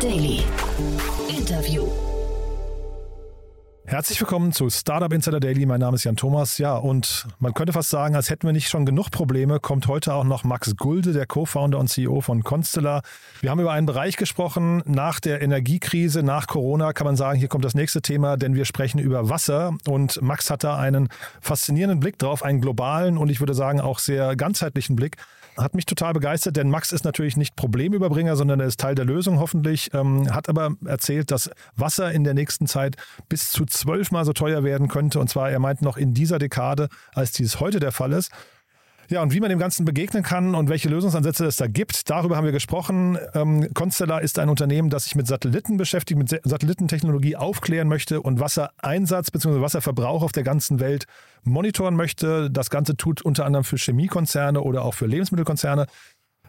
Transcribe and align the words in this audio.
Daily. 0.00 0.44
Interview. 1.28 1.88
Herzlich 3.84 4.20
willkommen 4.20 4.52
zu 4.52 4.70
Startup 4.70 5.12
Insider 5.12 5.40
Daily. 5.40 5.66
Mein 5.66 5.80
Name 5.80 5.96
ist 5.96 6.04
Jan 6.04 6.14
Thomas. 6.14 6.58
Ja, 6.58 6.76
und 6.76 7.26
man 7.40 7.52
könnte 7.52 7.72
fast 7.72 7.90
sagen, 7.90 8.14
als 8.14 8.30
hätten 8.30 8.46
wir 8.46 8.52
nicht 8.52 8.68
schon 8.68 8.86
genug 8.86 9.10
Probleme, 9.10 9.58
kommt 9.58 9.88
heute 9.88 10.14
auch 10.14 10.22
noch 10.22 10.44
Max 10.44 10.76
Gulde, 10.76 11.12
der 11.12 11.26
Co-Founder 11.26 11.78
und 11.78 11.88
CEO 11.88 12.20
von 12.20 12.44
Constellar. 12.44 13.02
Wir 13.40 13.50
haben 13.50 13.58
über 13.58 13.72
einen 13.72 13.86
Bereich 13.86 14.16
gesprochen 14.16 14.84
nach 14.86 15.18
der 15.18 15.42
Energiekrise, 15.42 16.22
nach 16.22 16.46
Corona 16.46 16.92
kann 16.92 17.06
man 17.06 17.16
sagen, 17.16 17.38
hier 17.38 17.48
kommt 17.48 17.64
das 17.64 17.74
nächste 17.74 18.00
Thema, 18.00 18.36
denn 18.36 18.54
wir 18.54 18.66
sprechen 18.66 19.00
über 19.00 19.30
Wasser 19.30 19.74
und 19.88 20.22
Max 20.22 20.48
hat 20.48 20.62
da 20.62 20.76
einen 20.76 21.08
faszinierenden 21.40 21.98
Blick 21.98 22.18
drauf, 22.18 22.44
einen 22.44 22.60
globalen 22.60 23.18
und 23.18 23.30
ich 23.30 23.40
würde 23.40 23.54
sagen 23.54 23.80
auch 23.80 23.98
sehr 23.98 24.36
ganzheitlichen 24.36 24.94
Blick 24.94 25.16
hat 25.58 25.74
mich 25.74 25.86
total 25.86 26.12
begeistert, 26.12 26.56
denn 26.56 26.70
Max 26.70 26.92
ist 26.92 27.04
natürlich 27.04 27.36
nicht 27.36 27.56
Problemüberbringer, 27.56 28.36
sondern 28.36 28.60
er 28.60 28.66
ist 28.66 28.80
Teil 28.80 28.94
der 28.94 29.04
Lösung 29.04 29.38
hoffentlich. 29.40 29.92
Ähm, 29.92 30.32
hat 30.32 30.48
aber 30.48 30.74
erzählt, 30.84 31.30
dass 31.30 31.50
Wasser 31.76 32.12
in 32.12 32.24
der 32.24 32.34
nächsten 32.34 32.66
Zeit 32.66 32.96
bis 33.28 33.50
zu 33.50 33.66
zwölfmal 33.66 34.24
so 34.24 34.32
teuer 34.32 34.64
werden 34.64 34.88
könnte. 34.88 35.18
Und 35.18 35.28
zwar, 35.28 35.50
er 35.50 35.58
meint 35.58 35.82
noch 35.82 35.96
in 35.96 36.14
dieser 36.14 36.38
Dekade, 36.38 36.88
als 37.12 37.32
dies 37.32 37.60
heute 37.60 37.80
der 37.80 37.92
Fall 37.92 38.12
ist. 38.12 38.30
Ja, 39.10 39.22
und 39.22 39.32
wie 39.32 39.40
man 39.40 39.48
dem 39.48 39.58
Ganzen 39.58 39.86
begegnen 39.86 40.22
kann 40.22 40.54
und 40.54 40.68
welche 40.68 40.90
Lösungsansätze 40.90 41.46
es 41.46 41.56
da 41.56 41.66
gibt, 41.66 42.10
darüber 42.10 42.36
haben 42.36 42.44
wir 42.44 42.52
gesprochen. 42.52 43.16
Ähm, 43.32 43.72
Constellar 43.72 44.20
ist 44.20 44.38
ein 44.38 44.50
Unternehmen, 44.50 44.90
das 44.90 45.04
sich 45.04 45.14
mit 45.14 45.26
Satelliten 45.26 45.78
beschäftigt, 45.78 46.18
mit 46.18 46.28
Satellitentechnologie 46.44 47.34
aufklären 47.34 47.88
möchte 47.88 48.20
und 48.20 48.38
Wassereinsatz 48.38 49.30
bzw. 49.30 49.62
Wasserverbrauch 49.62 50.22
auf 50.22 50.32
der 50.32 50.42
ganzen 50.42 50.78
Welt 50.78 51.06
monitoren 51.42 51.96
möchte. 51.96 52.50
Das 52.50 52.68
Ganze 52.68 52.98
tut 52.98 53.22
unter 53.22 53.46
anderem 53.46 53.64
für 53.64 53.78
Chemiekonzerne 53.78 54.60
oder 54.60 54.84
auch 54.84 54.92
für 54.92 55.06
Lebensmittelkonzerne. 55.06 55.86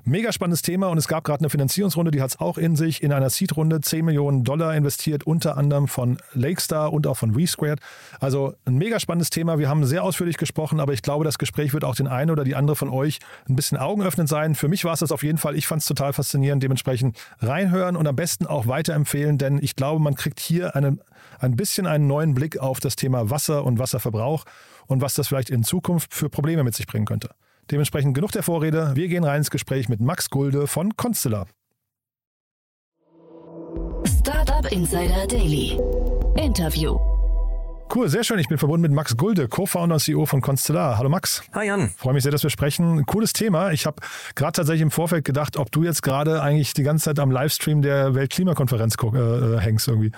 Mega 0.05 0.31
spannendes 0.31 0.61
Thema 0.61 0.87
und 0.87 0.97
es 0.97 1.07
gab 1.07 1.23
gerade 1.23 1.41
eine 1.41 1.49
Finanzierungsrunde, 1.49 2.11
die 2.11 2.21
hat 2.21 2.31
es 2.31 2.39
auch 2.39 2.57
in 2.57 2.75
sich, 2.75 3.03
in 3.03 3.11
einer 3.11 3.29
Seed-Runde 3.29 3.81
10 3.81 4.05
Millionen 4.05 4.43
Dollar 4.43 4.75
investiert, 4.75 5.25
unter 5.25 5.57
anderem 5.57 5.87
von 5.87 6.17
Lakestar 6.33 6.93
und 6.93 7.05
auch 7.05 7.17
von 7.17 7.35
WeSquared. 7.35 7.79
Also 8.19 8.53
ein 8.65 8.75
mega 8.75 8.99
spannendes 8.99 9.29
Thema. 9.29 9.59
Wir 9.59 9.69
haben 9.69 9.85
sehr 9.85 10.03
ausführlich 10.03 10.37
gesprochen, 10.37 10.79
aber 10.79 10.93
ich 10.93 11.01
glaube, 11.01 11.25
das 11.25 11.37
Gespräch 11.37 11.73
wird 11.73 11.83
auch 11.83 11.95
den 11.95 12.07
einen 12.07 12.31
oder 12.31 12.43
die 12.43 12.55
andere 12.55 12.75
von 12.75 12.89
euch 12.89 13.19
ein 13.47 13.55
bisschen 13.55 13.77
augenöffnend 13.77 14.29
sein. 14.29 14.55
Für 14.55 14.67
mich 14.67 14.85
war 14.85 14.93
es 14.93 15.01
das 15.01 15.11
auf 15.11 15.23
jeden 15.23 15.37
Fall. 15.37 15.55
Ich 15.55 15.67
fand 15.67 15.81
es 15.81 15.87
total 15.87 16.13
faszinierend. 16.13 16.63
Dementsprechend 16.63 17.17
reinhören 17.39 17.95
und 17.95 18.07
am 18.07 18.15
besten 18.15 18.47
auch 18.47 18.67
weiterempfehlen, 18.67 19.37
denn 19.37 19.59
ich 19.61 19.75
glaube, 19.75 20.01
man 20.01 20.15
kriegt 20.15 20.39
hier 20.39 20.75
einen, 20.75 21.01
ein 21.39 21.55
bisschen 21.55 21.87
einen 21.87 22.07
neuen 22.07 22.33
Blick 22.33 22.57
auf 22.57 22.79
das 22.79 22.95
Thema 22.95 23.29
Wasser 23.29 23.65
und 23.65 23.79
Wasserverbrauch 23.79 24.45
und 24.87 25.01
was 25.01 25.13
das 25.13 25.27
vielleicht 25.27 25.49
in 25.49 25.63
Zukunft 25.63 26.13
für 26.13 26.29
Probleme 26.29 26.63
mit 26.63 26.75
sich 26.75 26.87
bringen 26.87 27.05
könnte. 27.05 27.29
Dementsprechend 27.71 28.15
genug 28.15 28.31
der 28.31 28.43
Vorrede. 28.43 28.91
Wir 28.95 29.07
gehen 29.07 29.23
rein 29.23 29.39
ins 29.39 29.51
Gespräch 29.51 29.89
mit 29.89 29.99
Max 29.99 30.29
Gulde 30.29 30.67
von 30.67 30.95
Constellar. 30.97 31.47
Startup 34.05 34.71
Insider 34.71 35.27
Daily. 35.27 35.79
Interview. 36.35 36.97
Cool, 37.91 38.07
sehr 38.07 38.23
schön. 38.23 38.37
Ich 38.37 38.47
bin 38.47 38.59
verbunden 38.59 38.83
mit 38.83 38.91
Max 38.91 39.17
Gulde, 39.17 39.47
Co-Founder 39.47 39.95
und 39.95 39.99
CEO 39.99 40.27
von 40.27 40.41
Constellar. 40.41 40.99
Hallo 40.99 41.09
Max. 41.09 41.41
Hi 41.53 41.65
Jan. 41.65 41.89
Freue 41.97 42.13
mich 42.13 42.21
sehr, 42.21 42.31
dass 42.31 42.43
wir 42.43 42.51
sprechen. 42.51 43.03
Cooles 43.07 43.33
Thema. 43.33 43.71
Ich 43.71 43.87
habe 43.87 43.99
gerade 44.35 44.51
tatsächlich 44.51 44.83
im 44.83 44.91
Vorfeld 44.91 45.25
gedacht, 45.25 45.57
ob 45.57 45.71
du 45.71 45.83
jetzt 45.83 46.03
gerade 46.03 46.43
eigentlich 46.43 46.75
die 46.75 46.83
ganze 46.83 47.05
Zeit 47.05 47.17
am 47.17 47.31
Livestream 47.31 47.81
der 47.81 48.13
Weltklimakonferenz 48.13 48.95
äh, 49.01 49.07
äh, 49.07 49.59
hängst 49.59 49.87
irgendwie. 49.87 50.11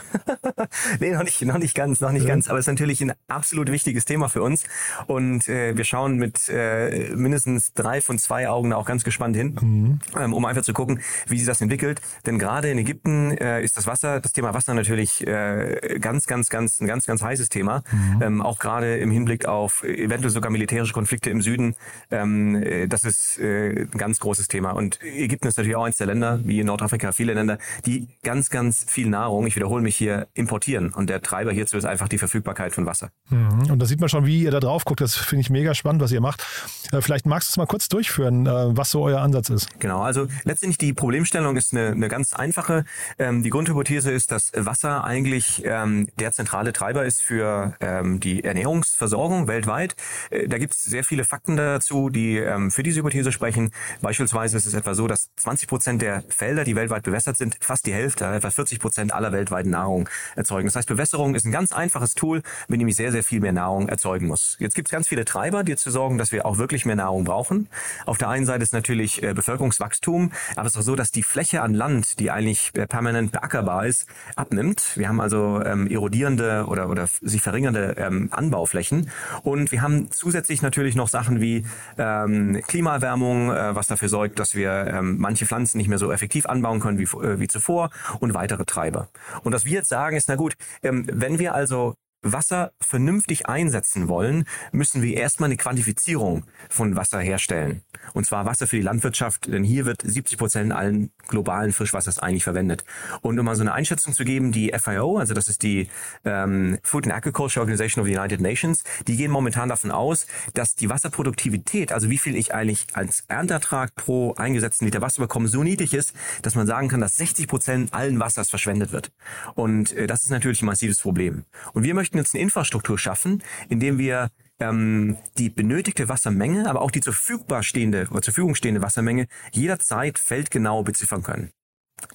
nee, 1.00 1.12
noch 1.12 1.24
nicht, 1.24 1.42
noch 1.44 1.60
nicht 1.60 1.74
ganz, 1.74 2.02
noch 2.02 2.12
nicht 2.12 2.24
ja. 2.24 2.28
ganz. 2.28 2.50
Aber 2.50 2.60
es 2.60 2.64
ist 2.64 2.72
natürlich 2.74 3.00
ein 3.00 3.14
absolut 3.30 3.72
wichtiges 3.72 4.04
Thema 4.04 4.28
für 4.28 4.44
uns. 4.44 4.66
Und 5.08 5.48
äh, 5.48 5.78
wir 5.78 5.86
schauen 5.86 6.18
mit 6.18 6.50
äh, 6.50 7.16
mindestens 7.16 7.72
drei 7.74 8.02
von 8.02 8.20
zwei 8.20 8.50
Augen 8.50 8.74
auch 8.74 8.86
ganz 8.86 9.06
gespannt 9.06 9.38
hin, 9.38 9.58
mhm. 9.62 10.00
ähm, 10.20 10.34
um 10.34 10.44
einfach 10.44 10.64
zu 10.64 10.74
gucken, 10.74 11.00
wie 11.28 11.38
sich 11.38 11.48
das 11.48 11.62
entwickelt. 11.62 12.02
Denn 12.26 12.38
gerade 12.38 12.70
in 12.70 12.78
Ägypten 12.80 13.32
äh, 13.38 13.64
ist 13.64 13.78
das 13.78 13.88
Wasser, 13.88 14.20
das 14.20 14.34
Thema 14.34 14.54
Wasser 14.54 14.74
natürlich 14.74 15.26
äh, 15.26 16.00
ganz, 16.02 16.28
ganz, 16.28 16.50
ganz, 16.50 16.82
ein 16.82 16.88
ganz, 16.88 17.06
ganz 17.06 17.22
heißes 17.22 17.48
Thema. 17.48 17.61
Thema. 17.62 17.84
Mhm. 17.92 18.22
Ähm, 18.22 18.42
auch 18.42 18.58
gerade 18.58 18.98
im 18.98 19.12
Hinblick 19.12 19.46
auf 19.46 19.84
eventuell 19.84 20.32
sogar 20.32 20.52
militärische 20.52 20.94
Konflikte 20.94 21.30
im 21.30 21.42
Süden. 21.42 21.76
Ähm, 22.10 22.56
äh, 22.56 22.88
das 22.88 23.04
ist 23.04 23.40
äh, 23.40 23.82
ein 23.82 23.98
ganz 23.98 24.20
großes 24.20 24.48
Thema. 24.48 24.72
Und 24.72 25.00
Ägypten 25.04 25.48
ist 25.48 25.58
natürlich 25.58 25.76
auch 25.76 25.84
eins 25.84 25.98
der 25.98 26.08
Länder, 26.08 26.40
wie 26.44 26.60
in 26.60 26.66
Nordafrika 26.66 27.12
viele 27.12 27.34
Länder, 27.34 27.60
die 27.86 28.08
ganz, 28.24 28.50
ganz 28.50 28.84
viel 28.88 29.10
Nahrung, 29.10 29.46
ich 29.46 29.56
wiederhole 29.56 29.84
mich 29.84 29.96
hier, 29.96 30.28
importieren. 30.34 30.92
Und 30.92 31.10
der 31.10 31.22
Treiber 31.22 31.52
hierzu 31.52 31.78
ist 31.78 31.86
einfach 31.86 32.08
die 32.08 32.18
Verfügbarkeit 32.18 32.74
von 32.74 32.88
Wasser. 32.88 33.12
Mhm. 33.30 33.70
Und 33.70 33.80
da 33.80 33.86
sieht 33.86 34.00
man 34.00 34.10
schon, 34.10 34.26
wie 34.26 34.42
ihr 34.42 34.52
da 34.52 34.60
drauf 34.60 34.84
guckt. 34.84 35.02
Das 35.02 35.16
finde 35.16 35.42
ich 35.42 35.52
mega 35.52 35.76
spannend, 35.76 36.02
was 36.02 36.12
ihr 36.12 36.22
macht. 36.22 36.44
Äh, 36.92 37.02
vielleicht 37.02 37.28
magst 37.28 37.50
du 37.50 37.52
es 37.52 37.58
mal 37.58 37.68
kurz 37.68 37.90
durchführen, 37.90 38.48
äh, 38.48 38.78
was 38.78 38.90
so 38.90 39.04
euer 39.04 39.22
Ansatz 39.22 39.50
ist. 39.50 39.80
Genau, 39.80 40.02
also 40.02 40.28
letztendlich 40.46 40.80
die 40.80 40.94
Problemstellung 40.94 41.58
ist 41.58 41.74
eine, 41.74 41.92
eine 41.92 42.08
ganz 42.08 42.34
einfache. 42.34 42.86
Ähm, 43.20 43.44
die 43.44 43.52
Grundhypothese 43.52 44.10
ist, 44.12 44.32
dass 44.32 44.52
Wasser 44.56 45.04
eigentlich 45.04 45.62
ähm, 45.66 46.08
der 46.20 46.32
zentrale 46.32 46.74
Treiber 46.74 47.06
ist 47.06 47.22
für 47.22 47.51
ähm, 47.80 48.20
die 48.20 48.44
Ernährungsversorgung 48.44 49.48
weltweit. 49.48 49.96
Äh, 50.30 50.48
da 50.48 50.58
gibt 50.58 50.74
es 50.74 50.84
sehr 50.84 51.04
viele 51.04 51.26
Fakten 51.26 51.58
dazu, 51.58 52.10
die 52.10 52.38
ähm, 52.38 52.72
für 52.72 52.84
diese 52.84 53.00
Hypothese 53.00 53.32
sprechen. 53.32 53.72
Beispielsweise 54.02 54.58
ist 54.58 54.66
es 54.66 54.74
etwa 54.74 54.94
so, 54.94 55.08
dass 55.08 55.30
20 55.38 55.68
Prozent 55.68 56.02
der 56.02 56.24
Felder, 56.30 56.64
die 56.64 56.76
weltweit 56.76 57.04
bewässert 57.04 57.38
sind, 57.38 57.58
fast 57.62 57.86
die 57.86 57.94
Hälfte, 57.94 58.26
etwa 58.26 58.50
40 58.50 58.80
Prozent 58.80 59.14
aller 59.14 59.32
weltweiten 59.32 59.72
Nahrung 59.72 60.10
erzeugen. 60.36 60.68
Das 60.68 60.76
heißt, 60.76 60.88
Bewässerung 60.88 61.36
ist 61.36 61.46
ein 61.46 61.52
ganz 61.52 61.72
einfaches 61.72 62.14
Tool, 62.14 62.42
mit 62.68 62.82
dem 62.82 62.88
ich 62.88 62.96
sehr, 62.96 63.12
sehr 63.12 63.24
viel 63.24 63.40
mehr 63.40 63.54
Nahrung 63.54 63.90
erzeugen 63.90 64.28
muss. 64.28 64.58
Jetzt 64.60 64.76
gibt 64.76 64.88
es 64.88 64.92
ganz 64.92 65.08
viele 65.08 65.26
Treiber, 65.26 65.64
die 65.64 65.72
dazu 65.72 65.92
sorgen, 65.92 66.18
dass 66.18 66.32
wir 66.32 66.46
auch 66.46 66.58
wirklich 66.58 66.86
mehr 66.86 66.96
Nahrung 66.96 67.24
brauchen. 67.24 67.68
Auf 68.06 68.18
der 68.18 68.30
einen 68.30 68.46
Seite 68.46 68.64
ist 68.64 68.74
natürlich 68.74 69.24
äh, 69.24 69.34
Bevölkerungswachstum, 69.34 70.32
aber 70.56 70.68
es 70.68 70.74
ist 70.74 70.80
auch 70.80 70.86
so, 70.86 70.96
dass 70.96 71.12
die 71.12 71.24
Fläche 71.24 71.62
an 71.62 71.74
Land, 71.74 72.20
die 72.20 72.32
eigentlich 72.32 72.72
äh, 72.76 72.88
permanent 72.88 73.32
beackerbar 73.32 73.86
ist, 73.86 74.08
abnimmt. 74.36 74.94
Wir 74.96 75.08
haben 75.08 75.22
also 75.22 75.62
ähm, 75.64 75.88
erodierende 75.88 76.66
oder, 76.68 76.90
oder 76.90 77.08
sich 77.22 77.41
sich 77.42 77.44
verringernde 77.44 77.96
ähm, 77.98 78.30
Anbauflächen. 78.32 79.10
Und 79.44 79.72
wir 79.72 79.82
haben 79.82 80.12
zusätzlich 80.12 80.62
natürlich 80.62 80.96
noch 80.96 81.08
Sachen 81.08 81.42
wie 81.42 81.66
ähm, 81.98 82.62
Klimaerwärmung, 82.68 83.52
äh, 83.52 83.76
was 83.76 83.88
dafür 83.88 84.10
sorgt, 84.10 84.40
dass 84.40 84.56
wir 84.56 84.88
ähm, 84.88 85.18
manche 85.18 85.46
Pflanzen 85.46 85.78
nicht 85.78 85.88
mehr 85.88 85.98
so 85.98 86.12
effektiv 86.12 86.46
anbauen 86.46 86.80
können 86.80 87.00
wie, 87.00 87.04
äh, 87.04 87.40
wie 87.40 87.48
zuvor 87.48 87.90
und 88.20 88.34
weitere 88.34 88.66
Treiber. 88.66 89.10
Und 89.44 89.54
was 89.54 89.66
wir 89.66 89.74
jetzt 89.74 89.90
sagen 89.90 90.16
ist, 90.16 90.30
na 90.30 90.36
gut, 90.36 90.54
ähm, 90.84 91.06
wenn 91.12 91.40
wir 91.40 91.56
also 91.56 91.96
Wasser 92.22 92.72
vernünftig 92.80 93.48
einsetzen 93.48 94.08
wollen, 94.08 94.46
müssen 94.72 95.02
wir 95.02 95.18
erstmal 95.18 95.48
eine 95.48 95.58
Quantifizierung 95.58 96.46
von 96.70 96.96
Wasser 96.96 97.20
herstellen. 97.20 97.82
Und 98.14 98.26
zwar 98.26 98.46
Wasser 98.46 98.68
für 98.68 98.78
die 98.78 98.82
Landwirtschaft, 98.82 99.48
denn 99.48 99.64
hier 99.64 99.86
wird 99.86 100.02
70 100.04 100.38
Prozent 100.38 100.72
allen 100.72 101.12
globalen 101.28 101.72
Frischwassers 101.72 102.20
eigentlich 102.20 102.44
verwendet. 102.44 102.84
Und 103.22 103.40
um 103.40 103.46
mal 103.46 103.56
so 103.56 103.62
eine 103.62 103.74
Einschätzung 103.74 104.14
zu 104.14 104.24
geben, 104.24 104.52
die 104.52 104.72
FIO, 104.78 105.18
also 105.18 105.34
das 105.34 105.48
ist 105.48 105.64
die 105.64 105.90
ähm, 106.26 106.78
Food 106.84 107.06
and 107.06 107.16
Agriculture 107.16 107.62
Organization 107.62 108.02
of 108.02 108.08
the 108.08 108.16
United 108.16 108.42
Nations, 108.42 108.84
die 109.08 109.18
gehen 109.18 109.32
momentan 109.32 109.70
davon 109.70 109.92
aus, 109.92 110.28
dass 110.54 110.76
die 110.76 110.90
Wasserproduktivität, 110.90 111.92
also 111.92 112.10
wie 112.10 112.18
viel 112.18 112.36
ich 112.36 112.54
eigentlich 112.54 112.88
als 112.94 113.24
Ernteertrag 113.28 113.96
pro 113.96 114.34
eingesetzten 114.36 114.86
Liter 114.86 115.02
Wasser 115.02 115.22
bekomme, 115.22 115.48
so 115.48 115.64
niedrig 115.64 115.94
ist, 115.94 116.14
dass 116.42 116.56
man 116.56 116.68
sagen 116.68 116.88
kann, 116.88 117.02
dass 117.02 117.16
60 117.18 117.48
Prozent 117.48 117.94
allen 117.94 118.20
Wassers 118.20 118.50
verschwendet 118.50 118.92
wird. 118.92 119.12
Und 119.56 119.94
äh, 119.94 120.08
das 120.08 120.24
ist 120.24 120.30
natürlich 120.30 120.62
ein 120.62 120.68
massives 120.68 121.00
Problem. 121.00 121.46
Und 121.74 121.84
wir 121.84 121.94
möchten 121.94 122.11
möchten 122.12 122.18
jetzt 122.18 122.36
eine 122.36 122.44
Infrastruktur 122.44 122.98
schaffen, 122.98 123.44
indem 123.70 123.98
wir 123.98 124.30
ähm, 124.60 125.18
die 125.38 125.50
benötigte 125.50 126.10
Wassermenge, 126.10 126.70
aber 126.70 126.82
auch 126.82 126.92
die 126.92 127.02
zur 127.02 127.14
verfügbar 127.14 127.64
stehende 127.64 128.08
oder 128.12 128.22
zur 128.22 128.34
Verfügung 128.34 128.56
stehende 128.56 128.82
Wassermenge 128.82 129.28
jederzeit 129.52 130.20
feldgenau 130.20 130.84
beziffern 130.84 131.24
können. 131.24 131.52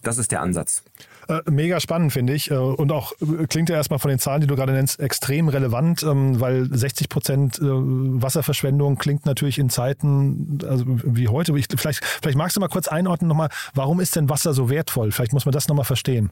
Das 0.03 0.19
ist 0.19 0.33
der 0.33 0.41
Ansatz. 0.41 0.83
Äh, 1.29 1.43
mega 1.49 1.79
spannend, 1.79 2.13
finde 2.13 2.35
ich. 2.35 2.51
Äh, 2.51 2.57
und 2.57 2.91
auch 2.91 3.13
äh, 3.21 3.47
klingt 3.47 3.69
ja 3.69 3.77
erstmal 3.77 4.01
von 4.01 4.09
den 4.09 4.19
Zahlen, 4.19 4.41
die 4.41 4.49
du 4.49 4.57
gerade 4.57 4.73
nennst, 4.73 4.99
extrem 4.99 5.49
relevant, 5.49 6.03
ähm, 6.03 6.41
weil 6.41 6.67
60 6.67 7.09
Prozent 7.09 7.61
Wasserverschwendung 7.61 8.99
klingt 8.99 9.27
natürlich 9.27 9.59
in 9.61 9.71
Zeiten 9.71 10.59
also 10.69 10.85
wie 10.87 11.29
heute. 11.29 11.57
Ich, 11.57 11.67
vielleicht, 11.77 12.05
vielleicht 12.05 12.37
magst 12.37 12.57
du 12.57 12.61
mal 12.61 12.69
kurz 12.69 12.89
einordnen 12.89 13.29
nochmal, 13.29 13.49
warum 13.75 14.01
ist 14.01 14.17
denn 14.17 14.29
Wasser 14.29 14.53
so 14.55 14.69
wertvoll? 14.69 15.13
Vielleicht 15.13 15.33
muss 15.33 15.47
man 15.47 15.53
das 15.53 15.69
nochmal 15.69 15.85
verstehen. 15.85 16.31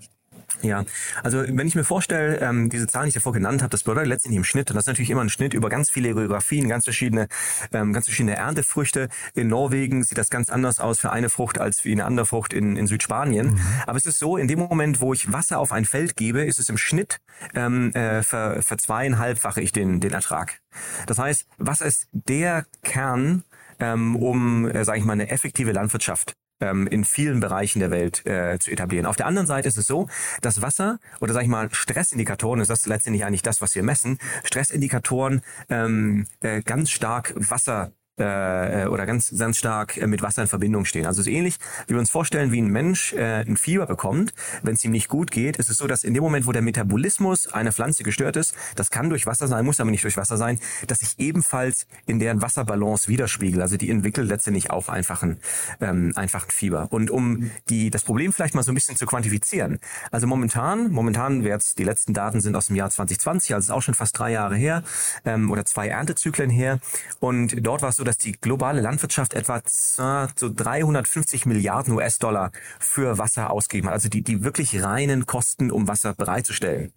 Ja, 0.62 0.84
also 1.22 1.42
wenn 1.46 1.66
ich 1.66 1.74
mir 1.74 1.84
vorstelle, 1.84 2.38
ähm, 2.40 2.70
diese 2.70 2.86
Zahlen, 2.86 3.04
die 3.04 3.08
ich 3.08 3.14
davor 3.14 3.32
genannt 3.32 3.62
habe, 3.62 3.70
das 3.70 3.82
bedeutet 3.82 4.08
letztendlich 4.08 4.38
im 4.38 4.44
Schnitt, 4.44 4.70
und 4.70 4.76
das 4.76 4.84
ist 4.84 4.88
natürlich 4.88 5.10
immer 5.10 5.20
ein 5.20 5.28
Schnitt 5.28 5.54
über 5.54 5.68
ganz 5.68 5.90
viele 5.90 6.14
Geografien, 6.14 6.68
ganz 6.68 6.84
verschiedene, 6.84 7.28
ähm, 7.72 7.92
ganz 7.92 8.06
verschiedene 8.06 8.36
Erntefrüchte. 8.36 9.08
In 9.34 9.48
Norwegen 9.48 10.04
sieht 10.04 10.18
das 10.18 10.30
ganz 10.30 10.48
anders 10.50 10.80
aus 10.80 10.98
für 10.98 11.10
eine 11.10 11.28
Frucht 11.28 11.60
als 11.60 11.84
wie 11.84 11.92
eine 11.92 12.04
andere 12.04 12.26
Frucht 12.26 12.52
in, 12.52 12.76
in 12.76 12.86
Südspanien. 12.86 13.52
Mhm. 13.52 13.60
Aber 13.86 13.98
es 13.98 14.06
ist 14.06 14.18
so, 14.18 14.36
in 14.36 14.48
dem 14.48 14.58
Moment, 14.58 15.00
wo 15.00 15.12
ich 15.12 15.32
Wasser 15.32 15.58
auf 15.58 15.72
ein 15.72 15.84
Feld 15.84 16.16
gebe, 16.16 16.44
ist 16.44 16.58
es 16.58 16.68
im 16.68 16.78
Schnitt 16.78 17.20
ähm, 17.54 17.92
äh, 17.92 18.22
ver, 18.22 18.62
verzweieinhalbfache 18.62 19.60
ich 19.60 19.72
den, 19.72 20.00
den 20.00 20.12
Ertrag. 20.12 20.60
Das 21.06 21.18
heißt, 21.18 21.46
Wasser 21.58 21.86
ist 21.86 22.08
der 22.12 22.64
Kern, 22.82 23.44
ähm, 23.80 24.16
um, 24.16 24.68
äh, 24.68 24.84
sage 24.84 24.98
ich 24.98 25.04
mal, 25.04 25.12
eine 25.14 25.30
effektive 25.30 25.72
Landwirtschaft 25.72 26.34
ähm, 26.70 26.86
in 26.86 27.04
vielen 27.04 27.40
Bereichen 27.40 27.80
der 27.80 27.90
Welt 27.90 28.24
äh, 28.26 28.58
zu 28.58 28.70
etablieren. 28.70 29.06
Auf 29.06 29.16
der 29.16 29.26
anderen 29.26 29.46
Seite 29.46 29.68
ist 29.68 29.78
es 29.78 29.86
so, 29.86 30.08
dass 30.40 30.62
Wasser 30.62 30.98
oder 31.20 31.32
sag 31.32 31.42
ich 31.42 31.48
mal 31.48 31.68
Stressindikatoren, 31.72 32.60
ist 32.60 32.68
das 32.70 32.86
letztendlich 32.86 33.24
eigentlich 33.24 33.42
das, 33.42 33.60
was 33.60 33.74
wir 33.74 33.82
messen, 33.82 34.18
Stressindikatoren 34.44 35.42
ähm, 35.68 36.26
äh, 36.40 36.62
ganz 36.62 36.90
stark 36.90 37.34
Wasser 37.36 37.92
äh, 38.16 38.86
oder 38.86 39.06
ganz, 39.06 39.34
ganz 39.36 39.58
stark 39.58 39.96
äh, 39.96 40.06
mit 40.06 40.22
Wasser 40.22 40.42
in 40.42 40.48
Verbindung 40.48 40.84
stehen. 40.84 41.06
Also 41.06 41.20
es 41.20 41.26
ist 41.26 41.32
ähnlich, 41.32 41.56
wie 41.86 41.94
wir 41.94 41.98
uns 41.98 42.10
vorstellen, 42.10 42.52
wie 42.52 42.60
ein 42.60 42.68
Mensch 42.68 43.12
äh, 43.12 43.40
ein 43.40 43.56
Fieber 43.56 43.86
bekommt, 43.86 44.32
wenn 44.62 44.74
es 44.74 44.84
ihm 44.84 44.92
nicht 44.92 45.08
gut 45.08 45.30
geht, 45.30 45.56
ist 45.56 45.70
es 45.70 45.78
so, 45.78 45.86
dass 45.86 46.04
in 46.04 46.14
dem 46.14 46.22
Moment, 46.22 46.46
wo 46.46 46.52
der 46.52 46.62
Metabolismus 46.62 47.52
einer 47.52 47.72
Pflanze 47.72 48.04
gestört 48.04 48.36
ist, 48.36 48.54
das 48.76 48.90
kann 48.90 49.10
durch 49.10 49.26
Wasser 49.26 49.48
sein, 49.48 49.64
muss 49.64 49.80
aber 49.80 49.90
nicht 49.90 50.04
durch 50.04 50.16
Wasser 50.16 50.36
sein, 50.36 50.58
dass 50.86 51.00
sich 51.00 51.14
ebenfalls 51.18 51.86
in 52.06 52.18
deren 52.18 52.40
Wasserbalance 52.42 53.08
widerspiegelt. 53.08 53.60
Also 53.60 53.76
die 53.76 53.90
entwickelt 53.90 54.28
letztendlich 54.28 54.70
auch 54.70 54.88
einfach 54.88 55.22
ein, 55.22 55.38
ähm, 55.80 56.12
einfach 56.14 56.44
ein 56.44 56.50
Fieber. 56.50 56.88
Und 56.90 57.10
um 57.10 57.50
die, 57.68 57.90
das 57.90 58.04
Problem 58.04 58.32
vielleicht 58.32 58.54
mal 58.54 58.62
so 58.62 58.70
ein 58.70 58.74
bisschen 58.76 58.96
zu 58.96 59.06
quantifizieren. 59.06 59.80
Also 60.10 60.26
momentan, 60.26 60.90
momentan 60.92 61.42
jetzt, 61.42 61.78
die 61.78 61.84
letzten 61.84 62.14
Daten 62.14 62.40
sind 62.40 62.54
aus 62.54 62.68
dem 62.68 62.76
Jahr 62.76 62.90
2020, 62.90 63.54
also 63.54 63.66
ist 63.66 63.70
auch 63.70 63.82
schon 63.82 63.94
fast 63.94 64.18
drei 64.18 64.30
Jahre 64.30 64.56
her, 64.56 64.84
ähm, 65.24 65.50
oder 65.50 65.64
zwei 65.64 65.88
Erntezyklen 65.88 66.50
her. 66.50 66.78
Und 67.18 67.56
dort 67.66 67.82
war 67.82 67.88
es 67.88 67.96
so, 67.96 68.03
dass 68.04 68.18
die 68.18 68.32
globale 68.32 68.80
Landwirtschaft 68.80 69.34
etwa 69.34 69.62
so 69.64 70.50
350 70.54 71.46
Milliarden 71.46 71.94
US-Dollar 71.94 72.52
für 72.78 73.18
Wasser 73.18 73.50
ausgegeben 73.50 73.88
hat. 73.88 73.94
Also 73.94 74.08
die, 74.08 74.22
die 74.22 74.44
wirklich 74.44 74.82
reinen 74.82 75.26
Kosten, 75.26 75.70
um 75.70 75.88
Wasser 75.88 76.14
bereitzustellen. 76.14 76.92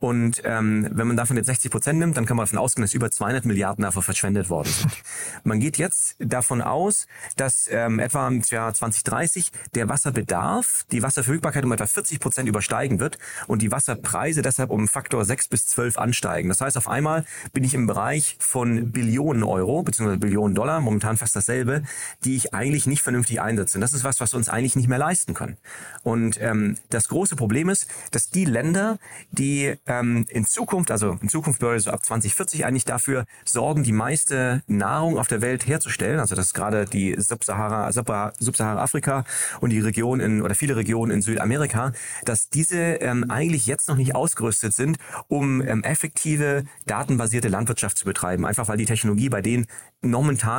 Und 0.00 0.42
ähm, 0.44 0.88
wenn 0.90 1.06
man 1.06 1.16
davon 1.16 1.36
jetzt 1.36 1.46
60 1.46 1.70
Prozent 1.70 1.98
nimmt, 1.98 2.16
dann 2.16 2.26
kann 2.26 2.36
man 2.36 2.46
davon 2.46 2.58
ausgehen, 2.58 2.82
dass 2.82 2.94
über 2.94 3.10
200 3.10 3.44
Milliarden 3.44 3.82
dafür 3.82 4.02
verschwendet 4.02 4.50
worden 4.50 4.68
sind. 4.68 4.92
Man 5.44 5.60
geht 5.60 5.78
jetzt 5.78 6.16
davon 6.18 6.62
aus, 6.62 7.06
dass 7.36 7.68
ähm, 7.70 7.98
etwa 7.98 8.28
im 8.28 8.42
Jahr 8.42 8.72
2030 8.72 9.50
der 9.74 9.88
Wasserbedarf, 9.88 10.84
die 10.90 11.02
Wasserverfügbarkeit 11.02 11.64
um 11.64 11.72
etwa 11.72 11.86
40 11.86 12.20
Prozent 12.20 12.48
übersteigen 12.48 13.00
wird 13.00 13.18
und 13.46 13.62
die 13.62 13.72
Wasserpreise 13.72 14.42
deshalb 14.42 14.70
um 14.70 14.88
Faktor 14.88 15.24
6 15.24 15.48
bis 15.48 15.66
12 15.66 15.98
ansteigen. 15.98 16.48
Das 16.48 16.60
heißt, 16.60 16.76
auf 16.76 16.88
einmal 16.88 17.24
bin 17.52 17.64
ich 17.64 17.74
im 17.74 17.86
Bereich 17.86 18.36
von 18.38 18.92
Billionen 18.92 19.42
Euro 19.42 19.82
bzw. 19.82 20.16
Billionen 20.16 20.51
Millionen 20.52 20.54
Dollar, 20.54 20.80
momentan 20.80 21.16
fast 21.16 21.34
dasselbe, 21.34 21.82
die 22.24 22.36
ich 22.36 22.54
eigentlich 22.54 22.86
nicht 22.86 23.02
vernünftig 23.02 23.40
einsetze. 23.40 23.78
Und 23.78 23.80
das 23.80 23.92
ist 23.92 24.04
was, 24.04 24.20
was 24.20 24.32
wir 24.32 24.36
uns 24.36 24.48
eigentlich 24.48 24.76
nicht 24.76 24.88
mehr 24.88 24.98
leisten 24.98 25.34
können. 25.34 25.56
Und 26.02 26.40
ähm, 26.40 26.76
das 26.90 27.08
große 27.08 27.36
Problem 27.36 27.68
ist, 27.68 27.88
dass 28.10 28.30
die 28.30 28.44
Länder, 28.44 28.98
die 29.30 29.74
ähm, 29.86 30.26
in 30.28 30.44
Zukunft, 30.44 30.90
also 30.90 31.18
in 31.20 31.28
Zukunft 31.28 31.60
bedeutet 31.60 31.84
so 31.84 31.90
ab 31.90 32.04
2040 32.04 32.64
eigentlich 32.64 32.84
dafür 32.84 33.24
sorgen, 33.44 33.82
die 33.82 33.92
meiste 33.92 34.62
Nahrung 34.66 35.18
auf 35.18 35.28
der 35.28 35.40
Welt 35.40 35.66
herzustellen, 35.66 36.20
also 36.20 36.34
das 36.34 36.46
ist 36.46 36.54
gerade 36.54 36.84
die 36.84 37.16
Subsahara, 37.18 37.90
Subsahara-Afrika 37.92 39.24
und 39.60 39.70
die 39.70 39.80
Region 39.80 40.20
in 40.20 40.42
oder 40.42 40.54
viele 40.54 40.76
Regionen 40.76 41.12
in 41.12 41.22
Südamerika, 41.22 41.92
dass 42.24 42.48
diese 42.48 42.76
ähm, 42.76 43.30
eigentlich 43.30 43.66
jetzt 43.66 43.88
noch 43.88 43.96
nicht 43.96 44.14
ausgerüstet 44.14 44.74
sind, 44.74 44.98
um 45.28 45.60
ähm, 45.62 45.82
effektive 45.82 46.64
datenbasierte 46.86 47.48
Landwirtschaft 47.48 47.98
zu 47.98 48.04
betreiben. 48.04 48.44
Einfach 48.44 48.68
weil 48.68 48.76
die 48.76 48.86
Technologie 48.86 49.28
bei 49.28 49.42
denen 49.42 49.66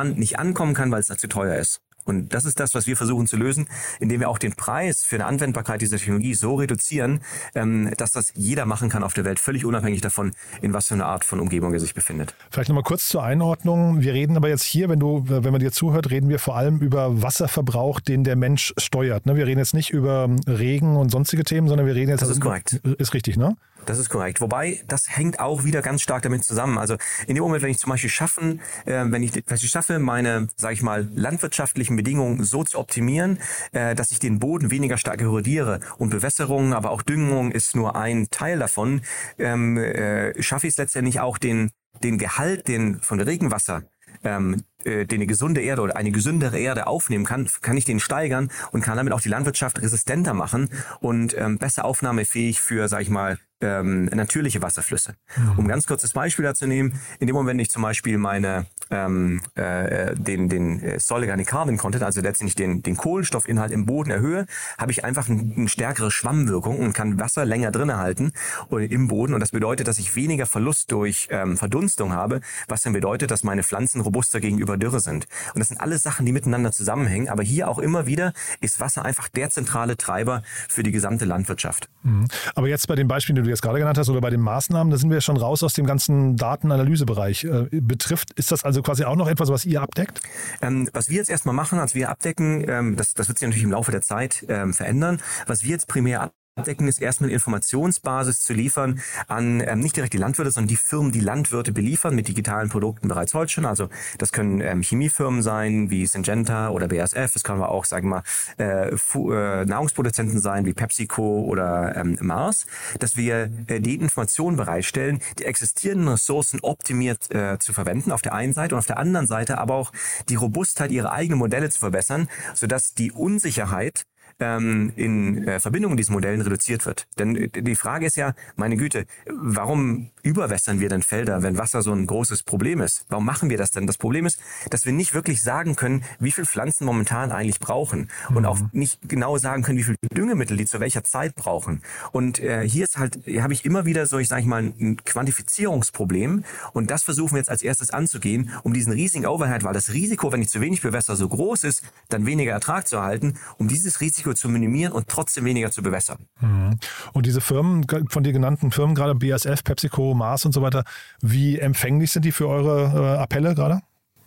nicht 0.04 0.38
ankommen 0.38 0.74
kann, 0.74 0.90
weil 0.90 1.00
es 1.00 1.06
da 1.06 1.16
zu 1.16 1.28
teuer 1.28 1.56
ist. 1.56 1.80
Und 2.04 2.34
das 2.34 2.44
ist 2.44 2.60
das, 2.60 2.74
was 2.74 2.86
wir 2.86 2.96
versuchen 2.96 3.26
zu 3.26 3.36
lösen, 3.36 3.66
indem 3.98 4.20
wir 4.20 4.28
auch 4.28 4.38
den 4.38 4.54
Preis 4.54 5.04
für 5.04 5.16
eine 5.16 5.26
Anwendbarkeit 5.26 5.80
dieser 5.80 5.96
Technologie 5.96 6.34
so 6.34 6.54
reduzieren, 6.54 7.20
ähm, 7.54 7.90
dass 7.96 8.12
das 8.12 8.32
jeder 8.34 8.66
machen 8.66 8.90
kann 8.90 9.02
auf 9.02 9.14
der 9.14 9.24
Welt, 9.24 9.40
völlig 9.40 9.64
unabhängig 9.64 10.00
davon, 10.00 10.32
in 10.60 10.72
was 10.72 10.88
für 10.88 10.94
eine 10.94 11.06
Art 11.06 11.24
von 11.24 11.40
Umgebung 11.40 11.72
er 11.72 11.80
sich 11.80 11.94
befindet. 11.94 12.34
Vielleicht 12.50 12.68
nochmal 12.68 12.84
kurz 12.84 13.08
zur 13.08 13.22
Einordnung. 13.22 14.02
Wir 14.02 14.12
reden 14.12 14.36
aber 14.36 14.48
jetzt 14.48 14.64
hier, 14.64 14.88
wenn 14.88 15.00
du, 15.00 15.24
wenn 15.26 15.50
man 15.50 15.60
dir 15.60 15.72
zuhört, 15.72 16.10
reden 16.10 16.28
wir 16.28 16.38
vor 16.38 16.56
allem 16.56 16.78
über 16.80 17.22
Wasserverbrauch, 17.22 18.00
den 18.00 18.24
der 18.24 18.36
Mensch 18.36 18.74
steuert. 18.76 19.26
Ne? 19.26 19.36
Wir 19.36 19.46
reden 19.46 19.58
jetzt 19.58 19.74
nicht 19.74 19.90
über 19.90 20.28
Regen 20.46 20.96
und 20.96 21.10
sonstige 21.10 21.44
Themen, 21.44 21.68
sondern 21.68 21.86
wir 21.86 21.94
reden 21.94 22.10
jetzt. 22.10 22.20
Das 22.20 22.28
ist 22.28 22.40
korrekt. 22.40 22.74
Ist 22.98 23.14
richtig, 23.14 23.36
ne? 23.36 23.56
Das 23.86 23.98
ist 23.98 24.08
korrekt. 24.08 24.40
Wobei, 24.40 24.82
das 24.86 25.16
hängt 25.16 25.40
auch 25.40 25.64
wieder 25.64 25.82
ganz 25.82 26.02
stark 26.02 26.22
damit 26.22 26.44
zusammen. 26.44 26.78
Also 26.78 26.96
in 27.26 27.34
dem 27.34 27.42
Moment, 27.42 27.62
wenn 27.62 27.70
ich 27.70 27.78
zum 27.78 27.90
Beispiel 27.90 28.10
schaffen, 28.10 28.60
äh, 28.84 29.04
wenn 29.06 29.22
ich, 29.22 29.34
wenn 29.34 29.56
ich 29.56 29.70
schaffe, 29.70 29.98
meine, 29.98 30.48
sage 30.56 30.74
ich 30.74 30.82
mal, 30.82 31.08
landwirtschaftlichen 31.14 31.96
Bedingungen 31.96 32.44
so 32.44 32.64
zu 32.64 32.78
optimieren, 32.78 33.38
äh, 33.72 33.94
dass 33.94 34.10
ich 34.10 34.18
den 34.18 34.38
Boden 34.38 34.70
weniger 34.70 34.96
stark 34.96 35.20
erodiere 35.20 35.80
und 35.98 36.10
Bewässerung, 36.10 36.74
aber 36.74 36.90
auch 36.90 37.02
Düngung 37.02 37.52
ist 37.52 37.76
nur 37.76 37.96
ein 37.96 38.28
Teil 38.30 38.58
davon, 38.58 39.02
ähm, 39.38 39.76
äh, 39.76 40.42
schaffe 40.42 40.66
ich 40.66 40.72
es 40.72 40.78
letztendlich 40.78 41.20
auch 41.20 41.38
den, 41.38 41.70
den 42.02 42.18
Gehalt 42.18 42.68
den, 42.68 43.00
von 43.00 43.20
Regenwasser 43.20 43.82
ähm, 44.22 44.62
äh, 44.84 45.06
den 45.06 45.18
eine 45.18 45.26
gesunde 45.26 45.60
Erde 45.60 45.82
oder 45.82 45.96
eine 45.96 46.10
gesündere 46.10 46.58
Erde 46.58 46.86
aufnehmen 46.86 47.24
kann, 47.24 47.48
kann 47.62 47.76
ich 47.76 47.84
den 47.84 48.00
steigern 48.00 48.50
und 48.72 48.82
kann 48.82 48.96
damit 48.96 49.12
auch 49.12 49.20
die 49.20 49.28
Landwirtschaft 49.28 49.80
resistenter 49.80 50.34
machen 50.34 50.68
und 51.00 51.36
ähm, 51.38 51.58
besser 51.58 51.84
aufnahmefähig 51.84 52.60
für, 52.60 52.88
sag 52.88 53.02
ich 53.02 53.10
mal, 53.10 53.38
ähm, 53.64 54.04
natürliche 54.06 54.62
Wasserflüsse. 54.62 55.16
Mhm. 55.36 55.58
Um 55.58 55.68
ganz 55.68 55.86
kurzes 55.86 56.12
Beispiel 56.12 56.44
dazu 56.44 56.66
nehmen, 56.66 57.00
in 57.18 57.26
dem 57.26 57.34
Moment, 57.34 57.54
wenn 57.54 57.58
ich 57.60 57.70
zum 57.70 57.82
Beispiel 57.82 58.18
meine 58.18 58.66
ähm, 58.90 59.40
äh, 59.54 60.14
den 60.14 60.48
den 60.48 60.80
äh, 60.80 61.00
Solid 61.00 61.24
Organic 61.24 61.46
Carbon 61.46 61.76
Content, 61.78 62.04
also 62.04 62.20
letztendlich 62.20 62.54
den 62.54 62.82
den 62.82 62.96
Kohlenstoffinhalt 62.96 63.72
im 63.72 63.86
Boden 63.86 64.10
erhöhe, 64.10 64.46
habe 64.78 64.92
ich 64.92 65.04
einfach 65.04 65.28
eine 65.28 65.54
ein 65.56 65.68
stärkere 65.68 66.10
Schwammwirkung 66.10 66.78
und 66.78 66.92
kann 66.92 67.18
Wasser 67.18 67.44
länger 67.44 67.70
drin 67.70 67.96
halten 67.96 68.32
im 68.70 69.08
Boden 69.08 69.34
und 69.34 69.40
das 69.40 69.50
bedeutet, 69.50 69.88
dass 69.88 69.98
ich 69.98 70.14
weniger 70.16 70.46
Verlust 70.46 70.92
durch 70.92 71.28
ähm, 71.30 71.56
Verdunstung 71.56 72.12
habe, 72.12 72.40
was 72.68 72.82
dann 72.82 72.92
bedeutet, 72.92 73.30
dass 73.30 73.42
meine 73.42 73.62
Pflanzen 73.62 74.00
robuster 74.00 74.40
gegenüber 74.40 74.76
Dürre 74.76 75.00
sind. 75.00 75.26
Und 75.54 75.60
das 75.60 75.68
sind 75.68 75.80
alles 75.80 76.02
Sachen, 76.02 76.26
die 76.26 76.32
miteinander 76.32 76.72
zusammenhängen, 76.72 77.28
aber 77.28 77.42
hier 77.42 77.68
auch 77.68 77.78
immer 77.78 78.06
wieder 78.06 78.32
ist 78.60 78.80
Wasser 78.80 79.04
einfach 79.04 79.28
der 79.28 79.50
zentrale 79.50 79.96
Treiber 79.96 80.42
für 80.68 80.82
die 80.82 80.92
gesamte 80.92 81.24
Landwirtschaft. 81.24 81.88
Mhm. 82.02 82.26
Aber 82.54 82.68
jetzt 82.68 82.86
bei 82.86 82.94
den 82.94 83.08
Beispielen, 83.08 83.36
die 83.36 83.42
du 83.42 83.48
jetzt 83.48 83.62
gerade 83.62 83.78
genannt 83.78 83.98
hast, 83.98 84.10
oder 84.10 84.20
bei 84.20 84.30
den 84.30 84.40
Maßnahmen, 84.40 84.90
da 84.90 84.96
sind 84.96 85.10
wir 85.10 85.20
schon 85.20 85.36
raus 85.36 85.62
aus 85.62 85.72
dem 85.72 85.86
ganzen 85.86 86.36
Datenanalysebereich. 86.36 87.44
Äh, 87.44 87.68
betrifft, 87.80 88.32
ist 88.34 88.52
das 88.52 88.64
also 88.64 88.73
quasi 88.82 89.04
auch 89.04 89.16
noch 89.16 89.28
etwas, 89.28 89.48
was 89.48 89.64
ihr 89.64 89.82
abdeckt? 89.82 90.20
Ähm, 90.62 90.88
was 90.92 91.08
wir 91.08 91.16
jetzt 91.16 91.30
erstmal 91.30 91.54
machen, 91.54 91.78
als 91.78 91.94
wir 91.94 92.08
abdecken, 92.08 92.64
ähm, 92.68 92.96
das, 92.96 93.14
das 93.14 93.28
wird 93.28 93.38
sich 93.38 93.46
natürlich 93.46 93.64
im 93.64 93.72
Laufe 93.72 93.90
der 93.90 94.02
Zeit 94.02 94.44
ähm, 94.48 94.72
verändern. 94.72 95.20
Was 95.46 95.62
wir 95.62 95.70
jetzt 95.70 95.88
primär 95.88 96.32
abdecken, 96.56 96.86
ist 96.86 97.02
erstmal 97.02 97.30
eine 97.30 97.34
Informationsbasis 97.34 98.42
zu 98.42 98.52
liefern 98.52 99.00
an 99.26 99.60
ähm, 99.60 99.80
nicht 99.80 99.96
direkt 99.96 100.12
die 100.12 100.18
Landwirte, 100.18 100.52
sondern 100.52 100.68
die 100.68 100.76
Firmen, 100.76 101.10
die 101.10 101.18
Landwirte 101.18 101.72
beliefern 101.72 102.14
mit 102.14 102.28
digitalen 102.28 102.68
Produkten 102.68 103.08
bereits 103.08 103.34
heute 103.34 103.50
schon. 103.50 103.66
Also 103.66 103.88
das 104.18 104.30
können 104.30 104.60
ähm, 104.60 104.80
Chemiefirmen 104.80 105.42
sein 105.42 105.90
wie 105.90 106.06
Syngenta 106.06 106.68
oder 106.68 106.86
BASF. 106.86 107.34
Es 107.34 107.42
können 107.42 107.60
aber 107.60 107.72
auch, 107.72 107.84
sagen 107.84 108.08
wir 108.08 108.22
mal, 108.22 108.22
äh, 108.58 108.90
äh, 108.90 109.64
Nahrungsproduzenten 109.64 110.40
sein 110.40 110.64
wie 110.64 110.74
PepsiCo 110.74 111.40
oder 111.40 111.96
ähm, 111.96 112.18
Mars, 112.20 112.66
dass 113.00 113.16
wir 113.16 113.50
äh, 113.66 113.80
die 113.80 113.96
Informationen 113.96 114.56
bereitstellen, 114.56 115.18
die 115.40 115.46
existierenden 115.46 116.06
Ressourcen 116.06 116.60
optimiert 116.62 117.34
äh, 117.34 117.58
zu 117.58 117.72
verwenden 117.72 118.12
auf 118.12 118.22
der 118.22 118.32
einen 118.32 118.52
Seite 118.52 118.76
und 118.76 118.78
auf 118.78 118.86
der 118.86 118.98
anderen 118.98 119.26
Seite 119.26 119.58
aber 119.58 119.74
auch 119.74 119.90
die 120.28 120.36
Robustheit 120.36 120.92
ihrer 120.92 121.10
eigenen 121.10 121.40
Modelle 121.40 121.68
zu 121.70 121.80
verbessern, 121.80 122.28
sodass 122.54 122.94
die 122.94 123.10
Unsicherheit 123.10 124.06
ähm, 124.40 124.92
in 124.96 125.46
äh, 125.46 125.60
Verbindung 125.60 125.92
mit 125.92 125.98
diesen 125.98 126.12
Modellen 126.12 126.40
reduziert 126.40 126.86
wird. 126.86 127.06
Denn 127.18 127.36
äh, 127.36 127.48
die 127.48 127.76
Frage 127.76 128.06
ist 128.06 128.16
ja, 128.16 128.34
meine 128.56 128.76
Güte, 128.76 129.06
warum 129.26 130.10
überwässern 130.22 130.80
wir 130.80 130.88
denn 130.88 131.02
Felder, 131.02 131.42
wenn 131.42 131.58
Wasser 131.58 131.82
so 131.82 131.92
ein 131.92 132.06
großes 132.06 132.42
Problem 132.42 132.80
ist? 132.80 133.04
Warum 133.08 133.24
machen 133.24 133.50
wir 133.50 133.58
das 133.58 133.70
denn? 133.70 133.86
Das 133.86 133.98
Problem 133.98 134.26
ist, 134.26 134.40
dass 134.70 134.86
wir 134.86 134.92
nicht 134.92 135.14
wirklich 135.14 135.42
sagen 135.42 135.76
können, 135.76 136.04
wie 136.18 136.32
viel 136.32 136.46
Pflanzen 136.46 136.84
momentan 136.84 137.32
eigentlich 137.32 137.60
brauchen 137.60 138.08
und 138.30 138.42
mhm. 138.42 138.46
auch 138.46 138.58
nicht 138.72 139.00
genau 139.08 139.38
sagen 139.38 139.62
können, 139.62 139.78
wie 139.78 139.84
viel 139.84 139.96
Düngemittel 140.14 140.56
die 140.56 140.66
zu 140.66 140.80
welcher 140.80 141.04
Zeit 141.04 141.34
brauchen. 141.34 141.82
Und 142.12 142.40
äh, 142.40 142.66
hier 142.68 142.84
ist 142.84 142.98
halt, 142.98 143.18
hier 143.24 143.42
habe 143.42 143.52
ich 143.52 143.64
immer 143.64 143.84
wieder 143.84 144.06
so, 144.06 144.18
ich 144.18 144.28
sage 144.28 144.46
mal, 144.46 144.62
ein 144.62 144.96
Quantifizierungsproblem 145.04 146.44
und 146.72 146.90
das 146.90 147.02
versuchen 147.02 147.32
wir 147.32 147.38
jetzt 147.38 147.50
als 147.50 147.62
erstes 147.62 147.90
anzugehen, 147.90 148.50
um 148.62 148.72
diesen 148.72 148.92
riesigen 148.92 149.26
Overhead, 149.26 149.64
weil 149.64 149.74
das 149.74 149.92
Risiko, 149.92 150.32
wenn 150.32 150.42
ich 150.42 150.48
zu 150.48 150.60
wenig 150.60 150.80
bewässer, 150.80 151.16
so 151.16 151.28
groß 151.28 151.64
ist, 151.64 151.82
dann 152.08 152.26
weniger 152.26 152.52
Ertrag 152.52 152.88
zu 152.88 152.96
erhalten, 152.96 153.34
um 153.58 153.68
dieses 153.68 154.00
Risiko 154.00 154.23
Risiko 154.24 154.34
zu 154.34 154.48
minimieren 154.48 154.92
und 154.92 155.08
trotzdem 155.08 155.44
weniger 155.44 155.70
zu 155.70 155.82
bewässern. 155.82 156.26
Mhm. 156.40 156.78
Und 157.12 157.26
diese 157.26 157.40
Firmen, 157.40 157.86
von 158.08 158.24
dir 158.24 158.32
genannten 158.32 158.70
Firmen, 158.70 158.94
gerade 158.94 159.14
BASF, 159.14 159.62
PepsiCo, 159.62 160.14
Mars 160.14 160.44
und 160.44 160.52
so 160.52 160.62
weiter, 160.62 160.84
wie 161.20 161.58
empfänglich 161.58 162.10
sind 162.10 162.24
die 162.24 162.32
für 162.32 162.48
eure 162.48 163.16
äh, 163.16 163.22
Appelle 163.22 163.54
gerade? 163.54 163.80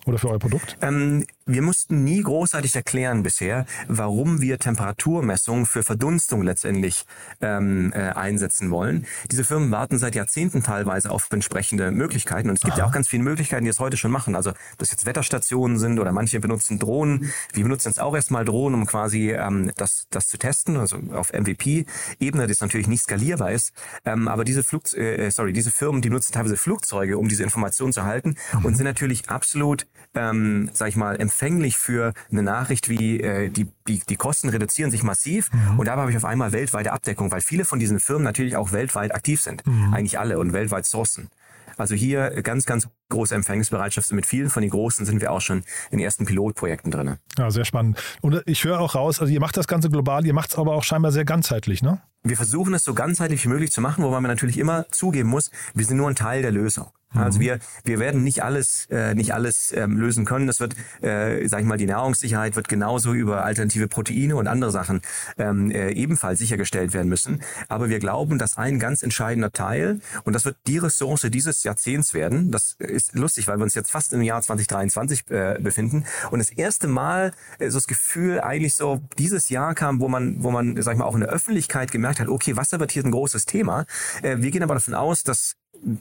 Oder 0.05 0.17
für 0.17 0.29
euer 0.29 0.39
Produkt? 0.39 0.77
Ähm, 0.81 1.25
wir 1.47 1.61
mussten 1.61 2.03
nie 2.03 2.21
großartig 2.21 2.75
erklären 2.75 3.23
bisher, 3.23 3.65
warum 3.87 4.41
wir 4.41 4.59
Temperaturmessungen 4.59 5.65
für 5.65 5.81
Verdunstung 5.81 6.43
letztendlich 6.43 7.05
ähm, 7.41 7.93
äh, 7.93 8.09
einsetzen 8.09 8.69
wollen. 8.69 9.05
Diese 9.31 9.43
Firmen 9.43 9.71
warten 9.71 9.97
seit 9.97 10.15
Jahrzehnten 10.15 10.61
teilweise 10.61 11.09
auf 11.09 11.27
entsprechende 11.31 11.91
Möglichkeiten. 11.91 12.49
Und 12.49 12.55
es 12.55 12.61
gibt 12.61 12.73
Aha. 12.73 12.79
ja 12.79 12.85
auch 12.85 12.91
ganz 12.91 13.07
viele 13.07 13.23
Möglichkeiten, 13.23 13.63
die 13.63 13.69
es 13.69 13.79
heute 13.79 13.95
schon 13.95 14.11
machen. 14.11 14.35
Also, 14.35 14.51
dass 14.77 14.91
jetzt 14.91 15.05
Wetterstationen 15.05 15.79
sind 15.79 15.99
oder 15.99 16.11
manche 16.11 16.39
benutzen 16.39 16.79
Drohnen. 16.79 17.31
Wir 17.53 17.63
benutzen 17.63 17.87
jetzt 17.87 18.01
auch 18.01 18.13
erstmal 18.13 18.43
Drohnen, 18.43 18.81
um 18.81 18.85
quasi 18.85 19.31
ähm, 19.31 19.71
das, 19.77 20.07
das 20.09 20.27
zu 20.27 20.37
testen, 20.37 20.77
also 20.77 20.97
auf 21.13 21.31
MVP-Ebene, 21.31 22.47
das 22.47 22.59
natürlich 22.59 22.87
nicht 22.87 23.03
skalierbar 23.03 23.51
ist. 23.51 23.71
Ähm, 24.03 24.27
aber 24.27 24.43
diese 24.43 24.63
Flug, 24.63 24.93
äh, 24.95 25.29
sorry, 25.29 25.53
diese 25.53 25.71
Firmen, 25.71 26.01
die 26.01 26.09
nutzen 26.09 26.33
teilweise 26.33 26.57
Flugzeuge, 26.57 27.17
um 27.17 27.29
diese 27.29 27.43
Informationen 27.43 27.93
zu 27.93 28.01
erhalten 28.01 28.35
mhm. 28.53 28.65
und 28.65 28.75
sind 28.75 28.85
natürlich 28.85 29.29
absolut, 29.29 29.87
ähm, 30.13 30.69
sag 30.73 30.89
ich 30.89 30.97
mal, 30.97 31.15
empfänglich 31.37 31.77
für 31.77 32.13
eine 32.31 32.41
Nachricht 32.41 32.89
wie 32.89 33.21
äh, 33.21 33.49
die, 33.49 33.67
die, 33.87 34.01
die 34.09 34.15
Kosten 34.15 34.49
reduzieren 34.49 34.89
sich 34.89 35.03
massiv 35.03 35.51
mhm. 35.53 35.79
und 35.79 35.87
dabei 35.87 36.01
habe 36.01 36.11
ich 36.11 36.17
auf 36.17 36.25
einmal 36.25 36.51
weltweite 36.51 36.91
Abdeckung, 36.91 37.31
weil 37.31 37.41
viele 37.41 37.63
von 37.63 37.77
diesen 37.77 37.99
Firmen 37.99 38.23
natürlich 38.23 38.55
auch 38.55 38.71
weltweit 38.71 39.13
aktiv 39.13 39.39
sind. 39.39 39.65
Mhm. 39.67 39.93
Eigentlich 39.93 40.17
alle 40.17 40.39
und 40.39 40.53
weltweit 40.53 40.87
sourcen. 40.87 41.29
Also 41.77 41.93
hier 41.93 42.41
ganz, 42.41 42.65
ganz 42.65 42.87
große 43.09 43.35
Empfängnisbereitschaft. 43.35 44.11
Mit 44.11 44.25
vielen 44.25 44.49
von 44.49 44.61
den 44.61 44.71
Großen 44.71 45.05
sind 45.05 45.21
wir 45.21 45.31
auch 45.31 45.41
schon 45.41 45.63
in 45.91 45.99
ersten 45.99 46.25
Pilotprojekten 46.25 46.91
drin. 46.91 47.17
Ja, 47.37 47.51
sehr 47.51 47.65
spannend. 47.65 48.01
Und 48.21 48.41
ich 48.45 48.63
höre 48.63 48.79
auch 48.79 48.95
raus, 48.95 49.19
also 49.19 49.31
ihr 49.31 49.39
macht 49.39 49.57
das 49.57 49.67
Ganze 49.67 49.89
global, 49.89 50.25
ihr 50.25 50.33
macht 50.33 50.51
es 50.51 50.57
aber 50.57 50.73
auch 50.73 50.83
scheinbar 50.83 51.11
sehr 51.11 51.25
ganzheitlich, 51.25 51.81
ne? 51.81 52.01
Wir 52.23 52.35
versuchen 52.35 52.73
es 52.73 52.83
so 52.83 52.93
ganzheitlich 52.93 53.43
wie 53.45 53.49
möglich 53.49 53.71
zu 53.71 53.79
machen, 53.79 54.03
wobei 54.03 54.19
man 54.19 54.29
natürlich 54.29 54.57
immer 54.57 54.85
zugeben 54.91 55.29
muss, 55.29 55.49
wir 55.73 55.85
sind 55.85 55.97
nur 55.97 56.09
ein 56.09 56.15
Teil 56.15 56.41
der 56.41 56.51
Lösung. 56.51 56.87
Also 57.13 57.39
wir, 57.39 57.59
wir 57.85 57.99
werden 57.99 58.23
nicht 58.23 58.43
alles, 58.43 58.85
äh, 58.89 59.15
nicht 59.15 59.33
alles 59.33 59.73
ähm, 59.75 59.97
lösen 59.97 60.25
können. 60.25 60.45
Das 60.45 60.59
wird, 60.59 60.75
äh, 61.01 61.47
sag 61.47 61.61
ich 61.61 61.65
mal, 61.65 61.77
die 61.77 61.85
Nahrungssicherheit 61.85 62.55
wird 62.55 62.67
genauso 62.67 63.13
über 63.13 63.45
alternative 63.45 63.87
Proteine 63.87 64.35
und 64.35 64.47
andere 64.47 64.71
Sachen 64.71 65.01
ähm, 65.37 65.71
äh, 65.71 65.91
ebenfalls 65.91 66.39
sichergestellt 66.39 66.93
werden 66.93 67.07
müssen. 67.07 67.41
Aber 67.69 67.89
wir 67.89 67.99
glauben, 67.99 68.37
dass 68.37 68.57
ein 68.57 68.77
ganz 68.77 69.03
entscheidender 69.03 69.51
Teil, 69.51 70.01
und 70.25 70.33
das 70.33 70.45
wird 70.45 70.57
die 70.67 70.77
Ressource 70.77 71.27
dieses 71.31 71.63
Jahrzehnts 71.63 72.13
werden, 72.13 72.51
das 72.51 72.75
ist 72.97 73.15
lustig, 73.15 73.47
weil 73.47 73.57
wir 73.57 73.63
uns 73.63 73.75
jetzt 73.75 73.91
fast 73.91 74.13
im 74.13 74.21
Jahr 74.21 74.41
2023 74.41 75.29
äh, 75.29 75.57
befinden. 75.59 76.05
Und 76.31 76.39
das 76.39 76.49
erste 76.49 76.87
Mal 76.87 77.31
äh, 77.59 77.69
so 77.69 77.77
das 77.77 77.87
Gefühl 77.87 78.41
eigentlich 78.41 78.75
so 78.75 79.01
dieses 79.17 79.49
Jahr 79.49 79.75
kam, 79.75 79.99
wo 79.99 80.07
man, 80.07 80.43
wo 80.43 80.51
man, 80.51 80.81
sag 80.81 80.93
ich 80.93 80.99
mal, 80.99 81.05
auch 81.05 81.15
in 81.15 81.21
der 81.21 81.29
Öffentlichkeit 81.29 81.91
gemerkt 81.91 82.19
hat, 82.19 82.27
okay, 82.27 82.57
Wasser 82.57 82.79
wird 82.79 82.91
hier 82.91 83.03
ein 83.03 83.11
großes 83.11 83.45
Thema. 83.45 83.85
Äh, 84.21 84.37
wir 84.39 84.51
gehen 84.51 84.63
aber 84.63 84.73
davon 84.73 84.93
aus, 84.93 85.23
dass 85.23 85.55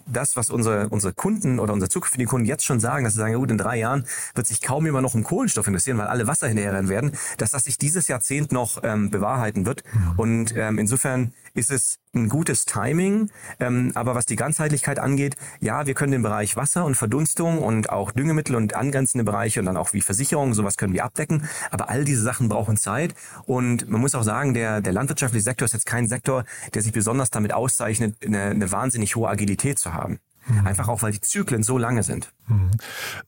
das, 0.06 0.36
was 0.36 0.50
unsere, 0.50 0.88
unsere 0.88 1.12
Kunden 1.12 1.58
oder 1.58 1.72
unsere 1.72 1.88
zukünftigen 1.88 2.26
Kunden 2.26 2.46
jetzt 2.46 2.64
schon 2.64 2.80
sagen, 2.80 3.04
dass 3.04 3.14
sie 3.14 3.18
sagen, 3.18 3.32
ja 3.32 3.38
gut, 3.38 3.50
in 3.50 3.58
drei 3.58 3.78
Jahren 3.78 4.06
wird 4.34 4.46
sich 4.46 4.60
kaum 4.60 4.86
jemand 4.86 5.02
noch 5.02 5.14
um 5.14 5.22
Kohlenstoff 5.22 5.66
interessieren, 5.66 5.98
weil 5.98 6.06
alle 6.06 6.26
Wasser 6.26 6.48
hinterherrennen 6.48 6.88
werden, 6.88 7.12
dass 7.38 7.50
das 7.50 7.64
sich 7.64 7.78
dieses 7.78 8.08
Jahrzehnt 8.08 8.52
noch 8.52 8.82
ähm, 8.82 9.10
bewahrheiten 9.10 9.66
wird. 9.66 9.82
Und 10.16 10.54
ähm, 10.56 10.78
insofern 10.78 11.32
ist 11.56 11.70
es 11.70 11.98
ein 12.14 12.28
gutes 12.28 12.64
Timing. 12.64 13.30
Ähm, 13.58 13.92
aber 13.94 14.14
was 14.14 14.26
die 14.26 14.36
Ganzheitlichkeit 14.36 14.98
angeht, 14.98 15.36
ja, 15.60 15.86
wir 15.86 15.94
können 15.94 16.12
den 16.12 16.22
Bereich 16.22 16.56
Wasser 16.56 16.84
und 16.84 16.96
Verdunstung 16.96 17.58
und 17.58 17.90
auch 17.90 18.12
Düngemittel 18.12 18.54
und 18.56 18.74
angrenzende 18.74 19.24
Bereiche 19.24 19.60
und 19.60 19.66
dann 19.66 19.76
auch 19.76 19.92
wie 19.92 20.00
Versicherung, 20.00 20.54
sowas 20.54 20.76
können 20.76 20.92
wir 20.92 21.04
abdecken. 21.04 21.48
Aber 21.70 21.88
all 21.88 22.04
diese 22.04 22.22
Sachen 22.22 22.48
brauchen 22.48 22.76
Zeit. 22.76 23.14
Und 23.44 23.88
man 23.88 24.00
muss 24.00 24.14
auch 24.14 24.22
sagen, 24.22 24.54
der, 24.54 24.80
der 24.80 24.92
landwirtschaftliche 24.92 25.44
Sektor 25.44 25.66
ist 25.66 25.72
jetzt 25.72 25.86
kein 25.86 26.08
Sektor, 26.08 26.44
der 26.74 26.82
sich 26.82 26.92
besonders 26.92 27.30
damit 27.30 27.52
auszeichnet, 27.52 28.16
eine, 28.24 28.42
eine 28.42 28.72
wahnsinnig 28.72 29.16
hohe 29.16 29.28
Agilität 29.28 29.78
zu 29.78 29.94
haben. 29.94 30.18
Mhm. 30.46 30.66
Einfach 30.66 30.88
auch, 30.88 31.02
weil 31.02 31.12
die 31.12 31.20
Zyklen 31.20 31.62
so 31.62 31.78
lange 31.78 32.02
sind. 32.02 32.32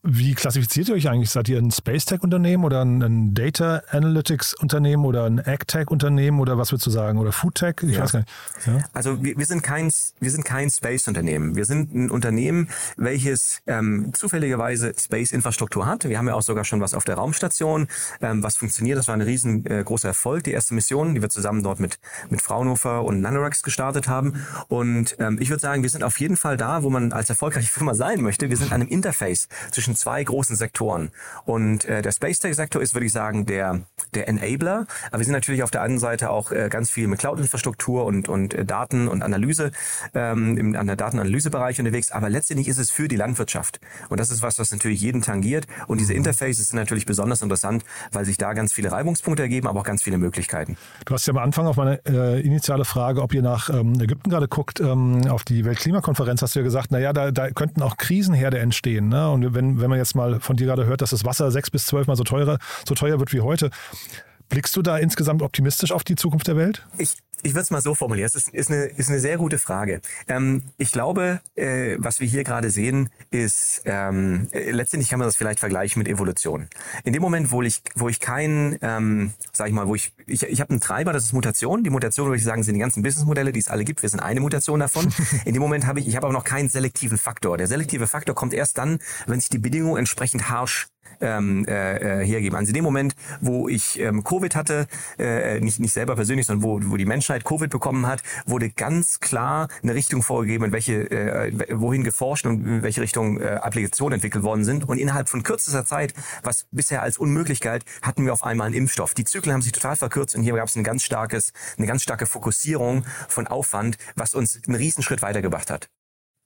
Wie 0.02 0.34
klassifiziert 0.34 0.88
ihr 0.88 0.94
euch 0.94 1.08
eigentlich? 1.08 1.30
Seid 1.30 1.48
ihr 1.48 1.58
ein 1.58 1.70
Space 1.72 2.04
Tech 2.04 2.22
Unternehmen 2.22 2.64
oder 2.64 2.84
ein 2.84 3.34
Data 3.34 3.82
Analytics 3.90 4.54
Unternehmen 4.54 5.04
oder 5.04 5.24
ein 5.24 5.40
Ag 5.40 5.66
Tech 5.66 5.88
Unternehmen 5.88 6.38
oder 6.38 6.56
was 6.56 6.70
würdest 6.70 6.86
du 6.86 6.90
sagen? 6.90 7.18
Oder 7.18 7.32
Food 7.32 7.56
Tech? 7.56 7.74
Ich 7.82 7.96
ja. 7.96 8.02
weiß 8.02 8.12
gar 8.12 8.18
nicht. 8.20 8.30
Ja? 8.66 8.84
Also 8.92 9.22
wir, 9.22 9.36
wir, 9.36 9.46
sind 9.46 9.62
kein, 9.62 9.90
wir 10.20 10.30
sind 10.30 10.44
kein 10.44 10.70
Space 10.70 11.08
Unternehmen. 11.08 11.56
Wir 11.56 11.64
sind 11.64 11.94
ein 11.94 12.10
Unternehmen, 12.10 12.68
welches 12.96 13.60
ähm, 13.66 14.12
zufälligerweise 14.14 14.92
Space 14.98 15.32
Infrastruktur 15.32 15.86
hat. 15.86 16.08
Wir 16.08 16.18
haben 16.18 16.28
ja 16.28 16.34
auch 16.34 16.42
sogar 16.42 16.64
schon 16.64 16.80
was 16.80 16.94
auf 16.94 17.04
der 17.04 17.16
Raumstation, 17.16 17.88
ähm, 18.20 18.42
was 18.42 18.56
funktioniert. 18.56 18.98
Das 18.98 19.08
war 19.08 19.14
ein 19.14 19.22
riesengroßer 19.22 20.08
äh, 20.08 20.10
Erfolg, 20.10 20.44
die 20.44 20.52
erste 20.52 20.74
Mission, 20.74 21.14
die 21.14 21.22
wir 21.22 21.28
zusammen 21.28 21.62
dort 21.62 21.80
mit, 21.80 21.98
mit 22.30 22.40
Fraunhofer 22.40 23.04
und 23.04 23.20
Nanorex 23.20 23.62
gestartet 23.62 24.06
haben. 24.08 24.44
Und 24.68 25.16
ähm, 25.18 25.38
ich 25.40 25.50
würde 25.50 25.60
sagen, 25.60 25.82
wir 25.82 25.90
sind 25.90 26.04
auf 26.04 26.20
jeden 26.20 26.36
Fall 26.36 26.56
da, 26.56 26.84
wo 26.84 26.90
man 26.90 27.12
als 27.12 27.28
erfolgreiche 27.28 27.68
Firma 27.68 27.94
sein 27.94 28.20
möchte. 28.20 28.48
Wir 28.48 28.56
sind 28.56 28.72
an 28.72 28.82
einem 28.82 28.90
Interface 29.08 29.48
zwischen 29.70 29.96
zwei 29.96 30.22
großen 30.22 30.54
Sektoren. 30.54 31.10
Und 31.46 31.86
äh, 31.86 32.02
der 32.02 32.12
Space 32.12 32.40
Tech 32.40 32.54
Sektor 32.54 32.82
ist, 32.82 32.94
würde 32.94 33.06
ich 33.06 33.12
sagen, 33.12 33.46
der, 33.46 33.80
der 34.14 34.28
Enabler. 34.28 34.86
Aber 35.08 35.18
wir 35.18 35.24
sind 35.24 35.32
natürlich 35.32 35.62
auf 35.62 35.70
der 35.70 35.80
anderen 35.80 35.98
Seite 35.98 36.30
auch 36.30 36.52
äh, 36.52 36.68
ganz 36.68 36.90
viel 36.90 37.08
mit 37.08 37.20
Cloud-Infrastruktur 37.20 38.04
und, 38.04 38.28
und 38.28 38.52
äh, 38.52 38.66
Daten 38.66 39.08
und 39.08 39.22
Analyse, 39.22 39.70
ähm, 40.14 40.58
im, 40.58 40.76
an 40.76 40.86
der 40.86 40.96
Datenanalysebereich 40.96 41.78
unterwegs. 41.78 42.12
Aber 42.12 42.28
letztendlich 42.28 42.68
ist 42.68 42.78
es 42.78 42.90
für 42.90 43.08
die 43.08 43.16
Landwirtschaft. 43.16 43.80
Und 44.10 44.20
das 44.20 44.30
ist 44.30 44.42
was, 44.42 44.58
was 44.58 44.72
natürlich 44.72 45.00
jeden 45.00 45.22
tangiert. 45.22 45.66
Und 45.86 46.00
diese 46.00 46.12
Interfaces 46.12 46.68
sind 46.68 46.78
natürlich 46.78 47.06
besonders 47.06 47.40
interessant, 47.40 47.84
weil 48.12 48.26
sich 48.26 48.36
da 48.36 48.52
ganz 48.52 48.74
viele 48.74 48.92
Reibungspunkte 48.92 49.42
ergeben, 49.42 49.68
aber 49.68 49.80
auch 49.80 49.84
ganz 49.84 50.02
viele 50.02 50.18
Möglichkeiten. 50.18 50.76
Du 51.06 51.14
hast 51.14 51.26
ja 51.26 51.32
am 51.32 51.38
Anfang 51.38 51.66
auf 51.66 51.76
meine 51.76 52.04
äh, 52.06 52.40
initiale 52.40 52.84
Frage, 52.84 53.22
ob 53.22 53.32
ihr 53.32 53.42
nach 53.42 53.70
ähm, 53.70 53.98
Ägypten 54.00 54.28
gerade 54.28 54.48
guckt, 54.48 54.80
ähm, 54.80 55.26
auf 55.28 55.44
die 55.44 55.64
Weltklimakonferenz, 55.64 56.42
hast 56.42 56.54
du 56.54 56.60
ja 56.60 56.64
gesagt, 56.64 56.90
naja, 56.90 57.14
da, 57.14 57.30
da 57.30 57.50
könnten 57.50 57.80
auch 57.82 57.96
Krisenherde 57.96 58.58
entstehen. 58.58 58.97
Ne? 59.06 59.30
Und 59.30 59.54
wenn, 59.54 59.80
wenn 59.80 59.90
man 59.90 59.98
jetzt 59.98 60.14
mal 60.14 60.40
von 60.40 60.56
dir 60.56 60.66
gerade 60.66 60.86
hört, 60.86 61.02
dass 61.02 61.10
das 61.10 61.24
Wasser 61.24 61.50
sechs 61.50 61.70
bis 61.70 61.86
zwölf 61.86 62.06
Mal 62.06 62.16
so 62.16 62.24
teurer, 62.24 62.58
so 62.86 62.94
teuer 62.94 63.18
wird 63.20 63.32
wie 63.32 63.40
heute, 63.40 63.70
Blickst 64.48 64.74
du 64.76 64.82
da 64.82 64.96
insgesamt 64.96 65.42
optimistisch 65.42 65.92
auf 65.92 66.04
die 66.04 66.16
Zukunft 66.16 66.46
der 66.48 66.56
Welt? 66.56 66.86
Ich, 66.96 67.16
ich 67.42 67.52
würde 67.52 67.62
es 67.62 67.70
mal 67.70 67.82
so 67.82 67.94
formulieren. 67.94 68.26
Es 68.26 68.34
ist, 68.34 68.48
ist, 68.48 68.70
eine, 68.70 68.84
ist 68.86 69.10
eine 69.10 69.20
sehr 69.20 69.36
gute 69.36 69.58
Frage. 69.58 70.00
Ähm, 70.26 70.62
ich 70.78 70.90
glaube, 70.90 71.40
äh, 71.54 71.96
was 71.98 72.20
wir 72.20 72.26
hier 72.26 72.44
gerade 72.44 72.70
sehen, 72.70 73.10
ist 73.30 73.82
ähm, 73.84 74.48
äh, 74.52 74.70
letztendlich 74.70 75.10
kann 75.10 75.18
man 75.18 75.28
das 75.28 75.36
vielleicht 75.36 75.60
vergleichen 75.60 76.00
mit 76.00 76.08
Evolution. 76.08 76.68
In 77.04 77.12
dem 77.12 77.20
Moment, 77.20 77.52
wo 77.52 77.60
ich, 77.62 77.82
wo 77.94 78.08
ich 78.08 78.20
kein, 78.20 78.78
ähm, 78.80 79.34
sag 79.52 79.68
ich 79.68 79.74
mal, 79.74 79.86
wo 79.86 79.94
ich, 79.94 80.12
ich, 80.26 80.44
ich 80.44 80.60
habe 80.60 80.70
einen 80.70 80.80
Treiber, 80.80 81.12
das 81.12 81.24
ist 81.24 81.32
Mutation. 81.34 81.84
Die 81.84 81.90
Mutation, 81.90 82.26
würde 82.26 82.38
ich 82.38 82.44
sagen, 82.44 82.62
sind 82.62 82.74
die 82.74 82.80
ganzen 82.80 83.02
Businessmodelle, 83.02 83.52
die 83.52 83.60
es 83.60 83.68
alle 83.68 83.84
gibt. 83.84 84.00
Wir 84.00 84.08
sind 84.08 84.20
eine 84.20 84.40
Mutation 84.40 84.80
davon. 84.80 85.12
In 85.44 85.52
dem 85.52 85.62
Moment 85.62 85.86
habe 85.86 86.00
ich, 86.00 86.08
ich 86.08 86.16
habe 86.16 86.26
aber 86.26 86.32
noch 86.32 86.44
keinen 86.44 86.70
selektiven 86.70 87.18
Faktor. 87.18 87.58
Der 87.58 87.66
selektive 87.66 88.06
Faktor 88.06 88.34
kommt 88.34 88.54
erst 88.54 88.78
dann, 88.78 88.98
wenn 89.26 89.40
sich 89.40 89.50
die 89.50 89.58
Bedingungen 89.58 89.98
entsprechend 89.98 90.48
harsch 90.48 90.88
ähm, 91.20 91.66
äh, 91.66 92.22
äh, 92.22 92.26
hergeben. 92.26 92.56
Also 92.56 92.70
in 92.70 92.74
dem 92.74 92.84
Moment, 92.84 93.14
wo 93.40 93.68
ich 93.68 93.98
ähm, 93.98 94.24
Covid 94.24 94.54
hatte, 94.56 94.86
äh, 95.18 95.60
nicht, 95.60 95.80
nicht 95.80 95.92
selber 95.92 96.14
persönlich, 96.14 96.46
sondern 96.46 96.68
wo, 96.68 96.80
wo 96.92 96.96
die 96.96 97.06
Menschheit 97.06 97.44
Covid 97.44 97.70
bekommen 97.70 98.06
hat, 98.06 98.22
wurde 98.46 98.70
ganz 98.70 99.20
klar 99.20 99.68
eine 99.82 99.94
Richtung 99.94 100.22
vorgegeben, 100.22 100.64
in 100.64 100.72
welche, 100.72 101.10
äh, 101.10 101.52
wohin 101.80 102.04
geforscht 102.04 102.46
und 102.46 102.66
in 102.66 102.82
welche 102.82 103.00
Richtung 103.00 103.40
äh, 103.40 103.46
Applikationen 103.46 104.14
entwickelt 104.14 104.44
worden 104.44 104.64
sind. 104.64 104.88
Und 104.88 104.98
innerhalb 104.98 105.28
von 105.28 105.42
kürzester 105.42 105.84
Zeit, 105.84 106.14
was 106.42 106.66
bisher 106.70 107.02
als 107.02 107.18
unmöglich 107.18 107.60
galt, 107.60 107.84
hatten 108.02 108.24
wir 108.24 108.32
auf 108.32 108.42
einmal 108.44 108.66
einen 108.66 108.76
Impfstoff. 108.76 109.14
Die 109.14 109.24
Zyklen 109.24 109.54
haben 109.54 109.62
sich 109.62 109.72
total 109.72 109.96
verkürzt 109.96 110.34
und 110.36 110.42
hier 110.42 110.54
gab 110.54 110.68
es 110.68 110.76
ein 110.76 110.84
ganz 110.84 111.02
starkes, 111.02 111.52
eine 111.76 111.86
ganz 111.86 112.02
starke 112.02 112.26
Fokussierung 112.26 113.04
von 113.28 113.46
Aufwand, 113.46 113.98
was 114.14 114.34
uns 114.34 114.60
einen 114.66 114.76
Riesenschritt 114.76 115.22
weitergebracht 115.22 115.70
hat. 115.70 115.88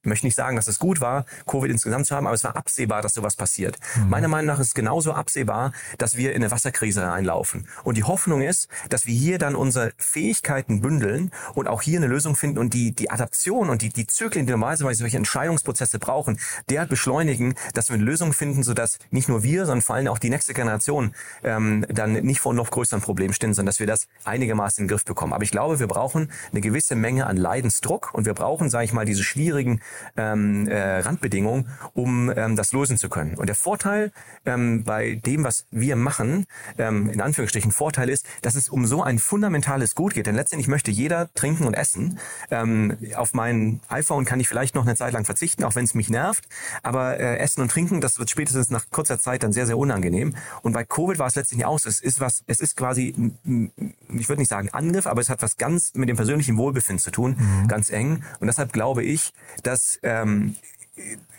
Ich 0.02 0.09
möchte 0.09 0.26
nicht 0.26 0.35
sagen, 0.35 0.56
dass 0.56 0.66
es 0.66 0.80
gut 0.80 1.00
war, 1.00 1.26
Covid 1.47 1.71
insgesamt 1.71 2.06
zu 2.06 2.16
haben, 2.16 2.26
aber 2.26 2.35
es 2.35 2.42
war 2.42 2.56
absehbar, 2.56 3.02
dass 3.02 3.14
sowas 3.14 3.37
passiert. 3.37 3.78
Mhm. 3.94 4.11
Meiner 4.11 4.26
Meinung 4.26 4.47
nach 4.47 4.59
ist 4.59 4.68
es 4.68 4.75
genauso 4.75 5.12
absehbar, 5.12 5.73
dass 5.99 6.16
wir 6.16 6.30
in 6.30 6.42
eine 6.42 6.50
Wasserkrise 6.50 7.04
reinlaufen. 7.04 7.68
Und 7.85 7.97
die 7.97 8.02
Hoffnung 8.02 8.42
ist, 8.42 8.66
dass 8.88 9.06
wir 9.06 9.14
hier 9.14 9.38
dann 9.38 9.54
unsere 9.54 9.92
Fähigkeiten 9.99 10.80
bündeln 10.80 11.30
und 11.54 11.68
auch 11.68 11.82
hier 11.82 12.00
eine 12.00 12.09
Lösung 12.09 12.35
finden 12.35 12.59
und 12.59 12.75
die, 12.75 12.92
die 12.92 13.12
Adaption 13.12 13.71
und 13.71 13.82
die, 13.82 13.90
die 13.90 14.09
Zyklen, 14.09 14.44
die 14.44 14.50
normalerweise 14.50 14.99
solche 14.99 15.18
Entscheidungsprozesse 15.18 16.00
brauchen, 16.00 16.40
derart 16.68 16.88
beschleunigen, 16.88 17.54
dass 17.75 17.88
wir 17.88 17.94
eine 17.94 18.04
Lösung 18.04 18.32
finden, 18.32 18.64
sodass 18.64 18.99
nicht 19.11 19.28
nur 19.28 19.44
wir, 19.44 19.66
sondern 19.66 19.82
vor 19.82 19.94
allem 19.94 20.09
auch 20.09 20.18
die 20.18 20.30
nächste 20.30 20.52
Generation 20.52 21.14
ähm, 21.44 21.87
dann 21.88 22.14
nicht 22.14 22.40
vor 22.40 22.54
noch 22.54 22.73
größeren 22.73 23.02
Problemen 23.02 23.35
stehen, 23.35 23.54
sondern 23.54 23.71
dass 23.71 23.78
wir 23.78 23.87
das 23.87 24.09
einigermaßen 24.25 24.82
in 24.82 24.88
den 24.88 24.90
Griff 24.90 25.04
bekommen. 25.04 25.32
Aber 25.32 25.44
ich 25.44 25.52
glaube, 25.52 25.78
wir 25.78 25.87
brauchen 25.87 26.32
eine 26.50 26.61
gewisse 26.61 26.97
Menge 26.97 27.28
an 27.28 27.37
Leidensdruck 27.37 28.12
und 28.14 28.26
wir 28.26 28.35
brauchen, 28.35 28.68
sage 28.68 28.85
ich 28.85 28.92
mal, 28.92 29.04
diese 29.04 29.23
schwierigen 29.23 29.80
ähm, 30.17 30.69
äh, 30.69 30.99
Randbedingungen, 31.01 31.69
um 31.95 32.33
ähm, 32.35 32.57
das 32.57 32.73
lösen 32.73 32.97
zu 32.97 33.09
können. 33.09 33.37
Und 33.37 33.47
der 33.47 33.57
Vorteil 33.57 34.13
ähm, 34.45 34.85
bei 34.85 35.15
dem, 35.15 35.45
was 35.45 35.67
wir 35.71 35.97
machen, 35.97 36.47
ähm, 36.79 37.11
in 37.11 37.21
Anführungsstrichen 37.21 37.73
Vorteil 37.73 38.09
ist, 38.09 38.27
dass 38.43 38.55
es 38.55 38.69
um 38.69 38.87
so 38.87 39.03
ein 39.03 39.19
fundamentales 39.19 39.95
Gut 39.95 40.15
geht. 40.15 40.27
Denn 40.27 40.37
letztendlich 40.37 40.69
möchte 40.69 40.91
jeder 40.91 41.33
trinken 41.35 41.65
und 41.65 41.75
essen. 41.75 42.19
Ähm, 42.51 42.97
auf 43.17 43.35
mein 43.35 43.81
iPhone 43.89 44.25
kann 44.25 44.41
ich 44.41 44.49
vielleicht 44.49 44.75
noch 44.75 44.85
eine 44.85 44.97
Zeit 44.97 45.13
lang 45.13 45.25
verzichten, 45.25 45.65
auch 45.65 45.75
wenn 45.75 45.85
es 45.85 45.95
mich 45.95 46.11
nervt. 46.11 46.45
Aber 46.83 47.19
äh, 47.19 47.39
Essen 47.39 47.63
und 47.63 47.71
Trinken, 47.71 48.01
das 48.01 48.19
wird 48.19 48.31
spätestens 48.31 48.71
nach 48.71 48.87
kurzer 48.91 49.19
Zeit 49.19 49.43
dann 49.43 49.53
sehr, 49.53 49.67
sehr 49.67 49.79
unangenehm. 49.79 50.35
Und 50.63 50.73
bei 50.73 50.85
Covid 50.85 51.19
war 51.19 51.27
es 51.27 51.35
letztendlich 51.35 51.67
aus. 51.67 51.87
Es 51.87 52.01
ist 52.01 52.21
was, 52.21 52.43
es 52.47 52.61
ist 52.61 52.77
quasi, 52.77 53.15
ich 53.45 54.29
würde 54.29 54.41
nicht 54.41 54.49
sagen 54.49 54.71
Angriff, 54.71 55.07
aber 55.07 55.21
es 55.21 55.29
hat 55.29 55.43
was 55.43 55.57
ganz 55.57 55.93
mit 55.95 56.09
dem 56.09 56.17
persönlichen 56.17 56.57
Wohlbefinden 56.57 57.03
zu 57.03 57.11
tun, 57.11 57.37
mhm. 57.39 57.69
ganz 57.69 57.91
eng. 57.91 58.25
Und 58.41 58.47
deshalb 58.47 58.73
glaube 58.73 59.03
ich, 59.03 59.33
dass 59.63 59.82
ähm, 60.03 60.57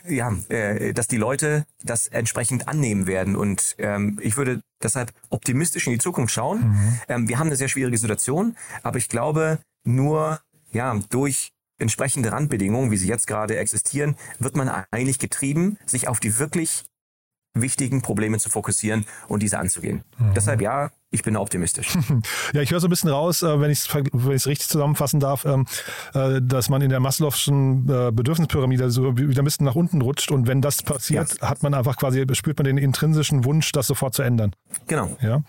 ja, 0.06 0.32
äh, 0.48 0.92
dass 0.92 1.06
die 1.06 1.16
Leute 1.16 1.64
das 1.82 2.06
entsprechend 2.08 2.68
annehmen 2.68 3.06
werden. 3.06 3.36
Und 3.36 3.74
ähm, 3.78 4.18
ich 4.22 4.36
würde 4.36 4.60
deshalb 4.82 5.12
optimistisch 5.30 5.86
in 5.86 5.92
die 5.92 5.98
Zukunft 5.98 6.34
schauen. 6.34 6.60
Mhm. 6.60 7.00
Ähm, 7.08 7.28
wir 7.28 7.38
haben 7.38 7.46
eine 7.46 7.56
sehr 7.56 7.68
schwierige 7.68 7.98
Situation, 7.98 8.56
aber 8.82 8.98
ich 8.98 9.08
glaube, 9.08 9.58
nur 9.84 10.40
ja 10.72 10.98
durch 11.10 11.52
entsprechende 11.78 12.32
Randbedingungen, 12.32 12.90
wie 12.90 12.96
sie 12.96 13.08
jetzt 13.08 13.26
gerade 13.26 13.56
existieren, 13.56 14.16
wird 14.38 14.56
man 14.56 14.68
eigentlich 14.90 15.18
getrieben, 15.18 15.78
sich 15.86 16.08
auf 16.08 16.20
die 16.20 16.38
wirklich 16.38 16.84
wichtigen 17.54 18.02
Probleme 18.02 18.38
zu 18.38 18.50
fokussieren 18.50 19.06
und 19.28 19.42
diese 19.42 19.58
anzugehen. 19.58 20.02
Mhm. 20.18 20.34
Deshalb 20.34 20.60
ja, 20.60 20.90
ich 21.14 21.22
bin 21.22 21.36
optimistisch. 21.36 21.96
Ja, 22.52 22.60
ich 22.60 22.70
höre 22.70 22.80
so 22.80 22.86
ein 22.86 22.90
bisschen 22.90 23.10
raus, 23.10 23.42
äh, 23.42 23.60
wenn 23.60 23.70
ich 23.70 23.88
es 23.88 24.46
richtig 24.46 24.68
zusammenfassen 24.68 25.20
darf, 25.20 25.44
ähm, 25.44 25.66
äh, 26.14 26.40
dass 26.42 26.68
man 26.68 26.82
in 26.82 26.90
der 26.90 27.00
Maslow'schen 27.00 28.08
äh, 28.08 28.12
Bedürfnispyramide 28.12 28.90
so 28.90 29.16
wieder 29.16 29.42
ein 29.42 29.44
bisschen 29.44 29.64
nach 29.66 29.74
unten 29.74 30.00
rutscht 30.02 30.30
und 30.30 30.46
wenn 30.46 30.60
das 30.60 30.82
passiert, 30.82 31.36
ja. 31.40 31.48
hat 31.48 31.62
man 31.62 31.74
einfach 31.74 31.96
quasi, 31.96 32.24
spürt 32.32 32.58
man 32.58 32.64
den 32.64 32.78
intrinsischen 32.78 33.44
Wunsch, 33.44 33.72
das 33.72 33.86
sofort 33.86 34.14
zu 34.14 34.22
ändern. 34.22 34.52
Genau. 34.86 35.16
Ja. 35.20 35.42